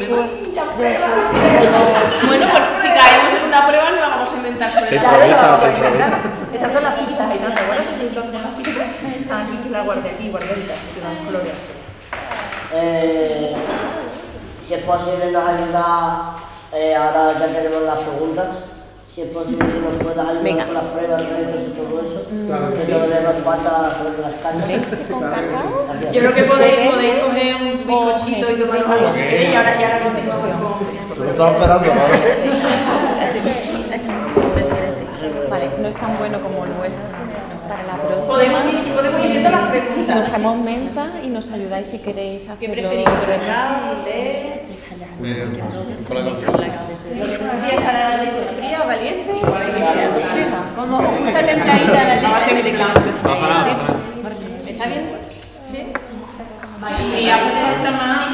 pues 2.51 2.81
si 2.81 2.87
caemos 2.87 3.33
en 3.39 3.43
una 3.47 3.67
prueba 3.67 3.89
no 3.91 3.95
la 3.97 4.07
vamos 4.09 4.29
a 4.31 4.35
inventar 4.35 4.73
sobre 4.73 4.87
Se 4.87 4.95
la 4.95 5.03
improvisa, 5.03 5.39
prueba. 5.39 5.59
se 5.59 5.67
improvisa. 5.69 6.09
Estas 6.53 6.73
son 6.73 6.83
las 6.83 6.95
fichas, 6.99 7.19
Aitana. 7.19 7.55
¿Te 7.55 7.61
acuerdas 7.61 7.87
que 7.87 7.95
las? 7.97 8.09
Están 9.15 9.41
aquí, 9.45 9.57
que 9.63 9.69
las 9.69 9.85
guardé 9.85 10.09
aquí, 10.09 10.29
guardaditas, 10.31 10.77
que 10.93 11.01
van 11.01 11.17
coloreadas. 11.25 11.59
Eh, 12.73 13.53
si 14.63 14.73
es 14.73 14.81
posible 14.83 15.31
nos 15.31 15.47
ayuda, 15.47 16.33
eh, 16.73 16.95
ahora 16.95 17.33
ya 17.39 17.45
tenemos 17.47 17.83
las 17.83 18.03
preguntas, 18.03 18.47
si 19.13 19.21
es 19.21 19.27
posible 19.29 19.65
que 19.65 19.79
nos 19.79 19.93
puedas 20.03 20.27
ayudar 20.27 20.43
Venga. 20.43 20.65
con 20.65 20.73
las 20.75 20.83
pruebas, 20.85 21.21
retos 21.29 21.61
y 21.67 21.71
todo 21.79 22.01
eso, 22.01 22.19
Claro 22.47 22.73
que 22.73 22.85
sí. 22.85 22.91
sobre 22.91 23.07
las. 23.09 23.25
Gracias. 24.59 26.13
Yo 26.13 26.19
creo 26.21 26.33
que 26.35 26.43
podéis, 26.43 26.89
podéis 26.89 27.15
coger 27.23 27.55
un 27.55 27.87
bizcochito 27.87 28.51
y 28.51 28.55
tomaros 28.59 28.89
algo 28.89 29.11
si 29.11 29.19
queréis 29.19 29.49
y 29.49 29.55
ahora, 29.55 29.79
y 29.79 29.83
ahora 29.83 29.99
continuamos 30.03 30.73
con... 31.09 31.19
Lo 31.19 31.25
estaba 31.25 31.51
esperando, 31.51 31.87
¿no? 31.95 32.01
Vale, 35.49 35.71
no 35.79 35.87
es 35.87 35.95
tan 35.95 36.17
bueno 36.17 36.39
como 36.41 36.65
el 36.65 36.71
vuestro. 36.73 37.09
Para 37.67 37.83
la 37.83 37.97
próxima 38.01 38.33
Podemos 38.35 38.73
ir, 38.85 38.93
podemos 38.93 39.25
ir 39.25 39.31
viendo 39.31 39.49
las 39.49 39.65
preguntas. 39.69 40.15
nos 40.15 40.25
traemos 40.27 40.57
menta 40.57 41.11
y 41.23 41.29
nos 41.29 41.51
ayudáis 41.51 41.87
si 41.87 41.97
queréis 41.99 42.45
¿Qué 42.45 42.51
hacerlo. 42.51 42.89
preferís, 42.89 43.05
de 44.05 44.61
Con 45.19 46.15
la 46.15 46.23
cosa. 46.31 46.47
¿Prefieres 46.53 47.81
para 47.81 48.09
la 48.09 48.23
leche 48.23 48.43
fría 48.55 48.83
o 48.83 48.87
caliente? 48.87 49.33
Como 50.77 50.97
gusta 50.97 51.45
templadita 51.45 52.03
la 52.05 52.13
A 52.13 52.31
base 52.31 52.63
de 52.63 52.71
cambio. 52.77 53.13
¿Está 54.65 54.85
bien? 54.87 55.03
¿Sí? 55.65 55.79
Y 57.19 57.29
está 57.29 57.91
más. 57.91 58.29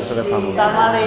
Eso 0.00 0.20
es 0.20 0.26
de... 0.92 1.04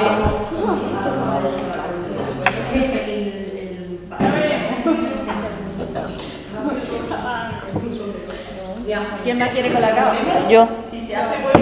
¿Quién 9.23 9.37
más 9.39 9.49
quiere 9.49 9.73
colacao? 9.73 10.13
Yo. 10.49 10.67
Si 10.89 11.05
se 11.05 11.15
hace 11.17 11.35
pues 11.41 11.55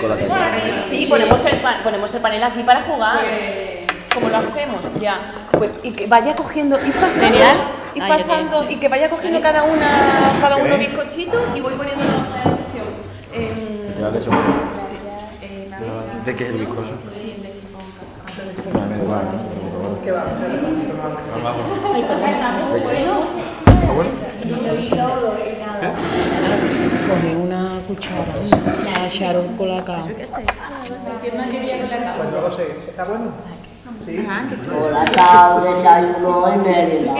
Con 0.00 0.10
la 0.10 0.16
pues, 0.16 0.30
Sí, 0.88 1.06
ponemos 1.06 1.44
el, 1.44 1.58
pa- 1.60 1.80
ponemos 1.82 2.14
el 2.14 2.20
panel 2.20 2.42
aquí 2.44 2.62
para 2.62 2.82
jugar. 2.82 3.24
¿Cómo 4.14 4.28
lo 4.28 4.36
hacemos? 4.38 4.80
Ya. 5.00 5.32
Pues 5.52 5.76
y 5.82 5.90
que 5.90 6.06
vaya 6.06 6.36
cogiendo, 6.36 6.78
ir 6.86 6.94
pasando, 6.94 7.36
ir 7.94 8.02
pasando 8.08 8.70
y 8.70 8.76
que 8.76 8.88
vaya 8.88 9.10
cogiendo 9.10 9.40
cada 9.40 9.64
una, 9.64 9.88
cada 10.40 10.56
uno 10.56 10.78
bizcochito 10.78 11.38
y 11.54 11.60
voy 11.60 11.74
poniendo 11.74 12.04
la 12.04 12.42
elección. 12.42 12.86
Em, 13.32 14.00
Ya 14.00 14.10
sí, 14.70 14.96
eh. 15.42 15.70
¿De 16.24 16.36
qué 16.36 16.44
es 16.44 16.50
el 16.50 16.56
bizcocho? 16.58 16.92
Sí, 17.12 17.34
leche 17.42 17.66
con 17.72 17.82
cacao. 22.86 23.65
¿Qué? 23.80 23.86
¿Ah, 23.86 23.92
bueno? 23.92 24.10
Coge 27.08 27.36
una 27.36 27.80
cuchara 27.86 28.34
a 28.96 29.06
echar 29.06 29.38
un 29.38 29.56
colacao. 29.56 30.02
¿Quién 31.22 31.36
más 31.36 31.46
quería 31.48 31.76
colacao? 31.82 32.16
Pues 32.16 32.30
no 32.32 32.40
lo 32.40 32.50
sé. 32.52 32.64
¿Está 32.88 33.04
bueno? 33.04 33.30
Sí. 34.04 34.12
Desayuno 34.16 36.54
y 36.54 36.58
merienda. 36.58 37.12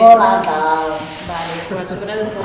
Hola, 0.00 0.42
chao. 0.44 0.98
Vale, 1.28 1.52
pues 1.68 1.88
sobra 1.88 2.16
de 2.16 2.24
todo. 2.24 2.44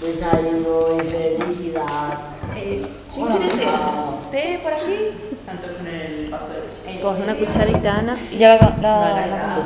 Desayuno 0.00 1.02
y 1.02 1.04
felicidad. 1.10 2.10
Eh, 2.56 2.86
¿Quién 3.14 3.26
Hola, 3.26 3.36
quiere 3.36 3.54
té? 3.56 3.62
chao. 3.64 4.18
¿Té 4.30 4.60
por 4.62 4.72
aquí? 4.72 4.98
Tanto 5.48 5.66
con 5.78 5.86
el 5.86 6.28
vaso 6.28 6.48
de 6.48 6.60
leche. 6.60 7.00
Coge 7.00 7.22
una 7.22 7.34
cucharita, 7.34 7.94
Ana. 7.94 8.18
Ya 8.38 8.56
la, 8.56 8.76
la, 8.82 9.26
la-. 9.26 9.56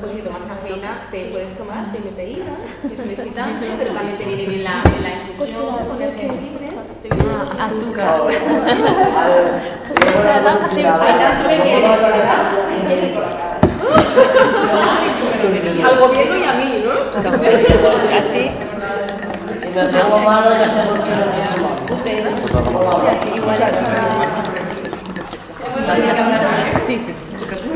Pues 0.00 0.12
si 0.12 0.20
tomas 0.22 0.42
cafeína, 0.42 1.06
te 1.12 1.18
puedes 1.26 1.56
tomar 1.56 1.92
que 1.92 1.98
es 1.98 2.04
un 2.98 3.10
excitante, 3.10 3.70
pero 3.78 3.94
también 3.94 4.18
te 4.18 4.24
viene 4.24 4.46
bien 4.46 4.64
la, 4.64 4.82
en 4.84 5.02
la 5.04 5.10
infusión, 5.30 5.76
con 5.86 6.02
el 6.02 6.12
jengibre, 6.14 6.70
te 7.00 7.08
viene 7.08 7.32
azúcar. 7.60 8.20
O 8.22 8.32
sea, 10.22 10.42
Al 15.84 15.98
gobierno 15.98 16.36
y 16.36 16.44
a 16.44 16.52
mí, 16.54 16.84
¿no? 16.84 16.92
Así. 18.16 18.50
Si 19.60 19.68
me 19.68 19.82
malo, 20.24 20.50
ya 20.50 20.64
sé 20.64 20.80
por 20.88 20.98
qué. 21.04 21.12
Sí, 26.86 26.94
sí. 27.06 27.12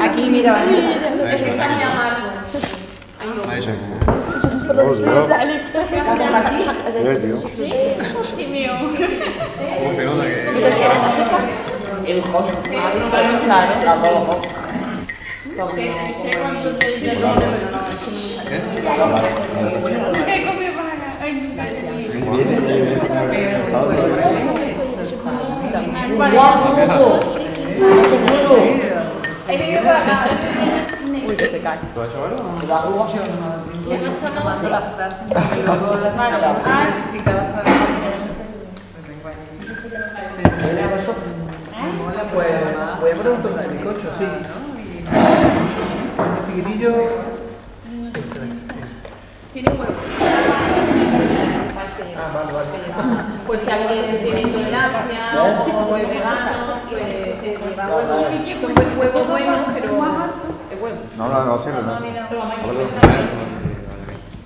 Aquí, 0.00 0.30
mira. 0.30 0.62
Está 0.64 1.68
muy 1.68 1.82
amargo. 1.82 2.26
Ahí 3.48 3.62
se 3.62 3.70
Oh, 4.68 4.92
Eh, 15.58 15.62
tío. 17.02 17.20
Sí. 18.04 18.36
El 35.52 35.64
tomo. 35.64 35.90
Sí, 37.12 37.20
que 37.22 37.32
no. 37.32 37.46
Pues 42.32 42.52
voy 43.00 43.10
a 43.10 43.14
preguntar 43.14 43.52
un 43.52 43.72
bizcocho, 43.72 44.08
sí. 44.18 44.26
Un 45.12 46.46
chiquitillo. 46.46 46.92
Tiene 49.52 49.70
huevo. 49.70 49.94
Ah, 52.18 52.30
vale, 52.34 52.52
vale. 52.52 52.68
Pues 53.46 53.60
si 53.60 53.70
alguien 53.70 54.22
tiene 54.22 54.40
intolerancia 54.42 55.32
o 55.34 55.96
es 55.96 56.08
vegano, 56.08 56.80
pues 56.90 57.04
lleva 57.42 57.86
huevo. 57.86 58.60
Son 58.60 58.74
buen 58.74 58.98
huevo 58.98 59.24
bueno, 59.24 59.66
pero 59.74 59.86
es 59.86 60.80
huevo. 60.80 60.98
No, 61.16 61.28
no, 61.28 61.44
no 61.44 61.58
sirve, 61.60 61.82
no. 61.82 61.98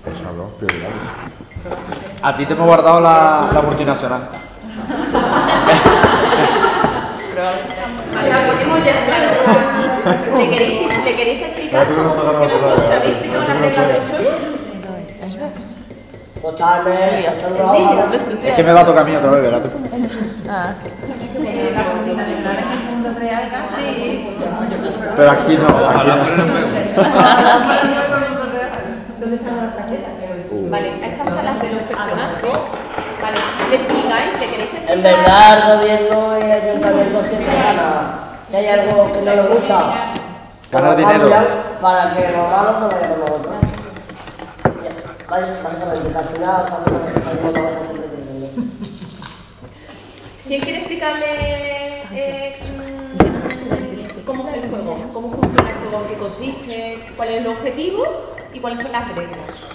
Pues 0.04 0.16
prioridades. 0.58 0.96
A 2.22 2.36
ti 2.36 2.46
te 2.46 2.52
hemos 2.52 2.66
guardado 2.66 3.00
la, 3.00 3.50
la 3.52 3.62
multinacional. 3.62 4.28
ya, 8.84 8.94
claro. 9.06 9.28
¿Le 10.38 10.44
queréis, 10.50 11.04
¿Le 11.04 11.16
queréis 11.16 11.42
explicar 11.42 11.86
cómo 11.88 12.14
funciona 12.14 12.74
las 12.74 13.58
reglas 13.58 13.88
del 13.88 13.96
escuchadme. 16.40 17.20
Es 17.20 18.54
que 18.56 18.62
me 18.62 18.72
va 18.72 18.80
a 18.80 18.86
tocar 18.86 19.02
a 19.02 19.06
mí 19.06 19.14
otra 19.14 19.30
vez, 19.30 19.42
¿verdad? 19.42 19.62
Ah. 20.48 20.74
Pero 25.16 25.30
aquí 25.30 25.56
no, 25.56 25.66
aquí 25.88 26.08
no. 26.08 26.16
Vale, 30.70 30.88
estas 31.06 31.28
son 31.28 31.44
las 31.44 31.60
de 31.60 31.70
los 31.70 31.82
personajes. 31.82 32.42
Vale, 33.22 33.38
¿le 33.70 33.76
explicáis? 33.76 34.40
¿Le 34.40 34.46
queréis 34.46 34.72
explicar? 34.72 34.96
En 34.96 35.02
verdad, 35.02 35.58
el 35.58 35.78
gobierno 35.78 36.38
y 36.38 36.42
el 36.44 36.52
ayuntamiento 36.52 37.24
siempre 37.24 37.54
gana. 37.54 38.38
Si 38.48 38.56
hay 38.56 38.66
algo 38.66 39.12
que 39.12 39.22
no 39.22 39.34
le 39.34 39.42
gusta, 39.42 40.10
Ganar 40.70 40.90
lo 40.92 40.96
dinero. 40.96 41.28
Para 41.80 42.14
que 42.14 42.28
los 42.28 42.48
malos 42.48 42.76
se 42.78 42.96
vayan 42.96 43.10
con 43.10 43.20
nosotros. 43.20 43.54
Vaya, 45.28 45.46
que 45.46 45.66
al 45.66 46.28
final 46.28 46.64
que 46.84 48.00
perdiendo. 48.00 48.50
¿Quién 50.46 50.60
quiere 50.60 50.78
explicarle 50.78 52.02
eh, 52.12 52.56
mm, 52.76 54.24
cómo 54.24 54.48
es 54.48 54.64
el 54.64 54.70
juego? 54.70 54.96
¿Cómo 55.12 55.30
funciona 55.32 55.68
el 55.70 55.76
juego? 55.76 56.02
¿En 56.02 56.08
qué 56.08 56.18
consiste? 56.18 57.04
¿Cuál 57.16 57.28
es 57.30 57.36
el 57.40 57.46
objetivo? 57.48 58.02
¿Y 58.54 58.60
cuáles 58.60 58.82
son 58.82 58.92
las 58.92 59.08
reglas? 59.08 59.69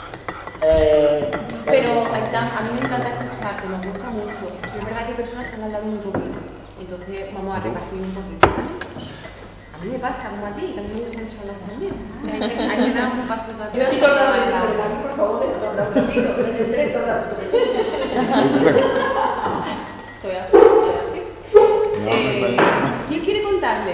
Eh, 0.62 1.30
Pero 1.66 2.04
Aitán, 2.14 2.52
a 2.56 2.62
mí 2.62 2.70
me 2.74 2.80
encanta 2.80 3.10
escucharte, 3.10 3.68
nos 3.68 3.86
gusta 3.86 4.10
mucho. 4.10 4.36
Pero 4.62 4.80
es 4.80 4.86
verdad 4.86 5.06
que 5.06 5.12
hay 5.12 5.18
personas 5.18 5.46
que 5.50 5.56
han 5.56 5.64
hablado 5.64 5.86
muy 5.86 6.00
poquito. 6.00 6.40
Entonces 6.80 7.34
vamos 7.34 7.58
a 7.58 7.60
repartir 7.60 8.00
un 8.00 8.12
poquito, 8.12 8.48
¿vale? 8.56 8.70
A 9.74 9.78
mí 9.84 9.92
me 9.92 10.00
pasa 10.00 10.30
como 10.30 10.46
a 10.46 10.52
ti, 10.56 10.72
que 10.74 10.80
a 10.80 10.84
mí 10.84 10.90
me 10.94 11.00
gusta 11.00 11.24
mucho 11.24 11.42
hablar 11.42 11.58
también. 11.68 11.94
Hay 12.24 12.40
que, 12.40 12.60
hay 12.62 12.86
que 12.86 13.00
dar 13.00 13.12
un 13.12 13.28
paso 13.28 13.52
para 13.58 13.74
Yo 13.74 13.82
estoy 13.84 14.00
con 14.00 14.10
la 14.10 14.62
por 15.04 15.16
favor, 15.16 15.48
déjame 15.48 15.68
hablar 15.68 15.94
que 15.94 16.64
entere 16.64 16.88
todo 16.92 17.04
el 17.04 17.08
rato. 17.08 17.36
Estoy 20.16 20.36
así, 20.36 20.58
estoy 20.58 20.96
así. 21.04 21.20
Eh, 22.08 22.58
¿Quién 23.08 23.22
quiere 23.26 23.44
contarle? 23.44 23.94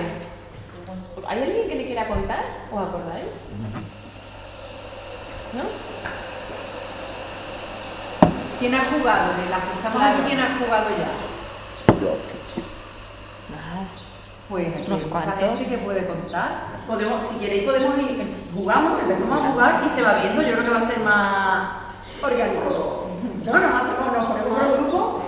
¿Hay 1.28 1.43
alguien 1.43 1.68
que 1.70 1.76
le 1.76 1.86
quiera 1.86 2.07
contar? 2.07 2.43
¿Os 2.72 2.82
acordáis? 2.82 3.26
¿No? 5.53 5.64
¿Quién 8.62 8.76
ha 8.76 8.86
jugado? 8.86 9.34
De 9.41 9.49
las 9.49 9.59
que 9.59 9.74
estamos 9.78 9.97
Claro. 9.97 10.14
aquí, 10.18 10.24
¿quién 10.28 10.39
ha 10.39 10.55
jugado 10.64 10.86
ya? 10.91 11.09
Pues 14.49 14.68
aquí 14.68 14.84
Unos 14.88 14.99
mucha 15.01 15.09
cuantos. 15.09 15.39
gente 15.39 15.66
que 15.66 15.78
puede 15.80 16.05
contar. 16.05 16.49
Podemos, 16.86 17.26
si 17.28 17.36
queréis 17.39 17.64
podemos 17.64 17.97
ir, 17.99 18.36
jugamos, 18.53 19.01
empezamos 19.01 19.39
a 19.39 19.41
jugar 19.51 19.82
y 19.86 19.89
se 19.89 20.01
va 20.03 20.14
viendo. 20.16 20.41
Yo 20.43 20.51
creo 20.53 20.64
que 20.66 20.70
va 20.70 20.78
a 20.78 20.82
ser 20.88 20.99
más 20.99 21.70
orgánico. 22.22 23.07
No, 23.45 23.51
no, 23.51 23.78
hacemos, 23.78 24.14
nos 24.16 24.26
ponemos 24.28 24.62
en 24.62 24.72
grupo. 24.84 25.22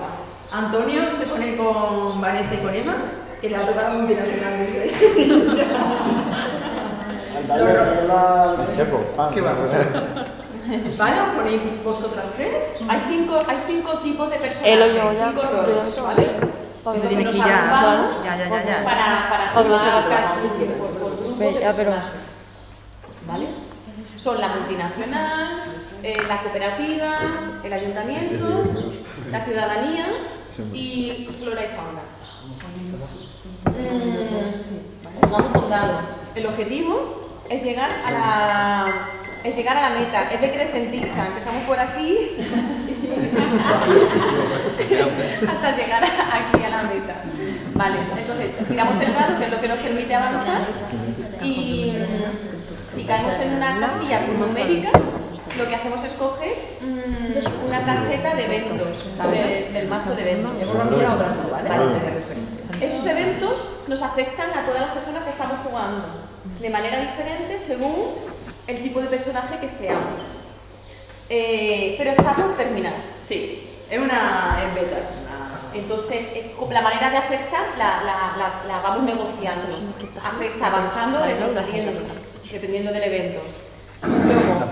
Antonio 0.51 1.01
se 1.17 1.25
pone 1.25 1.57
con 1.57 2.21
Vanessa 2.21 2.53
y 2.53 2.57
con 2.57 2.75
Emma, 2.75 2.93
que 3.41 3.49
le 3.49 3.55
ha 3.57 3.65
tocado 3.65 3.97
multinacional. 3.97 4.53
Antonio, 4.53 4.83
que 8.67 8.75
lleva- 8.75 9.29
¿Qué 9.33 9.41
va? 9.41 9.53
¿Vale? 10.97 11.21
¿Os 11.21 11.29
ponéis 11.31 11.61
vosotras 11.83 12.25
tres? 12.35 12.63
Hay 12.87 13.01
cinco, 13.09 13.39
hay 13.47 13.57
cinco 13.67 13.97
tipos 13.99 14.29
de 14.29 14.37
personajes. 14.37 14.73
Él 14.73 14.81
o 14.81 14.87
yo 14.87 15.13
ya. 15.13 15.29
Cinco 15.29 15.41
roles. 15.41 16.01
¿vale? 16.01 16.39
Entonces 16.85 17.07
tienes 17.07 17.25
nos 17.25 17.35
que 17.35 17.39
ir 17.41 17.45
ya, 17.47 17.59
agrupamos 17.59 18.23
ya, 18.25 18.37
ya, 18.37 18.49
ya, 18.49 18.65
ya. 18.65 18.83
para, 18.83 19.29
para 19.29 19.53
cada 19.53 20.35
por, 20.77 20.89
por 20.99 21.17
grupo 21.17 21.39
de 21.39 21.59
ya, 21.59 21.73
pero-. 21.73 21.93
¿Vale? 23.25 23.47
Son 24.17 24.39
la 24.39 24.47
multinacional, 24.49 25.63
eh, 26.03 26.17
la 26.27 26.41
cooperativa, 26.41 27.19
el 27.63 27.73
ayuntamiento, 27.73 28.63
la 29.31 29.45
ciudadanía 29.45 30.05
y 30.73 31.29
flora 31.39 31.61
y 31.63 31.67
fauna. 31.67 32.01
Mm, 33.65 35.31
Vamos 35.31 35.51
con 35.53 35.69
dados. 35.69 36.01
El 36.35 36.45
objetivo 36.47 37.29
es 37.49 37.63
llegar 37.63 37.89
a 38.07 38.11
la 38.11 38.85
es 39.43 39.55
llegar 39.55 39.77
a 39.77 39.89
la 39.89 39.99
meta, 39.99 40.29
es 40.31 40.41
decrecentista. 40.41 41.27
Empezamos 41.27 41.63
por 41.65 41.79
aquí 41.79 42.17
hasta 45.47 45.75
llegar 45.75 46.03
aquí 46.03 46.63
a 46.63 46.69
la 46.69 46.83
meta. 46.83 47.15
Vale, 47.73 47.97
entonces 48.17 48.67
tiramos 48.67 48.99
el 49.01 49.13
dado, 49.13 49.39
que 49.39 49.45
es 49.45 49.51
lo 49.51 49.59
que 49.61 49.67
nos 49.67 49.77
permite 49.79 50.15
avanzar, 50.15 50.61
y 51.41 51.93
si 52.93 53.03
caemos 53.03 53.35
en 53.39 53.53
una 53.55 53.79
casilla 53.79 54.21
numérica, 54.37 54.89
lo 55.57 55.67
que 55.67 55.75
hacemos 55.75 56.03
es 56.03 56.13
coger 56.13 56.55
mm, 56.81 57.67
una 57.67 57.85
tarjeta 57.85 58.35
de 58.35 58.45
eventos, 58.45 58.87
de- 59.31 59.69
del 59.73 59.87
mazo 59.87 60.15
de 60.15 60.21
eventos. 60.21 60.51
Vale. 61.69 61.85
Esos 62.81 63.05
eventos 63.05 63.55
nos 63.87 64.01
afectan 64.01 64.49
a 64.51 64.65
todas 64.65 64.81
las 64.81 64.91
personas 64.91 65.23
que 65.23 65.29
estamos 65.31 65.57
jugando 65.63 66.05
de 66.59 66.69
manera 66.69 66.99
diferente 66.99 67.59
según 67.59 68.32
el 68.67 68.83
tipo 68.83 69.01
de 69.01 69.07
personaje 69.07 69.59
que 69.59 69.69
seamos. 69.69 70.21
Eh, 71.29 71.95
pero 71.97 72.11
está 72.11 72.35
por 72.35 72.55
terminar. 72.55 72.93
Sí, 73.23 73.69
es 73.89 73.99
una 73.99 74.63
es 74.65 74.75
beta. 74.75 74.97
Entonces, 75.73 76.27
eh, 76.33 76.55
la 76.69 76.81
manera 76.81 77.09
de 77.09 77.17
afectar 77.17 77.65
la, 77.77 78.03
la, 78.03 78.37
la, 78.37 78.63
la 78.67 78.81
vamos 78.81 79.03
negociando. 79.03 79.67
Afecta 80.23 80.67
avanzando, 80.67 81.19
dependiendo 82.51 82.91
del 82.91 83.03
evento. 83.03 83.41
Luego, 84.03 84.65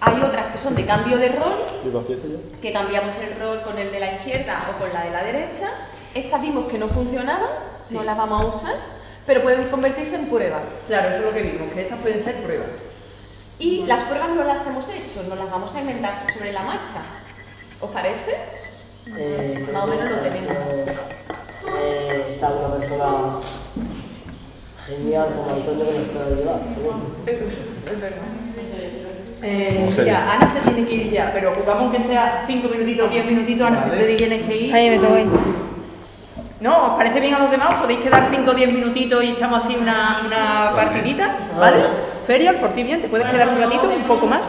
hay 0.00 0.20
otras 0.20 0.52
que 0.52 0.58
son 0.58 0.74
de 0.74 0.84
cambio 0.84 1.16
de 1.16 1.28
rol, 1.28 1.54
que 2.60 2.72
cambiamos 2.72 3.14
el 3.16 3.38
rol 3.40 3.62
con 3.62 3.78
el 3.78 3.92
de 3.92 4.00
la 4.00 4.12
izquierda 4.16 4.68
o 4.70 4.78
con 4.78 4.92
la 4.92 5.04
de 5.04 5.10
la 5.10 5.22
derecha. 5.22 5.70
Estas 6.14 6.42
vimos 6.42 6.66
que 6.70 6.78
no 6.78 6.88
funcionaban, 6.88 7.48
no 7.88 8.02
las 8.02 8.16
vamos 8.16 8.42
a 8.42 8.56
usar, 8.56 8.74
pero 9.26 9.42
pueden 9.42 9.68
convertirse 9.70 10.16
en 10.16 10.26
pruebas. 10.28 10.62
Claro, 10.88 11.08
eso 11.08 11.18
es 11.18 11.24
lo 11.24 11.32
que 11.32 11.42
vimos, 11.42 11.72
que 11.72 11.82
esas 11.82 11.98
pueden 12.00 12.20
ser 12.20 12.42
pruebas. 12.42 12.68
Y 13.62 13.84
las 13.86 14.02
pruebas 14.08 14.30
no 14.30 14.42
las 14.42 14.66
hemos 14.66 14.84
hecho, 14.88 15.22
nos 15.28 15.38
las 15.38 15.48
vamos 15.48 15.72
a 15.72 15.80
inventar 15.80 16.24
sobre 16.32 16.52
la 16.52 16.62
marcha. 16.62 17.00
¿Os 17.80 17.90
parece? 17.90 18.36
Eh, 19.16 19.68
Más 19.72 19.84
o 19.84 19.86
menos 19.86 20.10
lo 20.10 20.16
tenemos. 20.16 20.50
Eh, 21.78 22.24
está 22.32 22.48
una 22.50 22.74
persona 22.74 23.38
genial 24.84 25.28
como 25.36 25.54
Antonio 25.54 25.84
que 25.84 25.98
nos 25.98 26.08
puede 26.08 26.34
ayudar. 26.34 26.60
Es 27.86 28.00
verdad. 28.00 28.18
Eh, 29.44 30.10
Ana 30.10 30.48
se 30.48 30.58
tiene 30.60 30.84
que 30.84 30.94
ir 30.94 31.12
ya, 31.12 31.30
pero 31.32 31.54
jugamos 31.54 31.94
que 31.94 32.00
sea 32.00 32.42
5 32.48 32.68
minutitos, 32.68 33.10
10 33.12 33.26
minutitos, 33.26 33.64
Ana 33.64 33.78
se 33.78 33.90
te 33.90 34.16
tienes 34.16 34.42
que 34.42 34.56
ir. 34.56 34.74
Ahí 34.74 34.90
me 34.90 34.98
toca 34.98 35.20
ir. 35.20 35.28
¿No? 36.62 36.92
¿Os 36.92 36.92
parece 36.92 37.18
bien 37.18 37.34
a 37.34 37.40
los 37.40 37.50
demás? 37.50 37.74
¿Podéis 37.80 38.00
quedar 38.00 38.28
5 38.30 38.48
o 38.48 38.54
10 38.54 38.72
minutitos 38.72 39.24
y 39.24 39.30
echamos 39.30 39.64
así 39.64 39.74
una, 39.74 40.22
una 40.24 40.70
partidita? 40.76 41.34
¿Vale? 41.58 41.86
Ferial, 42.24 42.54
por 42.60 42.70
ti 42.70 42.84
bien, 42.84 43.02
¿te 43.02 43.08
puedes 43.08 43.28
quedar 43.28 43.48
un 43.48 43.58
ratito, 43.58 43.88
un 43.88 44.02
poco 44.04 44.26
más? 44.26 44.44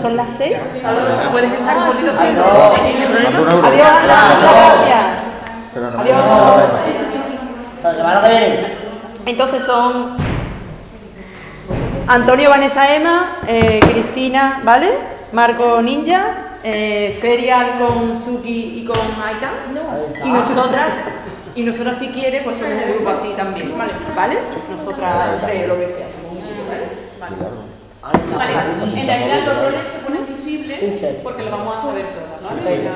Son 0.00 0.16
las 0.16 0.30
6. 0.38 0.56
¿Puedes 1.32 1.52
estar 1.52 1.76
un 1.76 1.86
poquito 1.88 2.12
no. 2.12 2.18
problema? 2.18 3.28
Algún 3.28 3.36
euro. 3.36 3.66
Adiós, 3.66 3.88
Ana, 3.88 4.38
gracias. 4.40 5.22
No, 5.74 6.00
Adiós. 6.00 6.24
O 7.76 7.82
sea, 7.82 7.94
semana 7.94 8.22
que 8.22 8.28
viene. 8.30 8.74
Entonces 9.26 9.64
son 9.64 10.16
Antonio, 12.08 12.48
Vanessa, 12.48 12.94
Emma, 12.94 13.40
eh, 13.46 13.80
Cristina, 13.80 14.60
¿vale? 14.64 14.98
Marco 15.32 15.82
Ninja, 15.82 16.24
eh, 16.62 17.18
Ferial 17.20 17.76
con 17.76 18.16
Suki 18.16 18.80
y 18.80 18.84
con 18.86 18.96
Aika. 19.22 19.50
Y 20.24 20.28
nosotras, 20.28 21.04
y 21.54 21.62
nosotras 21.62 21.98
si 21.98 22.08
quiere, 22.08 22.42
pues 22.42 22.56
somos 22.56 22.72
un 22.74 22.94
grupo 22.94 23.10
así 23.10 23.28
también, 23.36 23.72
¿vale? 24.14 24.38
Nosotras 24.70 25.40
tres, 25.40 25.68
lo 25.68 25.78
que 25.78 25.88
sea. 25.88 26.06
somos 26.10 26.32
un 26.32 26.46
grupo, 26.46 26.64
¿sabes? 26.66 26.88
Vale, 27.20 27.36
en 29.00 29.06
realidad 29.06 29.46
los 29.46 29.64
roles 29.64 29.80
se 29.92 29.98
ponen 30.04 30.26
visibles 30.26 31.18
porque 31.22 31.42
lo 31.44 31.50
vamos 31.50 31.76
a 31.76 31.82
saber 31.82 32.04
todas, 32.06 32.42
¿vale? 32.42 32.90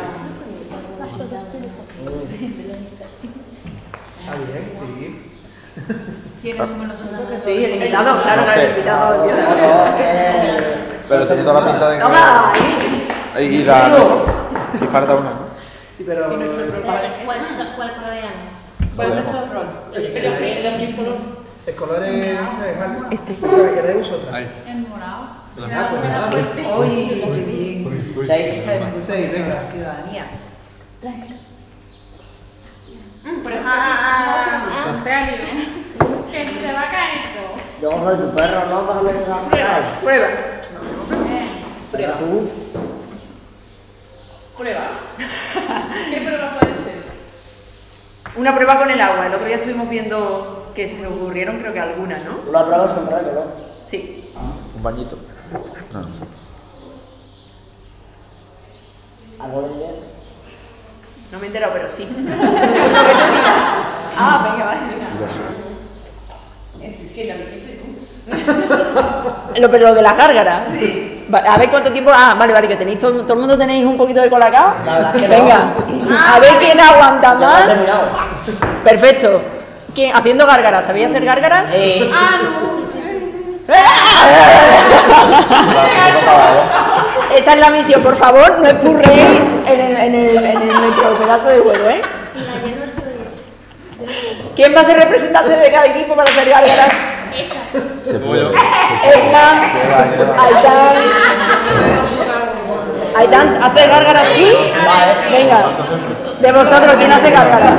Está 4.21 4.35
bien, 4.37 4.65
sí. 4.81 5.33
¿Quién 6.43 6.61
asume 6.61 6.87
los 6.87 7.45
Sí, 7.45 7.51
el 7.65 7.75
invitado, 7.75 8.23
claro, 8.23 8.43
claro, 8.45 8.61
el 8.61 8.71
invitado. 8.71 9.27
eh, 9.99 10.57
Pero 11.09 11.27
tiene 11.27 11.43
toda 11.43 11.61
la 11.61 11.67
pinta 11.67 11.91
de 11.91 11.99
que. 13.37 13.45
Y 13.45 13.65
la. 13.65 13.97
Si 14.79 14.87
falta 14.87 15.15
una, 15.15 15.31
¿no? 15.31 15.47
Sí, 15.99 16.05
pero. 16.07 16.28
¿Cuál, 16.28 17.40
cuál 17.74 17.94
color 17.96 18.12
era? 18.12 18.30
¿Cuál 18.94 19.09
es 19.09 19.14
nuestro 19.14 19.53
rol? 19.53 19.66
Color. 20.94 21.16
El 21.66 21.74
color 21.74 22.05
es. 22.05 22.24
es 22.24 22.80
algo. 22.80 23.11
Este. 23.11 23.36
O 23.42 23.51
sea, 23.51 23.94
vosotras. 23.94 24.46
El 24.68 24.78
morado. 24.88 25.26
Ah, 25.61 25.88
pues 25.90 26.03
nada. 26.05 26.30
Qué 26.30 26.62
bien. 27.42 28.14
Seis. 28.26 28.62
Seis, 29.09 29.32
venga. 29.32 29.70
Ciudadanía. 29.72 30.26
Mm, 33.24 33.42
Pero 33.42 33.57
ah, 33.64 34.84
contrario. 34.92 35.36
Que 36.30 36.49
se 36.49 36.72
va 36.72 36.80
a 36.80 36.90
caer 36.92 37.18
todo. 37.34 37.59
Yo 37.82 38.16
tu 38.16 38.34
perro, 38.36 38.66
¿no? 38.66 38.86
Que 38.86 38.94
me 39.05 39.12
digas 39.18 39.38
Prueba, 39.51 40.01
prueba. 40.01 40.28
Prueba 41.90 42.18
tú. 42.18 42.49
Prueba. 44.59 44.91
¿Qué 46.11 46.21
prueba 46.21 46.59
puede 46.59 46.75
ser? 46.75 46.95
Una 48.37 48.55
prueba 48.57 48.79
con 48.79 48.91
el 48.91 49.01
agua. 49.01 49.27
El 49.29 49.35
otro 49.35 49.47
día 49.47 49.57
estuvimos 49.57 49.89
viendo 49.89 50.73
que 50.75 50.89
se 50.89 51.07
ocurrieron, 51.07 51.61
creo 51.61 51.73
que 51.73 51.81
algunas, 51.81 52.25
¿no? 52.25 52.41
Una 52.49 52.65
prueba 52.65 52.87
es 52.87 52.91
un 52.99 53.07
rollo, 53.07 53.33
¿no? 53.33 53.45
Sí. 53.89 54.33
Un 54.77 54.83
bañito. 54.83 55.17
No, 55.93 56.01
no 56.01 56.09
sé. 56.09 56.25
Algo 59.39 59.63
de 59.63 59.69
bien. 59.69 59.91
No 61.31 61.39
me 61.39 61.45
he 61.45 61.47
enterado, 61.47 61.73
pero 61.75 61.91
sí. 61.97 62.05
Que 64.19 64.25
ah, 64.25 64.51
venga, 64.51 64.67
vale. 64.67 64.81
¿Quién 67.15 67.29
la 67.29 67.37
dijiste 67.37 67.81
tú? 67.81 67.87
Lo, 69.61 69.71
pero 69.71 69.89
lo 69.89 69.95
de 69.95 70.03
las 70.03 70.17
gárgaras. 70.17 70.69
Sí. 70.71 71.18
A 71.33 71.59
ver 71.59 71.70
cuánto 71.70 71.93
tiempo. 71.93 72.11
Ah, 72.14 72.35
vale, 72.39 72.53
vale, 72.53 72.68
que 72.68 72.76
tenéis 72.76 72.99
todo, 72.99 73.22
todo 73.22 73.35
el 73.35 73.39
mundo 73.41 73.59
tenéis 73.59 73.85
un 73.85 73.97
poquito 73.99 74.20
de 74.22 74.31
colacao. 74.31 74.74
La 74.87 74.95
verdad 74.95 75.16
es 75.16 75.22
que 75.22 75.29
no. 75.29 75.35
Venga, 75.37 75.74
a 76.35 76.41
ver 76.41 76.53
quién 76.59 76.81
aguanta 76.81 77.35
más. 77.35 77.64
Perfecto. 78.85 79.43
¿Quién? 79.95 80.14
Haciendo 80.16 80.47
gárgaras, 80.47 80.87
¿sabéis 80.87 81.09
hacer 81.09 81.24
gárgaras? 81.24 81.70
Eh, 81.72 82.11
Ah, 82.14 82.39
no. 82.43 82.79
Esa 87.37 87.53
es 87.53 87.61
la 87.61 87.70
misión, 87.70 88.03
por 88.03 88.16
favor, 88.16 88.59
no 88.61 88.66
espurréis 88.66 89.41
en 89.66 89.81
el, 89.81 89.97
en 89.97 90.14
el, 90.14 90.37
en 90.47 90.62
el 90.62 90.81
nuestro 90.81 91.18
pedazo 91.18 91.49
de 91.49 91.61
huevo, 91.61 91.91
¿eh? 91.91 92.01
¿Quién 94.57 94.74
va 94.74 94.81
a 94.81 94.85
ser 94.85 94.97
representante 94.99 95.51
de 95.55 95.70
cada 95.70 95.87
equipo 95.87 96.16
para 96.16 96.31
hacer 96.31 96.49
gárgaras? 96.49 96.89
Se 98.09 98.19
puede. 98.21 98.55
Hernán, 99.05 99.59
Aitán. 100.39 100.97
Aitán, 103.17 103.59
¿hace 103.63 103.87
gárgaras 103.87 104.25
aquí? 104.25 104.53
Venga. 105.31 105.71
De 106.41 106.53
vosotros, 106.53 106.95
¿quién 106.97 107.13
hace 107.13 107.31
gárgaras? 107.31 107.75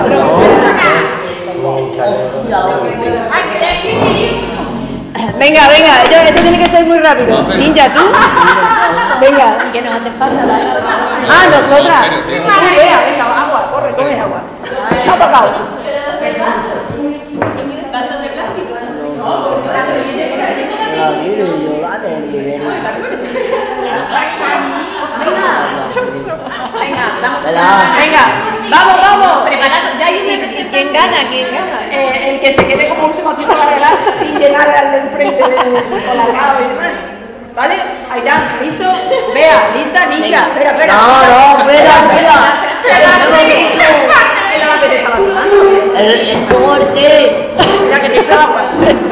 Venga, 5.39 5.61
venga, 5.67 6.03
esto, 6.03 6.15
esto 6.15 6.41
tiene 6.41 6.59
que 6.59 6.69
ser 6.69 6.85
muy 6.85 6.99
rápido. 6.99 7.41
Ninja, 7.55 7.91
tú. 7.93 8.01
Venga. 9.21 9.71
Que 9.71 9.81
nos 9.81 9.95
hace 9.95 10.11
falta 10.11 10.45
la 10.45 10.55
Ah, 11.27 11.45
nosotras. 11.49 12.09
Vea, 12.27 13.01
venga, 13.05 13.41
agua, 13.45 13.71
corre, 13.71 13.95
coge 13.95 14.19
agua. 14.19 14.41
Ha 15.07 15.13
tocado. 15.13 15.79
Vasos 17.91 18.21
de 18.21 18.29
plástico. 18.29 18.75
la 20.95 21.11
vida 21.11 21.45
y 21.45 21.63
yo 21.63 21.81
la 21.81 21.99
tengo. 22.01 22.27
Venga, 26.79 27.08
vamos. 27.21 27.43
Venga. 27.43 27.97
Venga, 27.99 28.69
vamos, 28.69 28.95
vamos. 29.01 29.49
Preparado, 29.49 29.87
ya 29.99 30.05
hay 30.05 30.19
un 30.21 30.27
representante. 30.27 30.69
¿Quién 30.71 30.93
gana? 30.93 31.29
¿Quién 31.29 31.51
gana? 31.53 31.79
Eh, 31.91 32.29
el 32.31 32.39
que 32.39 32.53
se 32.53 32.67
quede 32.67 32.89
como 32.89 33.07
último 33.07 33.33
la 33.33 33.65
gárgara 33.65 33.97
sin 34.19 34.37
llegar 34.37 34.69
al 34.69 34.91
de, 34.91 35.33
con 35.37 36.17
la 36.17 36.25
cava 36.27 36.61
y 36.61 36.67
demás. 36.67 36.91
¿Vale? 37.55 37.75
Aitán, 38.11 38.57
¿listo? 38.61 38.85
Vea, 39.33 39.71
lista, 39.75 40.05
ninja. 40.05 40.47
Espera, 40.47 40.71
espera. 40.71 40.93
No, 40.93 41.07
no, 41.07 41.59
espera, 41.59 41.93
espera. 42.07 42.69
Agua 44.69 44.81
que 44.81 44.87
te 44.87 44.95
estaba 44.97 45.17
tomando. 45.17 45.97
El, 45.97 46.45
corte. 46.47 47.49
Mira 47.83 47.99
que 48.01 48.09
te 48.09 48.19
es 48.19 49.09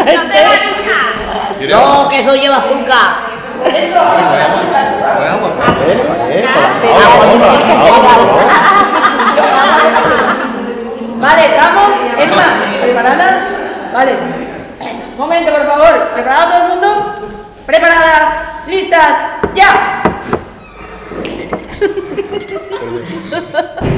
té. 1.58 1.68
No, 1.68 2.10
que 2.10 2.20
eso 2.20 2.36
lleva 2.36 2.58
azúcar. 2.58 3.38
Eso. 3.66 4.00
Vale, 11.20 11.46
estamos. 11.46 11.92
Emma, 12.18 12.46
¿preparada? 12.82 13.28
Vale. 13.94 14.18
Momento, 15.18 15.52
por 15.52 15.66
favor. 15.66 16.10
¿Preparado 16.14 16.52
todo 16.52 16.62
el 16.62 16.70
mundo? 16.70 16.88
¿Preparadas? 17.66 18.68
¿Listas? 18.68 19.14
¡Ya! 19.56 20.02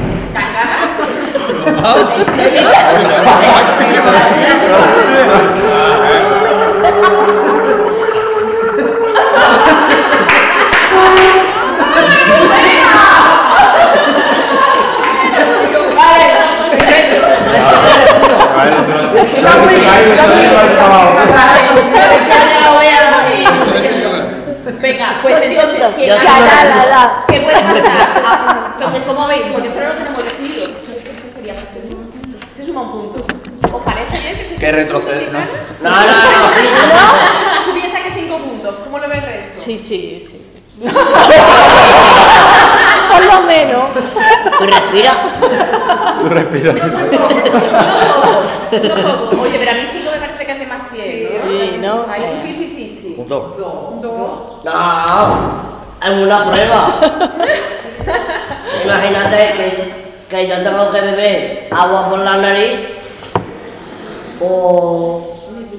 Vale, 15.96 16.26
perfecto. 16.70 17.16
Está 17.26 17.64
muy 17.66 18.64
bien, 18.64 18.74
está 18.76 18.94
muy 18.94 19.10
bien. 19.14 19.29
Venga, 24.80 25.18
pues 25.22 25.42
entonces, 25.42 25.82
¿quién 25.96 26.08
Yo 26.08 26.16
gana? 26.16 26.30
soy 26.30 26.40
la- 26.40 26.64
la- 26.64 26.86
la- 26.86 27.24
¿Qué 27.28 27.40
puede 27.40 27.60
pasar? 27.60 28.22
Ah, 28.24 28.72
Entonces, 28.76 29.02
¿cómo 29.06 29.26
veis? 29.26 29.42
Porque 29.52 29.68
esto 29.68 29.80
no 29.80 29.86
lo 29.88 29.94
tenemos 29.94 30.22
sería 31.34 31.54
Se 32.56 32.66
suma 32.66 32.82
un 32.82 32.90
punto. 32.92 33.24
¿Os 33.72 33.82
parece 33.82 34.18
bien 34.18 34.36
que 34.36 34.44
se 34.48 34.54
Que 34.56 34.72
¿no? 35.32 35.38
No, 35.82 35.90
no, 35.90 35.96
no. 36.00 36.06
¿No? 36.06 37.64
Tú 37.66 37.72
piensas 37.74 38.00
que 38.00 38.10
cinco 38.14 38.38
puntos. 38.38 38.74
¿Cómo 38.84 38.98
lo 38.98 39.08
ves 39.08 39.22
resto? 39.24 39.60
Sí, 39.64 39.78
sí, 39.78 40.26
sí. 40.30 40.36
Por 43.10 43.24
lo 43.24 43.42
menos. 43.42 43.84
Tú 44.58 44.64
respira. 44.64 45.12
Tú 46.20 46.28
respiras. 46.28 46.76
Oye, 49.40 49.58
pero 49.58 49.70
a 49.70 49.74
mí 49.74 49.80
cinco 49.92 50.10
me 50.12 50.18
parece 50.18 50.46
que 50.46 50.52
es 50.52 50.58
demasiado. 50.60 51.48
Sí, 51.48 51.78
¿no? 51.80 52.06
Ahí 52.08 52.22
un 52.22 52.42
50-50. 52.42 53.18
Un 53.18 53.28
dos. 53.28 53.56
Dos. 54.02 54.64
No, 54.64 55.80
es 56.02 56.10
una 56.10 56.50
prueba. 56.50 57.00
Imagínate 58.84 59.52
que, 59.54 60.12
que 60.28 60.48
yo 60.48 60.62
tengo 60.62 60.90
que 60.92 61.00
beber 61.00 61.68
agua 61.70 62.08
por 62.10 62.18
la 62.20 62.36
nariz 62.36 62.80
o, 64.40 65.36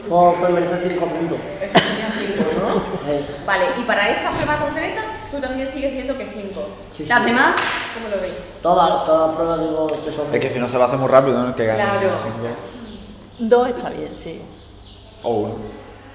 o 0.10 0.36
se 0.40 0.52
merece 0.52 0.90
cinco 0.90 1.06
puntos. 1.08 1.40
Eso 1.62 1.80
sería 1.80 2.12
cinco, 2.20 2.50
¿no? 2.60 2.84
Vale, 3.46 3.66
y 3.80 3.84
para 3.84 4.10
esta 4.10 4.30
prueba 4.32 4.58
concreta, 4.58 5.02
tú 5.32 5.40
también 5.40 5.68
sigues 5.70 5.92
diciendo 5.92 6.18
que 6.18 6.26
cinco. 6.34 6.66
sí, 6.96 7.04
sí. 7.04 7.10
¿Las 7.10 7.26
demás? 7.26 7.56
¿Cómo 7.94 8.16
lo 8.16 8.22
veis? 8.22 8.34
Todas, 8.62 9.06
todas 9.06 9.28
las 9.28 9.36
pruebas 9.36 9.60
digo 9.62 9.88
que 10.06 10.12
son. 10.12 10.34
Es 10.34 10.40
que 10.40 10.50
si 10.54 10.60
no 10.60 10.68
se 10.68 10.78
lo 10.78 10.84
hace 10.84 10.98
muy 10.98 11.08
rápido, 11.10 11.42
¿no? 11.42 11.56
Que 11.56 11.66
gane 11.66 11.80
Claro. 11.84 12.10
Dos 13.40 13.68
está 13.70 13.90
bien, 13.90 14.10
sí. 14.24 14.42
O 15.24 15.30
uno. 15.34 15.56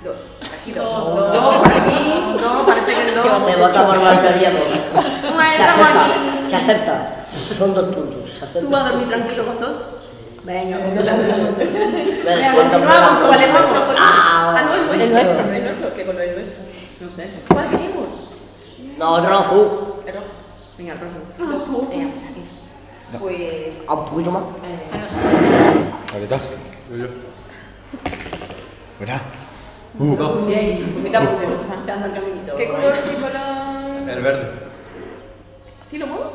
Dos. 0.04 0.16
Aquí 0.62 0.72
dos. 0.72 0.84
Dos 1.32 1.56
por 1.56 1.72
aquí, 1.72 2.12
dos, 2.40 2.66
parece 2.66 2.94
que 2.94 3.10
dos. 3.12 3.44
Se 3.44 3.56
vota 3.56 3.86
por 3.86 3.96
la 3.96 4.14
mayoría 4.14 4.50
dos. 4.52 4.72
Bueno, 5.34 5.52
Se 5.56 5.62
acepta, 5.64 6.04
aquí. 6.04 6.12
se 6.50 6.56
acepta. 6.56 7.26
Son 7.56 7.74
dos 7.74 7.84
puntos. 7.94 8.30
Se 8.30 8.44
acepta. 8.44 8.60
¿Tú 8.60 8.68
vas 8.70 8.84
a 8.84 8.88
dormir 8.90 9.08
tranquilo 9.08 9.46
con 9.46 9.60
dos? 9.60 9.76
Venga, 10.44 10.78
con 10.78 10.94
Venga, 12.24 12.54
continuamos, 12.54 13.26
¿cuál 13.26 13.40
es 13.42 13.52
vamos? 13.52 13.70
Ah, 13.98 14.54
Ah, 14.58 14.62
no, 14.62 14.74
el 14.74 14.86
nuestro. 14.86 15.04
El 15.04 15.12
nuestro. 15.12 15.54
El 15.56 15.64
nuestro, 15.64 15.94
¿qué 15.94 16.06
con 16.06 16.16
del 16.16 16.34
nuestro? 16.34 16.62
No 17.00 17.16
sé. 17.16 17.30
¿Cuál 17.48 17.70
queremos? 17.70 18.06
No, 18.98 19.12
otro 19.14 19.38
azul. 19.38 19.68
El 20.06 20.14
rojo. 20.14 20.26
Venga, 20.78 20.92
el 20.94 21.00
rojo. 21.00 21.18
Rojo. 21.38 21.88
Venga, 21.90 22.12
pues 22.12 22.24
aquí. 22.30 22.44
Pues. 23.18 23.88
A 23.88 23.94
un 23.94 24.04
poquito 24.06 24.30
más. 24.30 24.42
Ahorita. 26.12 26.40
Mira. 29.00 29.20
Bien, 29.98 30.94
poquito 30.94 31.18
a 31.18 31.20
poco, 31.22 31.42
echando 31.82 32.06
el 32.06 32.12
caminito. 32.12 32.56
¿Qué 32.56 32.68
color 32.68 32.92
qué 33.02 33.14
color? 33.14 34.10
El 34.10 34.22
verde. 34.22 34.50
¿Sí 35.88 35.98
lo 35.98 36.06
muevo? 36.06 36.32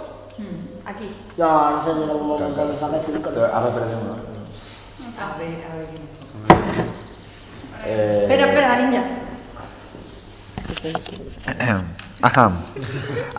Aquí. 0.86 1.16
No, 1.38 1.72
no 1.72 1.84
sé 1.84 1.94
si 1.94 2.00
lo 2.08 2.18
como 2.18 2.38
cuando 2.38 2.76
saque 2.76 3.00
cinco. 3.06 3.30
Entonces, 3.30 3.54
Ahora 3.54 3.74
perdemos, 3.74 4.04
¿no? 4.04 4.14
A 5.22 5.38
ver, 5.38 5.64
a 5.70 5.76
ver. 5.76 5.88
Eh, 7.86 8.20
Espera, 8.24 8.48
espera, 8.48 8.70
la 8.70 8.78
niña. 8.86 9.04
Ajá. 12.22 12.52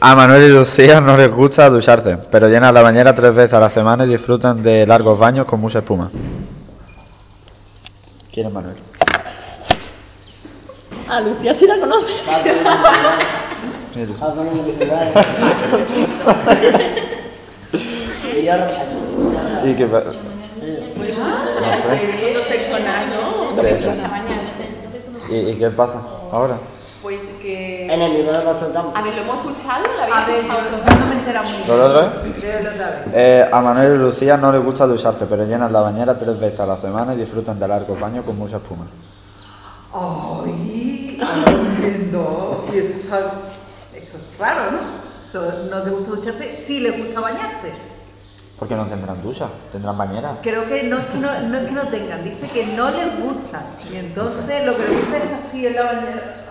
A 0.01 0.15
Manuel 0.17 0.43
y 0.45 0.49
Lucía 0.49 1.01
no 1.01 1.17
les 1.17 1.31
gusta 1.31 1.71
ducharse, 1.71 2.19
pero 2.31 2.49
llenan 2.49 2.75
la 2.75 2.83
bañera 2.83 3.15
tres 3.15 3.33
veces 3.35 3.55
a 3.55 3.61
la 3.61 3.71
semana 3.71 4.05
y 4.05 4.09
disfrutan 4.09 4.61
de 4.63 4.87
largos 4.87 5.19
baños 5.19 5.47
con 5.47 5.61
mucha 5.61 5.79
espuma. 5.79 6.11
¿Quién 8.33 8.49
es 8.49 8.53
Manuel? 8.53 8.75
A 11.09 11.21
Lucía 11.21 11.55
sí 11.55 11.67
la 11.67 11.79
conoces. 11.79 12.23
Sí, 13.95 14.07
Lucía. 14.07 14.27
Ah, 14.27 14.33
con 14.35 14.49
un 14.49 14.65
celular. 14.79 15.13
Y 18.35 18.45
yo 18.45 18.53
respeto. 18.57 19.67
¿Y 19.67 19.75
qué 19.75 19.87
pa- 19.87 20.03
Son 20.03 20.15
dos 22.35 22.47
personas, 22.47 23.07
¿no? 23.09 23.55
Tres. 23.57 23.85
Dos 23.85 23.97
a 23.99 24.09
bañarse. 24.09 24.65
¿Y, 25.31 25.35
y 25.51 25.55
qué 25.57 25.69
pasa 25.71 26.01
ahora? 26.33 26.57
Pues 27.03 27.23
que. 27.43 27.93
Enemigo 27.93 28.33
de 28.33 28.45
consultamos. 28.45 28.97
A 28.97 29.03
ver, 29.03 29.15
¿lo 29.17 29.23
hemos 29.23 29.37
escuchado? 29.47 29.83
¿Lo 29.83 30.03
habéis 30.03 30.15
A 30.15 30.27
ver, 30.27 30.37
escuchado? 30.37 30.63
no 31.01 31.07
me 31.07 31.15
he 31.15 31.19
enterado 31.19 31.51
muy 31.51 31.67
¿Lo 31.67 31.77
de 31.77 31.83
otra 31.83 32.01
vez? 32.23 32.39
Léelo 32.43 32.71
otra 32.71 32.91
vez. 32.91 32.99
Eh, 33.13 33.49
a 33.53 33.61
Manuel 33.61 33.95
y 33.95 33.99
Lucía 33.99 34.37
no 34.37 34.53
les 34.53 34.65
gusta 34.65 34.87
ducharse, 34.87 35.27
pero 35.27 35.45
llenan 35.45 35.73
la 35.73 35.81
bañera 35.81 36.17
tres 36.19 36.39
veces 36.39 36.61
a 36.61 36.67
la 36.67 36.77
semana 36.77 37.15
y 37.15 37.17
disfrutan 37.19 37.59
de 37.59 37.67
largos 37.67 37.99
baños 37.99 38.25
con 38.25 38.39
mucha 38.39 38.59
espuma. 38.59 38.87
Ay, 39.93 41.19
ahora 41.21 41.51
lo 41.51 41.59
entiendo. 41.71 42.65
Y 42.73 42.79
eso 42.79 43.01
está. 43.01 43.19
Eso 43.95 44.17
es 44.17 44.39
raro, 44.39 44.71
¿no? 44.71 44.79
Eso, 45.27 45.45
no 45.71 45.83
te 45.83 45.91
gusta 45.91 46.11
ducharse, 46.11 46.55
sí 46.55 46.81
le 46.81 46.91
gusta 46.93 47.21
bañarse. 47.21 47.73
Porque 48.59 48.77
no 48.77 48.87
tendrán 48.87 49.21
ducha, 49.23 49.49
tendrán 49.73 49.99
bañera. 49.99 50.37
Creo 50.41 50.67
que 50.69 50.85
no 50.85 50.99
es 50.99 51.07
que 51.07 51.19
no, 51.19 51.41
no 51.41 51.59
es 51.59 51.65
que 51.67 51.73
no 51.73 51.89
tengan, 51.89 52.23
dice 52.23 52.49
que 52.49 52.67
no 52.67 52.91
les 52.91 53.19
gusta. 53.21 53.63
Y 53.91 53.97
entonces 53.97 54.65
lo 54.65 54.77
que 54.77 54.83
les 54.87 55.01
gusta 55.01 55.17
es 55.17 55.33
así 55.33 55.67
en 55.67 55.75
la 55.75 55.83
bañera. 55.83 56.42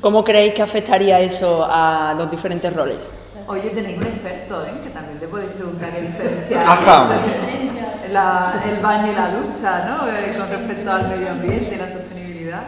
¿Cómo 0.00 0.24
creéis 0.24 0.54
que 0.54 0.62
afectaría 0.62 1.20
eso 1.20 1.64
a 1.68 2.14
los 2.16 2.30
diferentes 2.30 2.72
roles? 2.74 2.98
Oye, 3.46 3.70
tenéis 3.70 3.98
un 3.98 4.06
experto, 4.06 4.64
¿eh? 4.66 4.72
Que 4.84 4.90
también 4.90 5.18
le 5.20 5.28
podéis 5.28 5.50
preguntar 5.52 5.92
qué 5.92 6.00
diferencia 6.02 6.72
Ajá. 6.72 7.08
hay 7.10 8.08
la- 8.10 8.62
el 8.68 8.80
baño 8.82 9.12
y 9.12 9.14
la 9.14 9.30
ducha, 9.30 9.84
¿no? 9.88 10.08
Eh, 10.08 10.34
con 10.36 10.48
respecto 10.48 10.92
al 10.92 11.08
medio 11.08 11.30
ambiente, 11.30 11.76
la 11.76 11.88
sostenibilidad. 11.88 12.62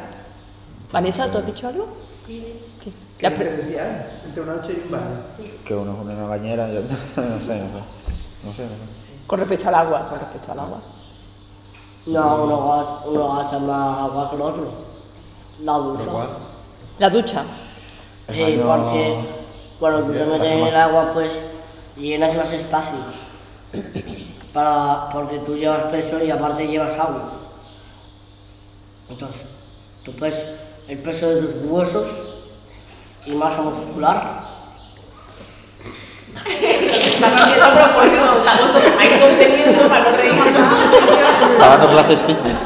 Vanessa, 0.92 1.30
¿tú 1.30 1.38
has 1.38 1.47
dicho 1.47 1.68
algo? 1.68 1.88
Sí, 2.26 2.40
sí. 2.40 2.61
¿Qué? 2.82 2.92
¿Qué 3.18 3.30
diferencia 3.30 3.82
hay 3.82 4.26
entre 4.28 4.42
una 4.42 4.55
ducha 4.55 4.72
y 4.72 4.82
un 4.84 4.90
baño? 4.90 5.05
Que 5.66 5.74
uno 5.74 5.92
es 5.92 5.99
una 6.16 6.26
bañera 6.26 6.68
y 6.72 6.76
otro... 6.78 6.97
no 7.16 7.22
sé, 7.22 7.26
no 7.26 7.40
sé. 7.40 7.84
No 8.45 8.53
sé, 8.53 8.62
no 8.62 8.68
sé. 8.68 9.26
Con 9.26 9.40
respecto 9.40 9.68
al 9.68 9.74
agua, 9.74 10.09
con 10.09 10.18
respecto 10.18 10.53
al 10.53 10.61
agua. 10.61 10.78
No, 12.07 12.45
uno 12.45 12.68
gasta, 12.68 13.09
uno 13.09 13.36
gasta 13.36 13.59
más 13.61 13.99
agua 13.99 14.30
que 14.30 14.36
el 14.36 14.42
otro. 14.42 14.93
La 15.62 15.72
ducha. 15.74 16.05
La 16.98 17.11
ducha. 17.11 17.44
Baño- 18.28 18.62
porque 18.66 19.14
cuando 19.78 20.00
tú 20.05 20.12
te 20.12 20.24
metes 20.24 20.52
en 20.52 20.66
el 20.66 20.76
agua, 20.76 21.11
pues 21.12 21.30
llenas 21.96 22.34
más 22.34 22.52
espacio. 22.52 22.98
Para, 24.52 25.09
porque 25.11 25.38
tú 25.38 25.57
llevas 25.57 25.84
peso 25.86 26.22
y 26.24 26.30
aparte 26.30 26.66
llevas 26.66 26.98
agua. 26.98 27.32
Entonces, 29.09 29.42
tú 30.05 30.12
puedes 30.12 30.36
el 30.88 30.98
peso 30.98 31.28
de 31.28 31.42
tus 31.42 31.62
huesos 31.70 32.07
y 33.26 33.32
masa 33.32 33.62
muscular. 33.62 34.44
Estamos 36.46 37.40
haciendo 37.42 37.64
a 37.64 37.72
propósito, 37.74 38.38
estamos 38.38 38.72
todos 38.72 38.92
ahí 39.00 39.20
conteniendo 39.20 39.88
para 39.88 40.11
no 40.11 40.16
reírnos. 40.16 40.46
Está 41.52 41.68
dando 41.68 41.90
clases 41.90 42.20
fitness. 42.22 42.59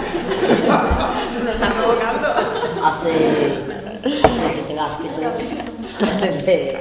Que 6.45 6.79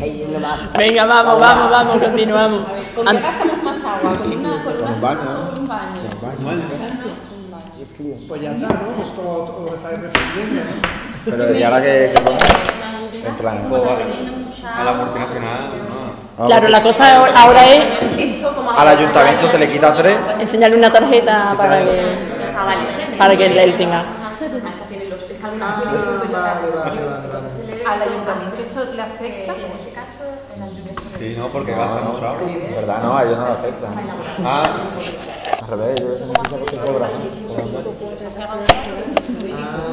ahí. 0.00 0.26
Venga, 0.78 1.06
vamos, 1.06 1.40
vamos, 1.40 1.70
vamos, 1.70 1.96
continuamos. 1.98 2.68
A 2.68 2.72
ver, 2.72 2.84
¿con 2.94 3.04
qué 3.04 3.10
An- 3.10 3.22
gastamos 3.22 3.62
más 3.62 3.76
agua? 3.78 4.18
¿Con 4.18 4.32
una, 4.36 4.62
con 4.62 4.76
una 4.76 4.84
Con 4.86 4.94
un 4.94 5.00
baño. 5.00 5.20
o 5.20 5.50
con 5.54 5.60
un 5.60 5.66
baño? 5.68 6.00
Con 6.20 6.32
un 6.32 7.50
baño. 7.50 8.22
Pues 8.28 8.42
ya 8.42 8.50
está, 8.52 8.68
¿no? 8.68 9.04
Esto 9.04 9.64
lo 9.66 9.74
estáis 9.74 9.98
resolviendo, 10.00 10.60
¿no? 10.64 10.70
Pero 11.24 11.54
¿y 11.54 11.62
ahora 11.62 11.82
qué 11.82 12.12
ponemos? 12.22 12.44
En 13.26 13.34
plan... 13.34 13.56
A 14.76 14.84
la 14.84 14.92
multinacional, 14.92 15.70
no. 15.88 16.28
Ah, 16.38 16.46
Claro, 16.46 16.60
porque 16.62 16.68
la 16.70 16.82
cosa 16.82 17.24
ahora 17.34 17.66
es 17.66 17.80
Esto 18.18 18.54
como 18.54 18.70
Al 18.70 18.88
ayuntamiento 18.88 19.48
se 19.48 19.58
le 19.58 19.68
quita 19.68 19.92
tres. 19.94 20.16
enseñarle 20.38 20.76
una 20.76 20.92
tarjeta 20.92 21.54
para 21.56 21.78
que, 21.80 22.00
Ah, 22.56 22.64
vale. 22.64 23.16
para 23.16 23.36
que 23.36 23.46
él 23.46 23.76
tenga. 23.76 24.04
Que 25.38 25.62
Ah, 25.62 25.82
vale, 25.84 25.98
vale, 25.98 26.28
vale, 26.28 26.72
vale. 26.74 27.84
¿Al 27.86 28.02
ayuntamiento 28.02 28.56
esto 28.62 28.84
le 28.92 29.02
afecta? 29.02 29.52
En 29.54 29.60
este 29.78 29.92
caso, 29.92 30.24
el 30.56 30.62
ayuntamiento. 30.62 31.02
Sí, 31.18 31.34
no, 31.38 31.48
porque 31.52 31.72
No, 31.72 31.78
gasta 31.78 32.00
no, 32.00 32.48
en 32.48 32.74
verdad 32.74 33.02
no, 33.02 33.16
a 33.16 33.24
ellos 33.24 33.38
no 33.38 33.44
le 33.46 33.52
afecta. 33.52 33.88
Ah, 34.44 34.62
Al 35.62 35.68
revés, 35.68 36.00
ellos 36.00 36.18
se 36.18 36.26
necesitan 36.26 36.86
cobran. 36.86 37.10
Ah, 39.58 39.86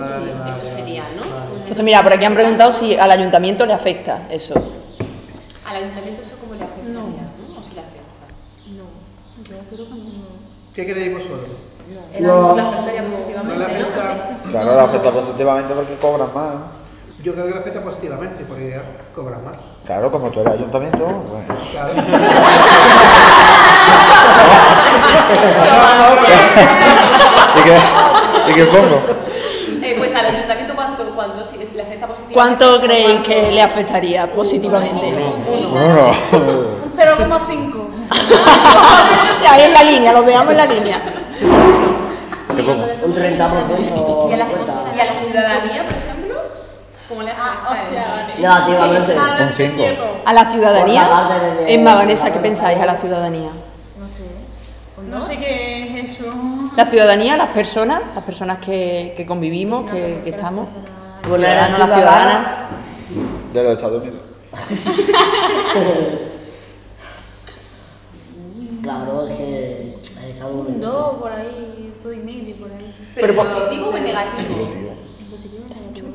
vale, 0.00 0.32
vale. 0.32 0.50
Eso 0.50 0.76
sería, 0.76 1.02
¿no? 1.16 1.22
Entonces, 1.58 1.84
mira, 1.84 2.02
por 2.02 2.12
aquí 2.12 2.24
han 2.24 2.34
preguntado 2.34 2.72
si 2.72 2.96
al 2.96 3.10
ayuntamiento 3.10 3.66
le 3.66 3.72
afecta 3.72 4.26
eso. 4.30 4.54
Al 5.64 5.76
ayuntamiento 5.76 6.22
eso 6.22 6.36
cómo 6.40 6.54
le 6.54 6.62
afectaría, 6.62 6.92
¿no? 6.94 7.60
¿O 7.60 7.62
si 7.62 7.74
le 7.74 7.80
afecta? 7.80 8.26
¿Qué 10.74 10.84
creéis 10.84 11.12
vosotros? 11.14 11.50
No, 12.18 12.54
¿No 12.54 13.55
le 14.16 14.22
positivamente, 14.22 14.24
¿no? 14.24 14.32
afecta? 14.34 14.50
Claro, 14.50 14.74
le 14.74 14.80
afecta 14.80 15.10
positivamente 15.12 15.74
porque 15.74 15.96
cobran 15.96 16.34
más. 16.34 16.54
Yo 17.22 17.32
creo 17.32 17.46
que 17.46 17.52
le 17.52 17.60
afecta 17.60 17.80
positivamente 17.82 18.44
porque 18.44 18.80
cobran 19.14 19.44
más. 19.44 19.56
Claro, 19.86 20.10
como 20.10 20.30
tú 20.30 20.40
eres 20.40 20.54
ayuntamiento, 20.54 21.06
pues... 21.06 21.44
Claro. 21.72 21.92
¿Y 27.56 27.62
qué, 27.62 27.78
¿Y 28.50 28.54
qué 28.54 28.64
pongo? 28.66 29.02
Eh, 29.82 29.94
pues 29.98 30.14
al 30.14 30.26
ayuntamiento, 30.26 30.74
¿cuánto, 30.74 31.04
cuánto 31.14 31.44
sí, 31.44 31.56
le 31.56 31.82
afecta 31.82 32.06
positivamente? 32.06 32.34
¿Cuánto 32.34 32.80
creéis 32.80 33.20
que 33.20 33.52
le 33.52 33.62
afectaría 33.62 34.32
positivamente? 34.32 35.06
Uno. 35.06 36.10
Un 36.32 36.92
0,5. 36.92 37.86
Ahí 39.50 39.62
en 39.62 39.72
la 39.72 39.82
línea, 39.84 40.12
lo 40.12 40.24
veamos 40.24 40.50
en 40.52 40.56
la 40.56 40.66
línea. 40.66 41.02
Un 43.04 43.14
30% 43.14 44.30
¿Y 44.30 44.32
a, 44.32 44.36
la. 44.36 44.46
¿Y 44.96 45.00
a 45.00 45.04
la 45.04 45.20
ciudadanía, 45.20 45.84
por 45.84 45.92
ejemplo? 45.96 46.34
¿Cómo 47.08 47.22
le 47.22 47.30
Ah, 47.30 47.60
eso? 47.82 48.40
Negativamente. 48.40 49.14
Un 49.14 49.52
5. 49.56 49.84
¿A 50.24 50.32
la 50.32 50.44
ciudadanía? 50.52 51.08
Emma, 51.66 51.94
Vanessa, 51.94 52.32
¿qué 52.32 52.38
pensáis 52.40 52.78
a 52.80 52.86
la 52.86 52.96
ciudadanía? 52.96 53.50
No 53.98 54.08
sé. 54.08 54.24
No 55.10 55.20
sé 55.22 55.36
qué 55.38 56.00
es 56.00 56.12
eso. 56.18 56.32
La 56.76 56.86
ciudadanía, 56.86 57.36
las 57.36 57.50
personas, 57.50 58.00
las 58.14 58.24
personas 58.24 58.58
que, 58.58 59.14
que 59.16 59.24
convivimos, 59.26 59.88
que, 59.90 60.20
que 60.24 60.30
estamos. 60.30 60.68
Ciudadanos, 61.24 61.78
las 61.78 61.88
ciudadana- 61.88 61.96
ciudadanas. 61.96 63.52
De 63.52 63.62
los 63.62 63.72
Estados 63.72 64.02
Unidos. 64.02 64.20
Claro, 68.86 69.26
es 69.26 69.36
que 69.36 69.94
en 70.16 70.30
Estados 70.30 70.54
Unidos. 70.54 70.76
No, 70.78 71.18
por 71.18 71.32
ahí, 71.32 71.92
dos 72.04 72.14
y 72.14 72.18
medio, 72.18 72.56
por 72.56 72.70
ahí. 72.70 72.94
¿Pero 73.16 73.34
positivo 73.34 73.88
o 73.88 73.98
negativo? 73.98 74.54
Positivo 75.28 75.64
o 75.64 75.74
negativo. 75.74 76.06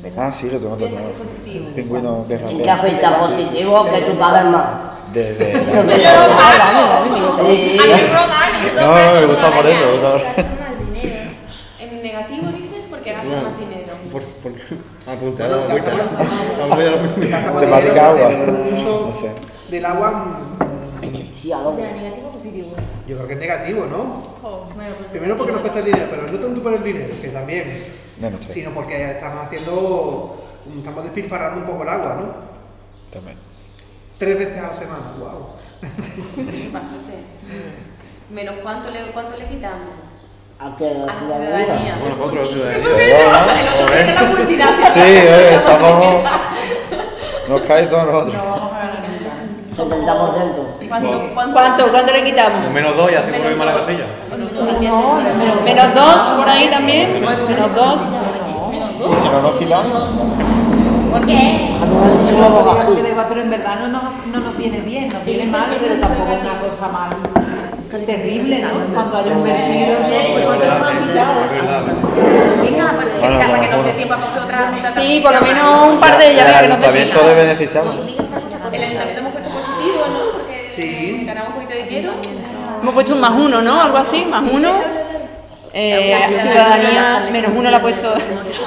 Pues. 0.00 0.12
Ah, 0.16 0.32
sí, 0.32 0.48
lo 0.48 0.58
tengo 0.58 0.78
que 0.78 0.86
positivo. 0.86 1.66
Pingüino 1.74 2.24
de 2.24 2.34
¿En 2.36 2.62
qué 2.62 2.70
afecta 2.70 3.18
positivo 3.18 3.84
que 3.90 4.00
tú 4.00 4.16
pagas 4.16 4.46
más? 4.46 5.12
De, 5.12 5.34
de, 5.34 5.64
Sí. 5.64 5.72
No, 8.74 8.94
me 8.94 9.26
gusta 9.26 9.54
por 9.54 9.66
eso, 9.66 9.86
me 9.86 9.92
gusta 9.92 10.12
por 10.12 10.20
eso. 10.20 10.30
En 11.78 12.02
negativo 12.02 12.52
dices 12.52 12.84
porque 12.88 13.12
gastas 13.12 13.42
más 13.42 13.58
dinero. 13.58 13.92
por, 14.10 14.22
por, 14.22 14.52
apuntar 15.06 15.52
a 15.52 15.56
la 15.56 15.66
vuelta. 15.66 15.90
A 15.92 16.66
la 16.66 16.74
vuelta. 16.74 17.60
Temática 17.60 18.08
agua. 18.08 18.30
No 18.30 19.20
sé. 19.20 19.30
del 19.70 19.84
agua, 19.84 20.10
mm, 20.10 20.65
Sí, 21.40 21.52
a 21.52 21.58
O 21.58 21.76
sea, 21.76 21.92
negativo 21.92 22.28
o 22.28 22.32
positivo. 22.32 22.68
yo 23.06 23.16
creo 23.16 23.26
que 23.28 23.34
es 23.34 23.38
negativo, 23.40 23.86
¿no? 23.86 24.04
Bueno, 24.74 24.94
pues 24.98 25.10
Primero 25.10 25.36
porque 25.36 25.52
nos 25.52 25.60
cuesta 25.60 25.78
el 25.80 25.84
dinero, 25.86 26.06
pero 26.10 26.22
no 26.30 26.38
tanto 26.38 26.62
por 26.62 26.74
el 26.74 26.82
dinero, 26.82 27.14
que 27.20 27.28
también, 27.28 27.84
Menos 28.20 28.40
tres. 28.40 28.52
sino 28.54 28.70
porque 28.70 29.10
estamos 29.12 29.44
haciendo, 29.44 30.46
estamos 30.76 31.04
despilfarrando 31.04 31.60
un 31.60 31.66
poco 31.66 31.82
el 31.82 31.88
agua, 31.88 32.16
¿no? 32.20 32.26
También. 33.12 33.36
Tres 34.18 34.38
veces 34.38 34.58
a 34.58 34.68
la 34.68 34.74
semana, 34.74 35.12
wow. 35.18 35.48
Pasote. 36.72 37.16
Menos 38.30 38.54
cuánto 38.62 38.90
le, 38.90 39.12
cuánto 39.12 39.36
le 39.36 39.46
quitamos. 39.46 39.88
a 40.58 40.74
que 40.76 40.84
la 40.84 41.18
ciudadanía. 41.18 41.96
ciudadanía. 41.98 41.98
Bueno, 42.00 42.46
ciudadanía. 42.48 42.80
El 43.60 43.68
otro 43.84 44.14
la 44.14 44.24
multinacional. 44.30 44.92
Sí, 44.94 45.00
eh, 45.00 45.54
estamos... 45.56 46.24
Nos 47.48 47.60
cae 47.60 47.86
todos 47.86 48.06
nosotros. 48.06 48.34
70%. 49.76 50.88
¿Cuánto, 50.88 51.30
cuánto, 51.34 51.52
¿Cuánto, 51.52 51.90
cuánto 51.90 52.12
le 52.12 52.24
quitamos? 52.24 52.70
Menos 52.70 52.96
dos 52.96 53.12
y 53.12 53.14
hacemos 53.14 53.40
lo 53.40 53.48
mismo 53.48 53.62
a 53.62 53.66
la 53.66 53.74
casilla. 53.74 54.06
Menos 55.64 55.94
dos 55.94 56.16
por 56.38 56.48
ahí 56.48 56.68
también. 56.68 57.20
Menos 57.20 57.74
dos. 57.74 58.00
Y 58.98 59.22
si 59.22 59.28
no 59.28 59.42
nos 59.42 59.56
quitamos... 59.56 60.08
¿Por 61.10 61.24
qué? 61.24 61.70
Pero, 61.80 63.08
igual, 63.08 63.26
pero 63.28 63.40
en 63.40 63.50
verdad 63.50 63.76
no 63.80 63.88
nos, 63.88 64.02
no 64.26 64.40
nos 64.40 64.56
viene 64.58 64.80
bien, 64.80 65.08
nos 65.08 65.24
viene 65.24 65.46
mal, 65.46 65.76
pero 65.80 65.98
tampoco 66.00 66.32
es 66.32 66.40
una 66.40 66.60
cosa 66.60 66.88
mal. 66.88 67.10
Terrible, 68.04 68.58
¿no? 68.60 68.94
Cuando 68.94 69.16
haya 69.16 69.32
un 69.32 69.42
vertido, 69.42 69.96
pues 69.98 70.46
sí. 72.60 72.70
Venga, 72.70 72.92
para 72.92 73.84
que, 73.84 73.92
tiempo 73.92 74.14
a 74.14 74.18
coger 74.18 74.42
otra 74.42 74.58
por 75.22 75.34
lo 75.34 75.40
menos 75.40 75.88
un 75.88 75.98
par 75.98 76.18
de 76.18 76.32
ellas, 76.32 76.46
El 76.46 76.52
venga, 76.52 76.60
que 76.60 76.68
nos 76.68 76.80
dé 76.80 76.86
ayuntamiento 76.86 77.20
tiempo. 77.20 77.40
de 77.40 78.15
Hemos 82.82 82.94
puesto 82.94 83.14
un 83.14 83.20
más 83.20 83.32
uno, 83.32 83.62
¿no? 83.62 83.80
Algo 83.80 83.98
así, 83.98 84.24
más 84.24 84.42
uno. 84.50 84.72
Eh, 85.72 86.16
ciudadanía, 86.40 87.28
menos 87.30 87.52
uno 87.54 87.70
la 87.70 87.76
ha 87.76 87.82
puesto. 87.82 88.14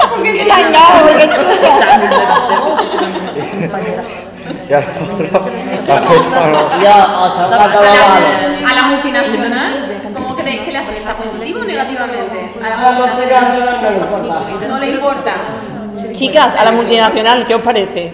Porque 0.09 0.37
se 0.37 0.45
la 0.45 0.59
Ya. 4.69 4.79
A 8.67 8.73
la 8.75 8.83
multinacional, 8.83 10.01
¿cómo 10.13 10.35
creéis 10.35 10.61
que 10.61 10.71
le 10.71 10.77
afecta? 10.77 11.17
¿Positivo 11.17 11.61
o 11.61 11.63
negativamente? 11.63 12.51
A 12.61 12.69
la. 12.69 12.75
No 14.67 14.79
le 14.79 14.89
importa. 14.89 15.33
Chicas, 16.11 16.55
a 16.55 16.65
la 16.65 16.71
multinacional, 16.71 17.47
¿qué 17.47 17.55
os 17.55 17.61
parece? 17.61 18.13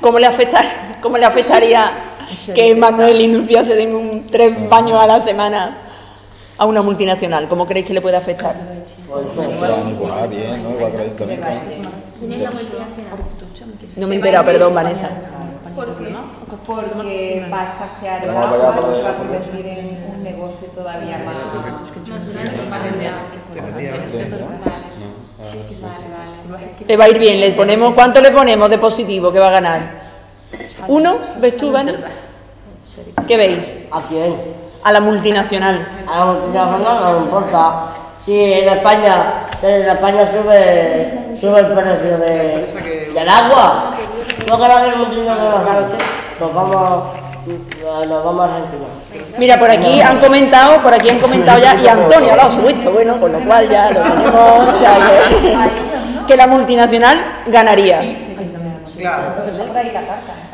¿Cómo 0.00 0.18
le, 0.18 0.26
afecta, 0.26 0.64
¿Cómo 1.02 1.18
le 1.18 1.26
afectaría 1.26 2.09
que 2.54 2.74
Manuel 2.74 3.20
y 3.20 3.26
Lucia 3.28 3.64
se 3.64 3.74
den 3.74 3.94
un, 3.94 4.26
tres 4.26 4.68
baños 4.68 5.00
a 5.00 5.06
la 5.06 5.20
semana 5.20 5.76
a 6.58 6.66
una 6.66 6.82
multinacional? 6.82 7.48
¿Cómo 7.48 7.66
creéis 7.66 7.86
que 7.86 7.94
le 7.94 8.00
puede 8.00 8.16
afectar? 8.16 8.56
bien, 10.28 10.62
¿no? 13.96 14.06
Me 14.06 14.14
he 14.14 14.16
enterado, 14.16 14.44
perdón, 14.44 14.74
Vanessa. 14.74 15.10
¿Por 15.74 15.96
qué? 15.96 16.14
Porque 16.66 17.46
va 17.50 17.60
a 17.60 17.64
escasear 17.72 18.24
el 18.24 18.30
agua 18.30 18.94
se 18.94 19.02
va 19.02 19.10
a 19.10 19.16
convertir 19.16 19.66
en 19.66 20.04
un 20.14 20.22
negocio 20.22 20.68
todavía 20.74 21.18
más. 21.24 21.36
Le 26.86 26.96
va 26.96 27.04
a 27.04 27.08
ir 27.08 27.18
bien, 27.18 27.40
le 27.40 27.52
ponemos, 27.52 27.94
¿cuánto 27.94 28.20
le 28.20 28.30
ponemos 28.30 28.68
de 28.68 28.78
positivo 28.78 29.32
que 29.32 29.38
va 29.38 29.48
a 29.48 29.52
ganar? 29.52 30.09
¿Uno? 30.88 31.18
¿Ves 31.38 31.56
tú, 31.56 31.70
Vane? 31.70 31.94
¿Qué 33.26 33.36
veis? 33.36 33.78
¿A 33.90 34.02
quién? 34.02 34.36
A 34.82 34.92
la 34.92 35.00
multinacional. 35.00 35.86
A 36.06 36.18
la 36.18 36.24
multinacional 36.26 37.00
no 37.02 37.12
le 37.14 37.18
importa. 37.20 37.92
Si 38.24 38.34
en 38.34 38.68
España, 38.68 39.46
en 39.62 39.88
España 39.88 40.30
sube, 40.30 41.36
sube 41.40 41.60
el 41.60 41.66
precio 41.66 42.18
de, 42.18 43.10
del 43.14 43.28
agua, 43.28 43.96
no 44.48 44.60
que 44.60 44.68
la 44.68 44.96
multinacional, 44.96 45.86
nos 46.38 46.54
vamos, 46.54 47.04
nos 48.08 48.24
vamos 48.24 48.40
a 48.40 48.54
Argentina. 48.56 48.86
Mira, 49.38 49.58
por 49.58 49.70
aquí 49.70 50.00
han 50.00 50.18
comentado, 50.18 50.82
por 50.82 50.92
aquí 50.92 51.08
han 51.08 51.18
comentado 51.18 51.58
ya, 51.60 51.76
y 51.76 51.88
Antonio 51.88 52.32
ha 52.32 52.36
dado 52.36 52.52
su 52.52 52.62
visto, 52.62 52.92
bueno, 52.92 53.18
con 53.18 53.32
lo 53.32 53.40
cual 53.40 53.68
ya 53.68 53.90
lo 53.90 54.02
tenemos, 54.02 54.80
ya 54.82 54.98
que, 54.98 56.26
que 56.26 56.36
la 56.36 56.46
multinacional 56.46 57.42
ganaría. 57.46 58.29
Claro. 59.00 59.32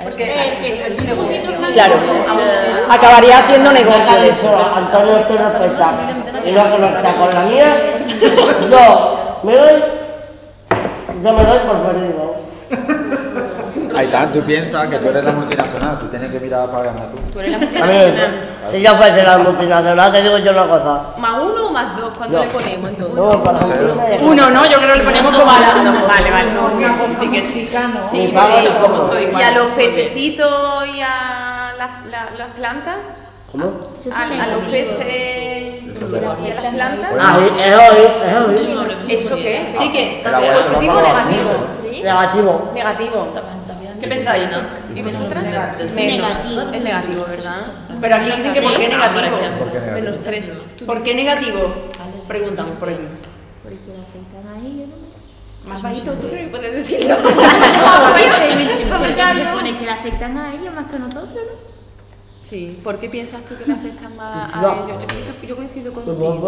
Porque 0.03 0.25
esto 0.63 0.87
es 0.87 0.99
un 0.99 1.07
negocio. 1.07 1.43
Claro, 1.73 1.95
acabaría 2.89 3.39
haciendo 3.39 3.73
negocio 3.73 4.21
de 4.21 4.29
eso. 4.29 4.57
Antonio 4.75 5.27
se 5.27 5.37
respeta. 5.37 5.93
Y 6.45 6.53
lo 6.53 6.63
que 6.63 6.79
no 6.79 6.87
está 6.87 7.17
con 7.17 7.35
la 7.35 7.43
mía, 7.43 7.77
yo 8.71 9.41
me 9.43 9.57
doy, 9.57 9.83
yo 11.23 11.33
me 11.33 11.45
doy 11.45 11.59
por 11.67 11.87
perdido. 11.87 12.37
Aitán, 13.99 14.33
tú 14.33 14.41
piensas 14.43 14.89
que 14.89 14.99
tú 14.99 15.09
eres 15.09 15.25
la 15.25 15.33
multinacional, 15.33 15.99
tú 15.99 16.07
tienes 16.09 16.31
que 16.31 16.39
mirar 16.41 16.71
para 16.71 16.85
ganar 16.85 17.09
tú. 17.13 17.19
Tú 17.33 17.41
eres 17.41 17.53
la 17.53 17.59
multinacional. 17.59 18.41
si 18.73 18.81
yo 18.83 18.91
fuese 18.97 19.23
la 19.23 19.39
multinacional, 19.39 20.13
te 20.13 20.23
digo 20.23 20.39
yo 20.39 20.51
una 20.53 20.67
cosa. 20.69 21.01
¿Más 21.17 21.33
uno 21.43 21.67
o 21.69 21.73
más 21.73 21.97
dos? 21.97 22.11
¿Cuánto 22.19 22.37
No. 22.39 22.45
le 22.45 22.51
ponemos 22.51 22.91
entonces? 22.91 23.17
No, 23.17 23.43
para 23.43 23.59
Uno, 24.23 24.51
¿no? 24.51 24.67
Yo 24.67 24.79
creo 24.79 24.93
que 24.93 24.99
le 24.99 25.05
ponemos 25.05 25.37
como 25.39 25.51
a 25.51 25.61
la... 25.61 26.03
Vale, 26.07 26.31
vale. 26.31 26.49
Una 26.77 26.99
cosa 26.99 27.21
que 27.31 27.53
chica, 27.53 27.89
¿no? 27.89 28.11
Sí, 28.11 28.29
sí, 28.29 28.69
como 28.83 29.03
estoy. 29.05 29.31
¿Y 29.39 29.43
a 29.43 29.51
los 29.53 29.67
pececitos 29.69 30.87
y 30.95 31.01
a 31.01 31.73
las, 31.79 32.07
la- 32.11 32.31
las 32.37 32.49
plantas? 32.57 32.97
¿Cómo? 33.53 33.65
¿A, 34.13 34.23
a 34.43 34.47
los 34.49 34.65
peces 34.65 35.85
y 35.85 36.51
a 36.51 36.55
las 36.55 36.65
plantas? 36.75 37.11
Ah, 37.19 37.39
eso, 37.65 37.81
eso, 37.81 38.51
eso. 38.51 38.51
¿Eso 39.09 39.37
qué? 39.37 39.73
Sí 39.79 39.91
que, 39.93 40.23
positivo 40.23 40.93
o 40.99 41.01
negativo. 41.01 41.51
Negativo. 42.03 42.71
Negativo. 42.75 43.27
¿Qué 44.01 44.07
pensáis? 44.09 44.51
¿Y 44.95 45.03
vosotras? 45.03 45.45
Menos. 45.95 45.95
Negativo. 45.95 46.61
Es 46.73 46.83
negativo, 46.83 47.25
¿verdad? 47.29 47.67
Pero 48.01 48.15
aquí 48.15 48.31
dicen 48.37 48.53
que 48.55 48.63
por 48.63 48.77
qué 48.77 48.89
negativo. 48.89 49.37
¿Por 49.59 49.73
qué 49.73 49.79
negativo? 49.81 49.95
Menos 49.95 50.21
tres. 50.21 50.49
¿Por 50.87 51.03
qué 51.03 51.15
negativo? 51.15 51.75
Preguntamos 52.29 52.79
por 52.81 52.89
aquí. 52.89 52.99
Porque 53.63 53.77
le 53.89 54.03
afectan 54.03 54.47
a 54.55 54.59
ellos, 54.67 54.89
¿no? 54.89 55.07
Más 55.69 55.83
bajito 55.83 56.13
tú 56.13 56.29
creo 56.29 56.45
que 56.45 56.51
puedes 56.51 56.73
decirlo. 56.75 57.17
Se 57.25 58.85
supone 58.85 59.79
que 59.79 59.85
le 59.85 59.91
afectan 59.91 60.39
a 60.39 60.55
ellos 60.55 60.75
más 60.75 60.87
que 60.89 60.97
a 60.97 60.99
nosotros, 61.01 61.35
¿no? 61.35 61.77
Sí, 62.49 62.79
¿por 62.85 62.99
qué 63.01 63.09
piensas 63.09 63.41
tú 63.47 63.57
que 63.57 63.67
le 63.67 63.73
afectan 63.73 64.17
más 64.17 64.55
a 64.55 64.61
No. 64.63 64.85
ellos? 64.85 65.03
Yo, 65.49 65.57
coincido 65.57 65.93
Pues 65.93 66.07
contigo. 66.07 66.41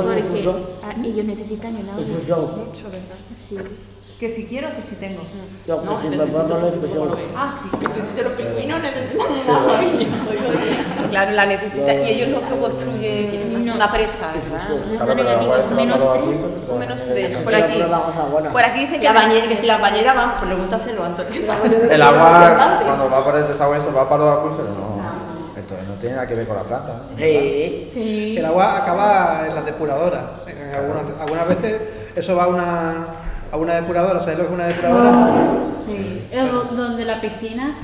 Porque 0.80 1.08
ellos 1.08 1.26
necesitan 1.26 1.76
el 1.76 1.88
agua. 1.90 2.04
Difusión. 2.04 2.40
Mucho, 2.40 2.84
¿verdad? 2.84 3.18
Sí. 3.48 3.56
Que 4.18 4.32
si 4.32 4.46
quiero, 4.46 4.68
que 4.74 4.82
si 4.82 4.96
tengo. 4.96 5.20
Yo, 5.64 5.80
pues. 5.80 5.96
Ah, 7.36 7.54
sí. 7.62 7.70
De 8.16 8.22
los 8.24 8.32
pingüinos 8.32 8.80
Claro, 11.10 11.30
la 11.30 11.46
necesita 11.46 11.94
y 11.94 12.14
ellos 12.14 12.28
no 12.30 12.44
se 12.44 12.58
construyen 12.58 13.64
No. 13.64 13.74
una 13.76 13.92
presa. 13.92 14.32
No 14.98 15.06
son 15.06 15.76
menos 15.76 16.00
tres. 16.14 16.78
menos 16.78 17.04
tres. 17.04 17.36
Por 17.38 17.54
aquí, 17.54 17.80
por 18.50 18.64
aquí 18.64 18.80
dice 18.80 18.98
que 18.98 19.04
La 19.04 19.12
bañera, 19.12 19.46
que 19.46 19.56
si 19.56 19.66
las 19.66 19.80
bañeras 19.80 20.16
van, 20.16 20.40
pregúntaselo, 20.40 21.04
Antonio. 21.04 21.42
El 21.90 22.02
agua, 22.02 22.80
cuando 22.84 23.10
va 23.10 23.24
por 23.24 23.36
el 23.36 23.46
desagüe, 23.46 23.78
eso 23.78 23.92
va 23.92 24.08
para 24.08 24.24
los 24.24 24.38
acuíferos, 24.38 24.70
no. 24.70 24.98
Entonces 25.56 25.86
no 25.86 25.94
tiene 25.94 26.16
nada 26.16 26.26
que 26.26 26.34
ver 26.34 26.46
con 26.48 26.56
la 26.56 26.62
planta. 26.64 26.92
¿no? 27.08 27.16
Sí. 27.16 28.34
El 28.36 28.44
agua 28.44 28.78
acaba 28.78 29.44
en 29.46 29.54
las 29.54 29.64
depuradoras. 29.64 30.24
En 30.46 30.74
algunas, 30.74 31.20
algunas 31.20 31.48
veces 31.48 31.80
eso 32.16 32.34
va 32.34 32.44
a 32.44 32.48
una, 32.48 33.06
a 33.52 33.56
una 33.56 33.74
depuradora. 33.74 34.20
¿Sabes 34.20 34.38
lo 34.38 34.44
que 34.44 34.50
es 34.50 34.54
una 34.54 34.66
depuradora? 34.66 35.30
Sí. 35.86 36.28
Es 36.30 36.52
do- 36.52 36.64
donde 36.64 37.04
la 37.04 37.20
piscina. 37.20 37.74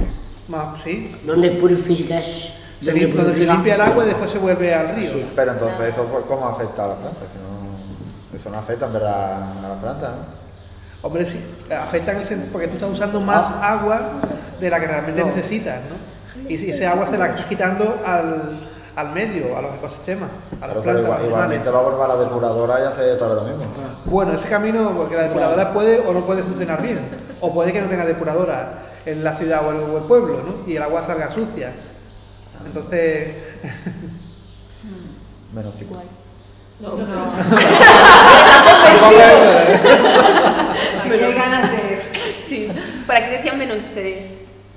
Más, 0.49 0.83
sí. 0.83 1.15
Donde 1.27 1.51
purificas. 1.53 2.25
Se 2.83 2.93
lim- 2.93 3.15
donde 3.15 3.35
se 3.35 3.47
limpia 3.47 3.77
el 3.77 3.81
agua 3.81 4.05
y 4.05 4.09
después 4.09 4.31
se 4.31 4.39
vuelve 4.39 4.75
al 4.75 4.95
río. 4.95 5.13
Pero 5.35 5.53
entonces, 5.53 5.95
¿eso 5.95 6.25
cómo 6.29 6.49
afecta 6.49 6.85
a 6.85 6.89
la 6.89 6.95
planta? 6.97 7.21
Que 7.21 7.39
no, 7.39 8.39
eso 8.39 8.51
no 8.51 8.59
afecta 8.59 8.87
en 8.87 8.93
verdad 8.93 9.43
a 9.65 9.69
la 9.69 9.75
planta, 9.81 10.09
¿no? 10.09 10.45
Hombre, 11.09 11.27
sí, 11.27 11.39
afecta 11.71 12.13
en 12.13 12.19
el 12.19 12.25
sentido 12.25 12.53
porque 12.53 12.69
tú 12.69 12.75
estás 12.75 12.91
usando 12.91 13.21
más 13.21 13.51
agua 13.63 14.13
de 14.61 14.71
la 14.71 14.81
que 14.81 14.87
realmente 14.87 15.21
No. 15.23 15.29
necesitas, 15.29 15.81
¿no? 15.89 16.45
Y 16.49 16.59
si- 16.59 16.71
ese 16.71 16.87
agua 16.87 17.07
se 17.07 17.17
la 17.17 17.29
estás 17.29 17.47
quitando 17.47 17.99
al, 18.05 18.59
al 18.97 19.11
medio, 19.13 19.57
a 19.57 19.63
los 19.63 19.75
ecosistemas, 19.77 20.29
a 20.61 20.67
las 20.67 20.77
Pero, 20.77 20.83
pero 20.83 20.83
plantas. 20.83 21.05
igual- 21.05 21.25
igualmente 21.27 21.71
va 21.71 21.79
a 21.79 21.83
volver 21.83 22.03
a 22.03 22.09
la 22.09 22.17
depuradora 22.17 22.81
y 22.81 22.83
hace 22.85 23.13
otra 23.13 23.27
vez 23.29 23.37
lo 23.37 23.43
mismo. 23.45 23.65
Bueno, 24.05 24.33
ese 24.35 24.49
camino, 24.49 24.93
porque 24.97 25.17
la 25.17 25.23
depuradora 25.25 25.73
puede 25.73 25.99
o 26.01 26.13
no 26.13 26.25
puede 26.25 26.43
funcionar 26.43 26.81
bien, 26.83 27.01
o 27.41 27.53
puede 27.53 27.73
que 27.73 27.81
no 27.81 27.89
tenga 27.89 28.05
depuradora 28.05 28.85
en 29.07 29.25
la 29.25 29.37
ciudad 29.37 29.67
o 29.67 29.71
el, 29.73 29.79
o 29.81 29.99
el 29.99 30.05
pueblo, 30.05 30.41
¿no? 30.45 30.71
Y 30.71 30.77
el 30.77 30.83
agua 30.83 31.03
salga 31.05 31.33
sucia. 31.35 31.73
Entonces, 32.65 33.35
Menos 35.55 35.75
cinco. 35.79 36.03
Aquí 41.05 41.15
hay 41.25 41.33
ganas 41.35 41.71
de. 41.71 42.03
Sí, 42.49 42.69
por 43.07 43.17
aquí 43.17 43.31
decían 43.31 43.59
menos 43.59 43.85
tres. 43.95 44.27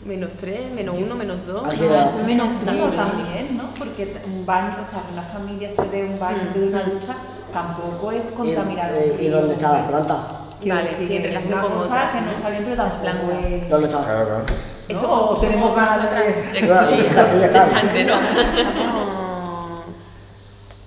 Menos 0.06 0.34
tres, 0.40 0.72
menos 0.72 0.96
uno, 0.98 1.16
menos 1.16 1.46
dos. 1.46 1.66
Así 1.68 1.84
va. 1.86 2.12
Menos 2.26 2.48
frío 2.64 2.86
también, 2.90 3.58
¿no? 3.58 3.64
Porque 3.78 4.16
un 4.26 4.46
baño, 4.46 4.76
o 4.82 4.86
sea, 4.86 5.02
que 5.04 5.12
una 5.14 5.24
familia 5.24 5.70
se 5.72 5.82
dé 5.90 6.06
un 6.06 6.20
baño 6.20 6.52
de 6.54 6.68
una 6.68 6.84
ducha, 6.84 7.16
tampoco 7.52 8.12
es 8.12 8.24
¿Y, 8.26 8.34
contaminar. 8.36 8.92
y- 9.20 9.26
y 9.26 9.30
dónde 9.30 9.54
está 9.56 9.74
la 9.74 9.88
planta? 9.88 10.18
Vale, 10.66 10.90
sí, 11.06 11.16
en 11.18 11.24
relación 11.24 11.60
con 11.62 11.72
otras, 11.74 12.12
que 12.14 12.22
no 12.22 12.32
está 12.32 12.50
bien, 12.50 12.64
pero 12.64 12.84
tampoco 12.84 13.32
es. 13.46 13.70
¿Dónde 13.70 13.88
está? 13.88 14.04
Claro, 14.04 14.26
claro. 14.26 14.44
¿no? 14.90 15.14
O 15.30 15.36
tenemos 15.38 15.76
ganas 15.76 16.02
de. 16.02 16.08
Sí, 17.68 17.72
sangre, 17.72 18.04
¿no? 18.06 18.16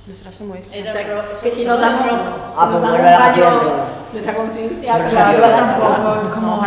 Nosotras 0.07 0.35
somos 0.35 0.57
estas. 0.73 0.97
Que 1.43 1.51
si 1.51 1.65
no 1.65 1.77
damos, 1.77 2.07
Ah, 2.57 2.69
pues 2.71 2.81
vuelve 2.83 2.99
un 3.01 3.07
a 3.07 3.31
la 3.37 3.87
nuestra 4.13 4.35
conciencia, 4.35 5.09
claro. 5.11 5.41
Tampoco 5.43 6.21
es 6.23 6.29
como. 6.29 6.63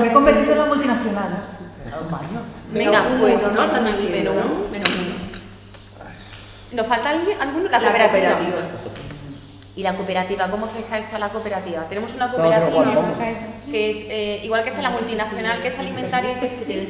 Me 0.00 0.06
he 0.08 0.12
convertido 0.12 0.52
en 0.52 0.58
la 0.58 0.64
multinacional. 0.64 1.28
Un 2.00 2.10
baño. 2.10 2.40
Venga, 2.72 3.04
pues, 3.20 3.42
¿no? 3.42 3.50
Menos 3.50 4.00
uno. 4.00 4.34
¿no? 4.34 4.68
Menos 4.70 4.88
uno. 4.88 5.28
¿Nos 6.72 6.86
falta 6.86 7.10
alguien? 7.10 7.40
¿Alguno? 7.40 7.68
La, 7.70 7.78
La 7.78 7.90
cooperativa. 7.90 8.38
¿Y 9.74 9.82
la 9.82 9.94
cooperativa? 9.94 10.50
¿Cómo 10.50 10.66
afecta 10.66 10.98
esto 10.98 11.16
a 11.16 11.18
la 11.20 11.28
cooperativa? 11.28 11.82
Tenemos 11.88 12.12
una 12.14 12.26
No, 12.26 12.32
pero 12.32 12.48
¿cuál, 12.48 12.70
cooperativa 12.72 13.58
que 13.70 13.90
es, 13.90 13.98
eh, 14.08 14.40
igual 14.42 14.64
que 14.64 14.70
está 14.70 14.82
la 14.82 14.90
multinacional, 14.90 15.62
que 15.62 15.68
es 15.68 15.78
alimentaria 15.78 16.32
y 16.32 16.34
textil, 16.36 16.88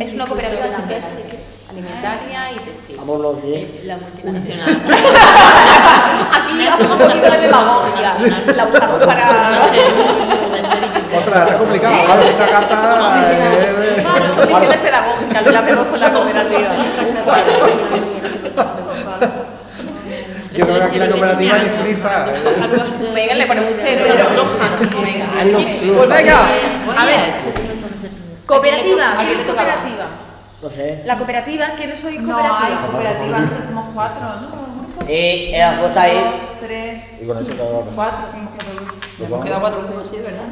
es 0.00 0.14
una 0.14 0.26
cooperativa 0.26 0.68
también. 0.68 1.00
Alimentaria 1.68 2.52
y 2.52 2.58
textil. 2.60 2.96
Vámonos, 2.96 3.36
sí. 3.42 3.80
La 3.84 3.96
multinacional. 3.96 4.82
Aquí 6.32 6.66
hacemos 6.66 7.00
un 7.00 7.06
poquito 7.08 7.30
de 7.30 7.38
demagogia. 7.38 8.14
La 8.54 8.66
usamos 8.66 9.04
para... 9.04 10.47
otra, 11.16 11.48
es 11.48 11.56
complicado, 11.56 12.04
claro, 12.04 12.22
esa 12.22 12.46
carta. 12.46 13.30
eh, 13.32 14.04
son 14.34 14.48
misiones 14.48 14.76
pedagógicas, 14.78 15.46
lo 15.46 15.58
hacemos 15.58 15.86
con 15.86 16.00
la 16.00 16.12
cooperativa. 16.12 16.68
Yo 20.54 20.64
creo 20.66 20.78
que 20.78 20.84
aquí 20.84 20.98
la 20.98 21.08
cooperativa 21.08 21.58
ni 21.58 21.68
frifa. 21.68 22.24
Venga, 23.14 23.34
le 23.34 23.46
ponemos 23.46 23.70
un 23.70 23.76
cero. 23.80 24.04
Venga. 25.02 25.26
Pues 25.96 26.08
venga. 26.08 26.44
A 26.96 27.04
ver. 27.04 27.34
Cooperativa. 28.46 29.12
¿A 29.12 29.16
quién 29.16 29.26
¿Quién 29.26 29.36
le 29.36 29.42
es 29.42 29.46
cooperativa? 29.46 30.06
No 30.62 30.70
sé. 30.70 31.02
La 31.04 31.16
cooperativa, 31.16 31.66
¿quiénes 31.76 32.00
sois 32.00 32.20
No, 32.20 32.36
hay 32.36 32.42
cooperativa? 32.42 32.90
cooperativa, 32.90 33.38
nosotros 33.38 33.66
somos 33.66 33.84
cuatro, 33.94 34.20
¿no? 34.40 34.77
Y 35.06 35.52
la 35.56 35.80
cosa 35.80 36.02
ahí. 36.02 36.18
Sí, 39.18 40.16
¿verdad? 40.16 40.48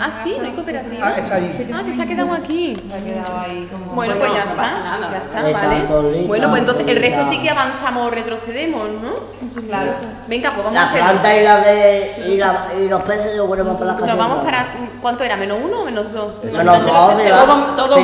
Ah, 0.00 0.10
sí, 0.22 0.36
no 0.38 0.44
hay 0.44 0.52
cooperativa. 0.52 1.08
Ah, 1.08 1.18
está 1.18 1.34
ahí. 1.34 1.68
Ah, 1.74 1.82
que 1.84 1.92
se 1.92 2.02
ha 2.02 2.06
quedado 2.06 2.32
aquí. 2.32 2.80
Se 2.88 2.94
ha 2.94 3.00
quedado 3.04 3.38
ahí 3.40 3.68
como... 3.70 3.94
Bueno, 3.94 4.14
pues 4.16 4.32
ya 4.32 4.42
está. 4.44 5.10
Ya 5.10 5.18
está, 5.18 5.42
vale. 5.42 6.24
Bueno, 6.26 6.50
pues 6.50 6.60
entonces 6.60 6.86
el 6.86 6.96
resto 7.00 7.24
sí 7.24 7.42
que 7.42 7.50
avanzamos 7.50 8.06
o 8.06 8.10
retrocedemos, 8.10 8.88
¿no? 9.02 9.62
Claro. 9.66 9.92
Venga, 10.28 10.50
pues 10.52 10.64
vamos 10.64 10.74
La 10.74 10.82
a 10.82 10.88
hacer. 10.90 11.00
planta 11.02 11.36
y, 11.36 11.42
la 11.44 11.56
de, 11.62 12.24
y, 12.28 12.36
la, 12.36 12.66
y 12.80 12.88
los 12.88 13.02
peces 13.02 13.36
lo 13.36 13.48
ponemos 13.48 13.74
para 13.76 13.86
la 13.86 13.94
casa. 13.94 14.06
Nos 14.06 14.18
vamos 14.18 14.44
para. 14.44 14.66
¿Cuánto 15.02 15.24
era? 15.24 15.36
¿Menos 15.36 15.58
uno 15.64 15.80
o 15.80 15.84
menos 15.84 16.12
dos? 16.12 16.44
Menos 16.44 16.64
dos. 16.64 16.86
Todo- 16.86 17.76
todo. 17.76 17.96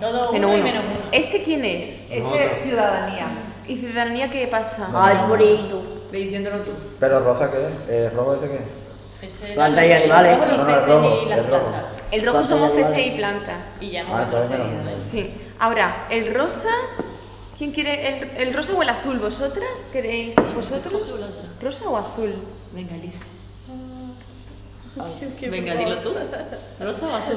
Todo 0.00 0.30
uno. 0.30 0.48
uno. 0.48 0.80
¿Este 1.10 1.42
quién 1.42 1.64
es? 1.64 1.86
Ese 2.10 2.44
es 2.44 2.62
ciudadanía. 2.62 3.26
¿Y 3.66 3.76
ciudadanía 3.76 4.30
qué 4.30 4.46
pasa? 4.48 4.88
Ay, 4.94 5.16
bonito. 5.28 5.82
Ve 6.12 6.18
diciéndolo 6.18 6.58
tú. 6.60 6.70
Pero 7.00 7.20
rosa 7.20 7.50
qué 7.50 7.66
es? 7.66 7.88
¿El 8.10 8.16
rojo 8.16 8.34
ese 8.34 8.48
qué 8.48 8.56
es? 8.56 8.62
Y 9.56 9.90
el- 9.92 9.92
animales. 9.92 10.38
No, 10.38 10.64
no, 10.64 10.68
el 10.68 10.74
peces 10.76 10.86
rojo, 10.86 11.30
el 11.30 11.46
rojo. 11.50 11.72
El 12.10 12.26
rojo 12.26 12.32
Planta 12.38 12.42
y 12.42 12.44
somos 12.48 12.70
peces 12.72 13.06
y 13.06 13.10
plantas. 13.16 13.56
Y 13.80 13.90
ya 13.90 14.00
hemos 14.00 14.14
Ah, 14.14 14.22
entonces 14.24 14.58
menos. 14.84 15.02
Sí. 15.02 15.34
Ahora, 15.58 16.06
el 16.10 16.34
rosa. 16.34 16.68
¿Quién 17.56 17.70
quiere 17.70 18.18
el, 18.18 18.48
el 18.48 18.54
rosa 18.54 18.72
o 18.74 18.82
el 18.82 18.88
azul? 18.88 19.18
¿Vosotras 19.20 19.84
queréis? 19.92 20.34
¿Vosotros? 20.54 21.02
¿Rosa 21.62 21.88
o 21.88 21.96
azul? 21.96 22.34
Venga, 22.72 22.94
elige. 22.96 23.18
Venga, 25.50 25.74
dilo 25.74 25.96
tú. 25.98 26.10
¿Rosa 26.80 27.06
o 27.08 27.14
azul? 27.14 27.36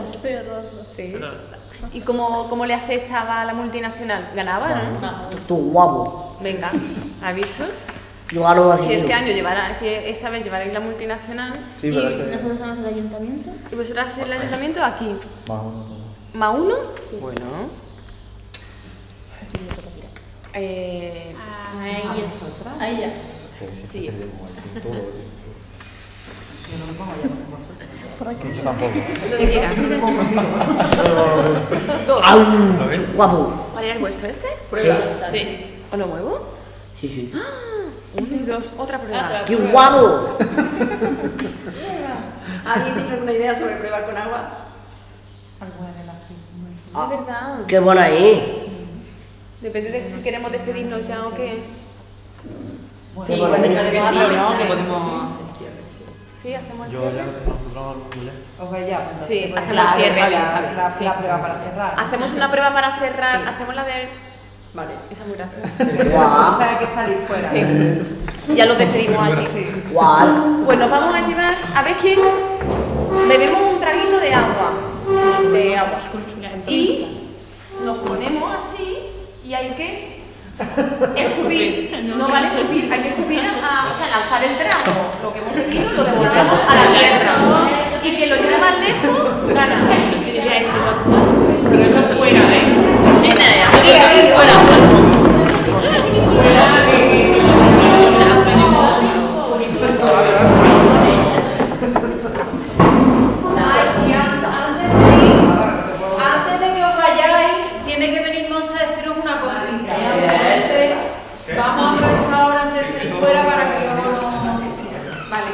Sí. 0.95 1.15
Rosa. 1.15 1.57
¿Y 1.93 2.01
cómo, 2.01 2.47
cómo 2.49 2.65
le 2.65 2.73
aceptaba 2.73 3.41
a 3.41 3.45
la 3.45 3.53
multinacional? 3.53 4.29
¿Ganaba, 4.35 4.69
no? 4.69 4.99
No. 5.01 5.29
Tú, 5.47 5.55
guapo. 5.71 6.37
Venga, 6.41 6.71
¿has 7.21 7.35
visto? 7.35 7.63
Yo. 8.31 8.77
Si 8.83 8.93
este 8.93 9.13
año 9.13 9.31
llevará, 9.31 9.73
si 9.73 9.87
esta 9.87 10.29
vez 10.29 10.43
llevaréis 10.43 10.73
la 10.73 10.81
multinacional 10.81 11.53
Sí, 11.79 11.87
y, 11.87 11.91
pero 11.93 12.09
es 12.09 12.15
que- 12.15 12.35
Nosotros 12.35 12.59
somos 12.59 12.77
el 12.79 12.85
ayuntamiento. 12.85 13.51
y 13.71 13.75
vosotras 13.75 14.07
hacéis 14.07 14.25
el 14.27 14.33
ayuntamiento 14.33 14.83
aquí. 14.83 15.15
Más 15.47 15.61
uno. 15.63 15.85
¿Más 16.33 16.55
uno? 16.55 16.75
Bueno. 17.21 17.45
Eh, 20.53 21.35
A 21.79 21.87
ellos. 21.89 22.31
A 22.79 22.89
ella. 22.89 23.09
sí. 23.91 24.09
Yo 28.53 28.61
tampoco. 28.63 28.91
Que 29.37 29.47
quieras. 29.49 29.75
Dos. 32.07 32.21
¡Au! 32.25 32.43
Guapo. 33.15 33.69
¿Cuál 33.73 33.85
era 33.85 33.93
el 33.93 33.99
vuestro? 33.99 34.27
¿Este? 34.27 34.47
Pruebas. 34.69 35.23
Sí. 35.31 35.81
¿Os 35.91 35.99
lo 35.99 36.07
muevo? 36.07 36.47
Sí, 36.99 37.07
sí. 37.07 37.31
Uno 38.19 38.35
y 38.35 38.39
dos. 38.39 38.69
Otra 38.77 38.99
prueba. 38.99 39.45
¡Qué 39.45 39.55
guapo! 39.55 40.37
¿Alguien 42.65 42.95
tiene 42.95 43.11
alguna 43.11 43.31
idea 43.31 43.55
sobre 43.55 43.75
pruebas 43.75 44.01
con 44.01 44.17
agua? 44.17 44.49
Alguna 45.61 45.91
de 45.91 46.05
las 46.05 46.15
que... 46.25 46.33
Es 46.33 47.09
verdad. 47.09 47.65
¡Qué 47.67 47.79
buena 47.79 48.03
ahí! 48.03 48.63
Depende 49.61 49.91
de 49.91 50.11
si 50.11 50.19
queremos 50.21 50.51
despedirnos 50.51 51.07
ya 51.07 51.27
o 51.27 51.33
qué. 51.33 51.63
Que 53.25 53.25
sí, 53.25 53.41
¿no? 53.41 53.51
Que 53.51 53.57
podemos 53.57 53.77
hacer 53.77 54.01
cierre, 54.13 54.37
sí. 56.47 56.53
Hacemos 56.55 56.87
el 56.87 56.93
Yo 56.93 57.01
cierre. 57.01 57.15
ya, 57.17 57.23
nosotros 57.25 57.95
ya. 58.87 59.09
Pues 59.09 59.27
Sí, 59.27 59.43
hacemos 59.43 59.75
la, 59.75 59.95
cierre, 59.95 60.19
la, 60.21 60.27
bien, 60.29 60.41
la, 60.41 60.59
bien, 60.59 60.77
la, 60.77 60.91
sí. 60.97 61.03
la 61.03 61.17
prueba 61.17 61.41
para 61.41 61.59
cerrar. 61.63 61.93
Hacemos 61.97 62.31
una 62.33 62.51
prueba 62.51 62.73
para 62.73 62.99
cerrar. 62.99 63.41
Sí. 63.41 63.47
Hacemos 63.47 63.75
la 63.75 63.83
de. 63.83 64.09
Vale. 64.73 64.91
Esa 65.09 65.21
es 65.23 65.27
muy 65.27 65.37
graciosa. 65.37 65.67
Que 66.79 66.87
salir 66.87 67.17
fuera. 67.27 67.51
Sí. 67.51 68.55
Ya 68.55 68.65
los 68.65 68.77
despedimos 68.77 69.21
allí. 69.21 69.47
Pues 70.65 70.79
nos 70.79 70.89
vamos 70.89 71.15
a 71.15 71.27
llevar. 71.27 71.55
A 71.75 71.81
ver 71.83 71.97
quién. 71.97 72.19
Bebemos 73.27 73.73
un 73.73 73.79
traguito 73.79 74.19
de 74.19 74.33
agua. 74.33 74.71
De 75.51 75.77
agua. 75.77 75.99
Y 76.67 77.29
nos 77.83 77.97
ponemos 77.99 78.55
así 78.55 78.97
y 79.45 79.53
hay 79.53 79.69
que 79.75 80.16
escupir. 81.15 81.91
No 82.17 82.27
vale 82.29 82.47
escupir, 82.47 82.91
hay 82.91 83.01
que 83.01 83.09
escupir 83.09 83.39
a, 83.39 83.43
o 83.43 83.93
sea, 83.97 84.07
lanzar 84.09 84.43
el 84.43 84.57
trago. 84.57 85.13
Lo 85.21 85.33
que 85.33 85.39
hemos 85.39 85.53
bebido 85.53 85.91
lo 85.93 86.03
devolvemos 86.03 86.59
a 86.67 86.75
la 86.75 86.85
tierra. 86.93 87.33
Y 88.03 88.15
quien 88.15 88.29
lo 88.29 88.35
lleve 88.37 88.57
más 88.57 88.79
lejos, 88.79 89.53
gana. 89.53 89.77
Pero 91.69 91.83
eso 91.83 92.17
fuera, 92.17 92.39
¿eh? 92.39 92.75
Sí, 93.21 93.29
nada, 93.29 93.71
fuera, 93.71 94.35
fuera. 94.35 95.67
Ay, 103.59 104.09
y 104.09 104.13
an- 104.13 104.45
antes 104.45 104.89
de 104.99 105.25
ir, 105.25 105.37
antes 106.19 106.55
de 106.59 106.67
que 106.75 106.83
os 106.83 106.95
vayáis, 106.97 107.57
tiene 107.85 108.05
que 108.13 108.19
venir 108.21 108.49
Monse 108.49 108.71
a 108.73 108.87
deciros 108.87 109.17
una 109.23 109.39
cosita. 109.41 109.93
Entonces, 109.97 110.91
vamos 111.57 111.83
a 111.85 111.93
aprovechar 111.93 112.33
ahora 112.33 112.61
antes 112.63 112.87
de 112.87 112.93
salir 112.97 113.13
fuera 113.19 113.41
para 113.45 113.63
que 113.71 113.77
luego 113.85 114.11
no... 114.11 114.27
Vale. 115.29 115.49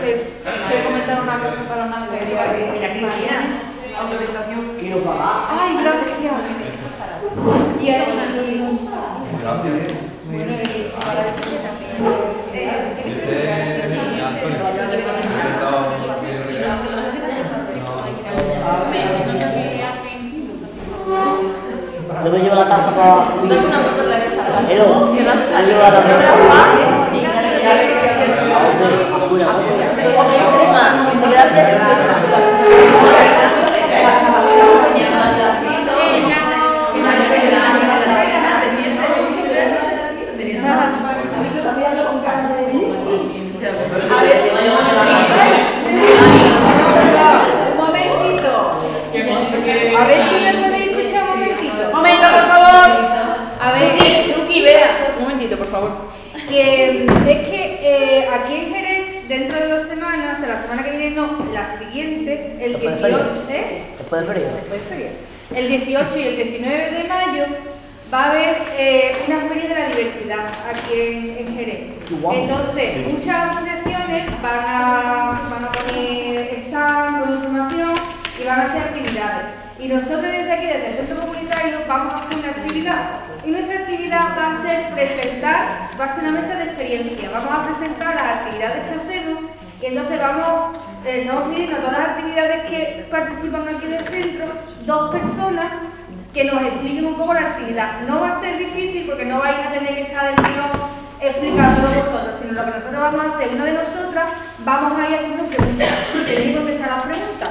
Que- 0.00 0.36
Quiero 0.68 0.84
comentar 0.88 1.20
una 1.22 1.38
cosa 1.38 1.60
para 1.68 1.84
una 1.84 1.98
vez 2.06 2.20
que 2.20 2.26
diga 2.26 2.44
que 2.52 2.78
ella 2.78 2.90
Cristina, 2.92 3.38
autorización. 4.00 4.62
¿Y 4.80 4.88
no 4.90 4.96
pagar? 4.98 5.36
Ay, 5.50 5.70
gracias. 5.82 6.18
Y 6.20 6.26
ahí, 6.26 6.34
bueno, 6.46 6.82
y 6.90 6.94
para 6.98 7.14
decir 7.18 7.34
también. 7.36 7.44
eh, 7.44 7.44
Yo 7.44 7.44
me 7.44 7.44
llevo 7.44 7.44
la 7.44 7.44
taza 7.46 7.54
para 7.54 7.58
subir. 7.66 7.75
Dame 23.48 23.66
una 23.66 23.78
foto 23.84 24.02
en 24.02 24.10
la 24.10 24.18
mesa. 24.18 24.42
Pero, 24.66 25.14
yo 25.14 25.62
llevo 25.62 25.80
la 25.80 25.88
taza. 25.88 26.16
A 44.08 44.22
ver, 44.22 44.36
un 47.70 47.76
momentito. 47.76 48.52
A 49.98 50.06
ver 50.06 50.28
si 50.28 50.34
me 50.34 50.52
podéis 50.62 50.86
escuchar 50.88 51.22
un 51.24 51.40
momentito. 51.40 51.90
Momento, 51.92 52.26
por 52.28 52.46
favor. 52.48 52.90
A 53.60 53.72
ver, 53.72 54.34
Suki, 54.34 54.62
vea. 54.62 55.14
Un 55.16 55.22
momentito, 55.24 55.58
por 55.58 55.66
favor. 55.68 55.90
que 56.48 57.04
es 57.04 57.48
que 57.48 57.78
eh, 57.82 58.28
aquí 58.32 58.54
en 58.54 58.74
Jerez, 58.74 59.28
dentro 59.28 59.58
de 59.58 59.68
dos 59.68 59.84
semanas, 59.84 60.38
o 60.38 60.40
sea, 60.44 60.54
la 60.54 60.62
semana 60.62 60.84
que 60.84 60.90
viene 60.90 61.16
no, 61.16 61.46
la 61.52 61.78
siguiente, 61.78 62.56
el 62.60 62.72
Después 62.72 63.00
de 63.02 63.08
18, 63.08 63.42
feria. 63.46 63.60
¿eh? 63.60 63.82
Después 63.98 64.20
de 64.20 64.32
feria. 64.32 64.48
Después 64.52 64.82
de 64.82 64.88
feria. 64.88 65.10
El 65.54 65.68
18 65.96 66.18
y 66.18 66.22
el 66.24 66.36
19 66.36 66.90
de 66.90 67.04
mayo 67.08 67.44
va 68.12 68.24
a 68.24 68.30
haber 68.30 68.62
eh, 68.76 69.24
una 69.26 69.40
feria 69.48 69.68
de 69.68 69.74
la 69.74 69.88
diversidad 69.88 70.46
aquí 70.68 70.92
en, 70.92 71.38
en 71.38 71.56
Jerez. 71.56 71.80
Entonces, 72.10 73.06
muchas 73.08 73.50
asociaciones 73.50 74.42
van 74.42 74.64
a, 74.66 75.48
van 75.50 75.64
a 75.64 75.72
poner 75.72 76.64
stand 76.66 77.20
con 77.20 77.34
información 77.34 77.94
y 78.38 78.44
van 78.46 78.60
a 78.60 78.64
hacer 78.64 78.82
actividades. 78.82 79.46
Y 79.78 79.88
nosotros 79.88 80.22
desde 80.22 80.52
aquí, 80.52 80.66
desde 80.66 80.86
el 80.88 80.96
centro 80.96 81.26
comunitario, 81.26 81.78
vamos 81.88 82.12
a 82.12 82.24
hacer 82.24 82.38
una 82.38 82.50
actividad. 82.50 83.02
Y 83.44 83.50
nuestra 83.50 83.78
actividad 83.78 84.20
va 84.38 84.52
a 84.52 84.62
ser 84.62 84.92
presentar, 84.92 85.88
va 85.98 86.04
a 86.04 86.14
ser 86.14 86.24
una 86.24 86.40
mesa 86.40 86.54
de 86.56 86.64
experiencia. 86.64 87.30
Vamos 87.30 87.50
a 87.50 87.66
presentar 87.68 88.14
las 88.14 88.36
actividades 88.36 88.86
que 88.86 89.00
hacemos 89.00 89.44
y 89.80 89.86
entonces 89.86 90.18
vamos, 90.18 90.78
eh, 91.04 91.20
estamos 91.22 91.54
pidiendo 91.54 91.76
a 91.76 91.80
todas 91.80 91.98
las 91.98 92.08
actividades 92.10 92.70
que 92.70 93.06
participan 93.10 93.68
aquí 93.68 93.86
del 93.86 94.08
centro, 94.08 94.46
dos 94.86 95.10
personas 95.10 95.85
que 96.36 96.44
nos 96.44 96.62
expliquen 96.62 97.06
un 97.06 97.14
poco 97.14 97.32
la 97.32 97.40
actividad. 97.40 98.02
No 98.02 98.20
va 98.20 98.32
a 98.32 98.40
ser 98.40 98.58
difícil 98.58 99.06
porque 99.06 99.24
no 99.24 99.38
vais 99.38 99.56
a 99.56 99.72
tener 99.72 99.94
que 99.94 100.02
estar 100.02 100.26
del 100.26 100.36
tirón 100.36 100.70
explicándolo 101.18 101.88
vosotros, 101.88 102.34
sino 102.42 102.52
lo 102.52 102.64
que 102.66 102.70
nosotros 102.72 103.00
vamos 103.00 103.24
a 103.24 103.34
hacer, 103.34 103.54
una 103.54 103.64
de 103.64 103.72
nosotras, 103.72 104.26
vamos 104.58 105.00
a 105.00 105.08
ir 105.08 105.14
haciendo 105.16 105.46
preguntas, 105.46 105.88
tenéis 106.12 106.48
que 106.48 106.54
contestar 106.54 106.88
las 106.90 107.02
preguntas. 107.04 107.48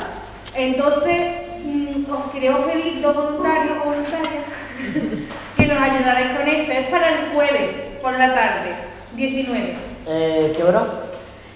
Entonces, 0.53 1.21
mm, 1.65 2.09
mm, 2.09 2.13
os 2.13 2.31
queremos 2.31 2.59
pedir 2.71 3.01
dos 3.01 3.15
voluntarios 3.15 3.77
o 3.81 3.89
voluntarias 3.89 4.45
que 5.57 5.67
nos 5.67 5.77
ayudaréis 5.81 6.37
con 6.37 6.47
esto. 6.47 6.71
Es 6.71 6.87
para 6.89 7.09
el 7.09 7.33
jueves 7.33 7.97
por 8.03 8.13
la 8.13 8.35
tarde, 8.35 8.75
19. 9.15 9.73
Eh, 10.07 10.53
¿Qué 10.55 10.63
hora? 10.63 10.85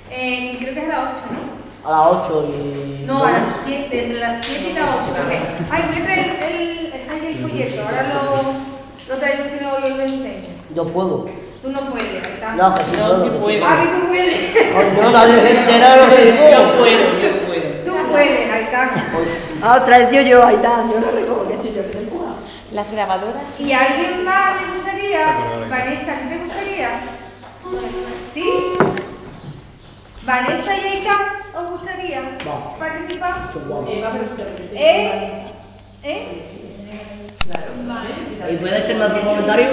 Eh, 0.10 0.58
creo 0.60 0.74
que 0.74 0.80
es 0.80 0.92
a 0.92 0.98
las 0.98 1.10
8, 1.14 1.26
¿no? 1.32 1.60
A 1.86 2.12
las 2.12 2.32
8 2.32 2.50
y... 2.56 3.06
No, 3.06 3.24
a 3.24 3.32
las 3.32 3.50
7, 3.66 4.04
entre 4.04 4.20
las 4.20 4.44
7 4.44 4.72
y 4.72 4.74
las 4.74 4.90
8. 4.90 5.00
Porque, 5.16 5.38
ay, 5.70 5.84
voy 5.88 6.02
a 6.02 6.04
traer 6.04 6.44
el, 6.52 6.89
el 7.30 7.42
folleto, 7.42 7.82
ahora 7.82 8.04
lo, 8.14 9.14
lo 9.14 9.20
traigo 9.20 9.44
si 9.46 9.64
no 9.64 9.74
os 9.74 9.90
lo 9.90 10.04
enseño. 10.04 10.56
Yo 10.76 10.86
puedo. 10.88 11.30
Tú 11.62 11.70
no 11.72 11.90
puedes, 11.92 12.26
ahí 12.26 12.34
está. 12.34 12.56
No, 12.56 12.74
que 12.76 12.84
sí 12.86 12.92
puedo, 12.92 13.24
que 13.24 13.30
sí 13.30 13.36
puedo. 13.44 13.66
Ah, 13.66 13.82
que 13.82 13.88
tú 14.00 14.08
puedes. 14.08 14.96
Coño, 14.96 15.12
nadie 15.12 15.42
se 15.42 15.50
entera 15.50 15.96
de 15.96 16.06
lo 16.06 16.16
que 16.16 16.26
digo. 16.26 16.50
Yo 16.52 16.78
puedo, 16.78 17.20
yo 17.20 17.30
puedo. 17.48 17.70
Tú 17.86 18.10
puedes, 18.10 18.52
ahí 18.52 18.64
está. 18.64 18.92
Ah, 19.62 19.80
otra 19.82 19.98
vez 20.00 20.12
yo, 20.12 20.22
yo, 20.22 20.46
ahí 20.46 20.56
está, 20.56 20.84
yo 20.92 21.00
no 21.00 21.12
recojo 21.12 21.48
que 21.48 21.58
soy 21.58 21.74
yo 21.74 21.82
que 21.84 21.98
te. 21.98 22.10
Las 22.72 22.92
grabadoras. 22.92 23.42
¿Y 23.58 23.72
alguien 23.72 24.24
más 24.24 24.62
le 24.62 24.76
gustaría? 24.76 25.26
Vanessa, 25.70 26.12
¿a 26.12 26.20
ti 26.20 26.30
te 26.30 26.38
gustaría? 26.38 26.90
¿Sí? 28.34 28.50
Vanessa 30.24 30.78
y 30.78 30.88
Aitán, 30.88 31.22
¿os 31.56 31.72
gustaría 31.72 32.22
participar? 32.78 33.52
¿Eh? 34.76 35.46
¿Eh? 36.04 36.50
¿Y 38.52 38.56
puede 38.58 38.82
ser 38.82 38.98
más 38.98 39.26
voluntario? 39.26 39.68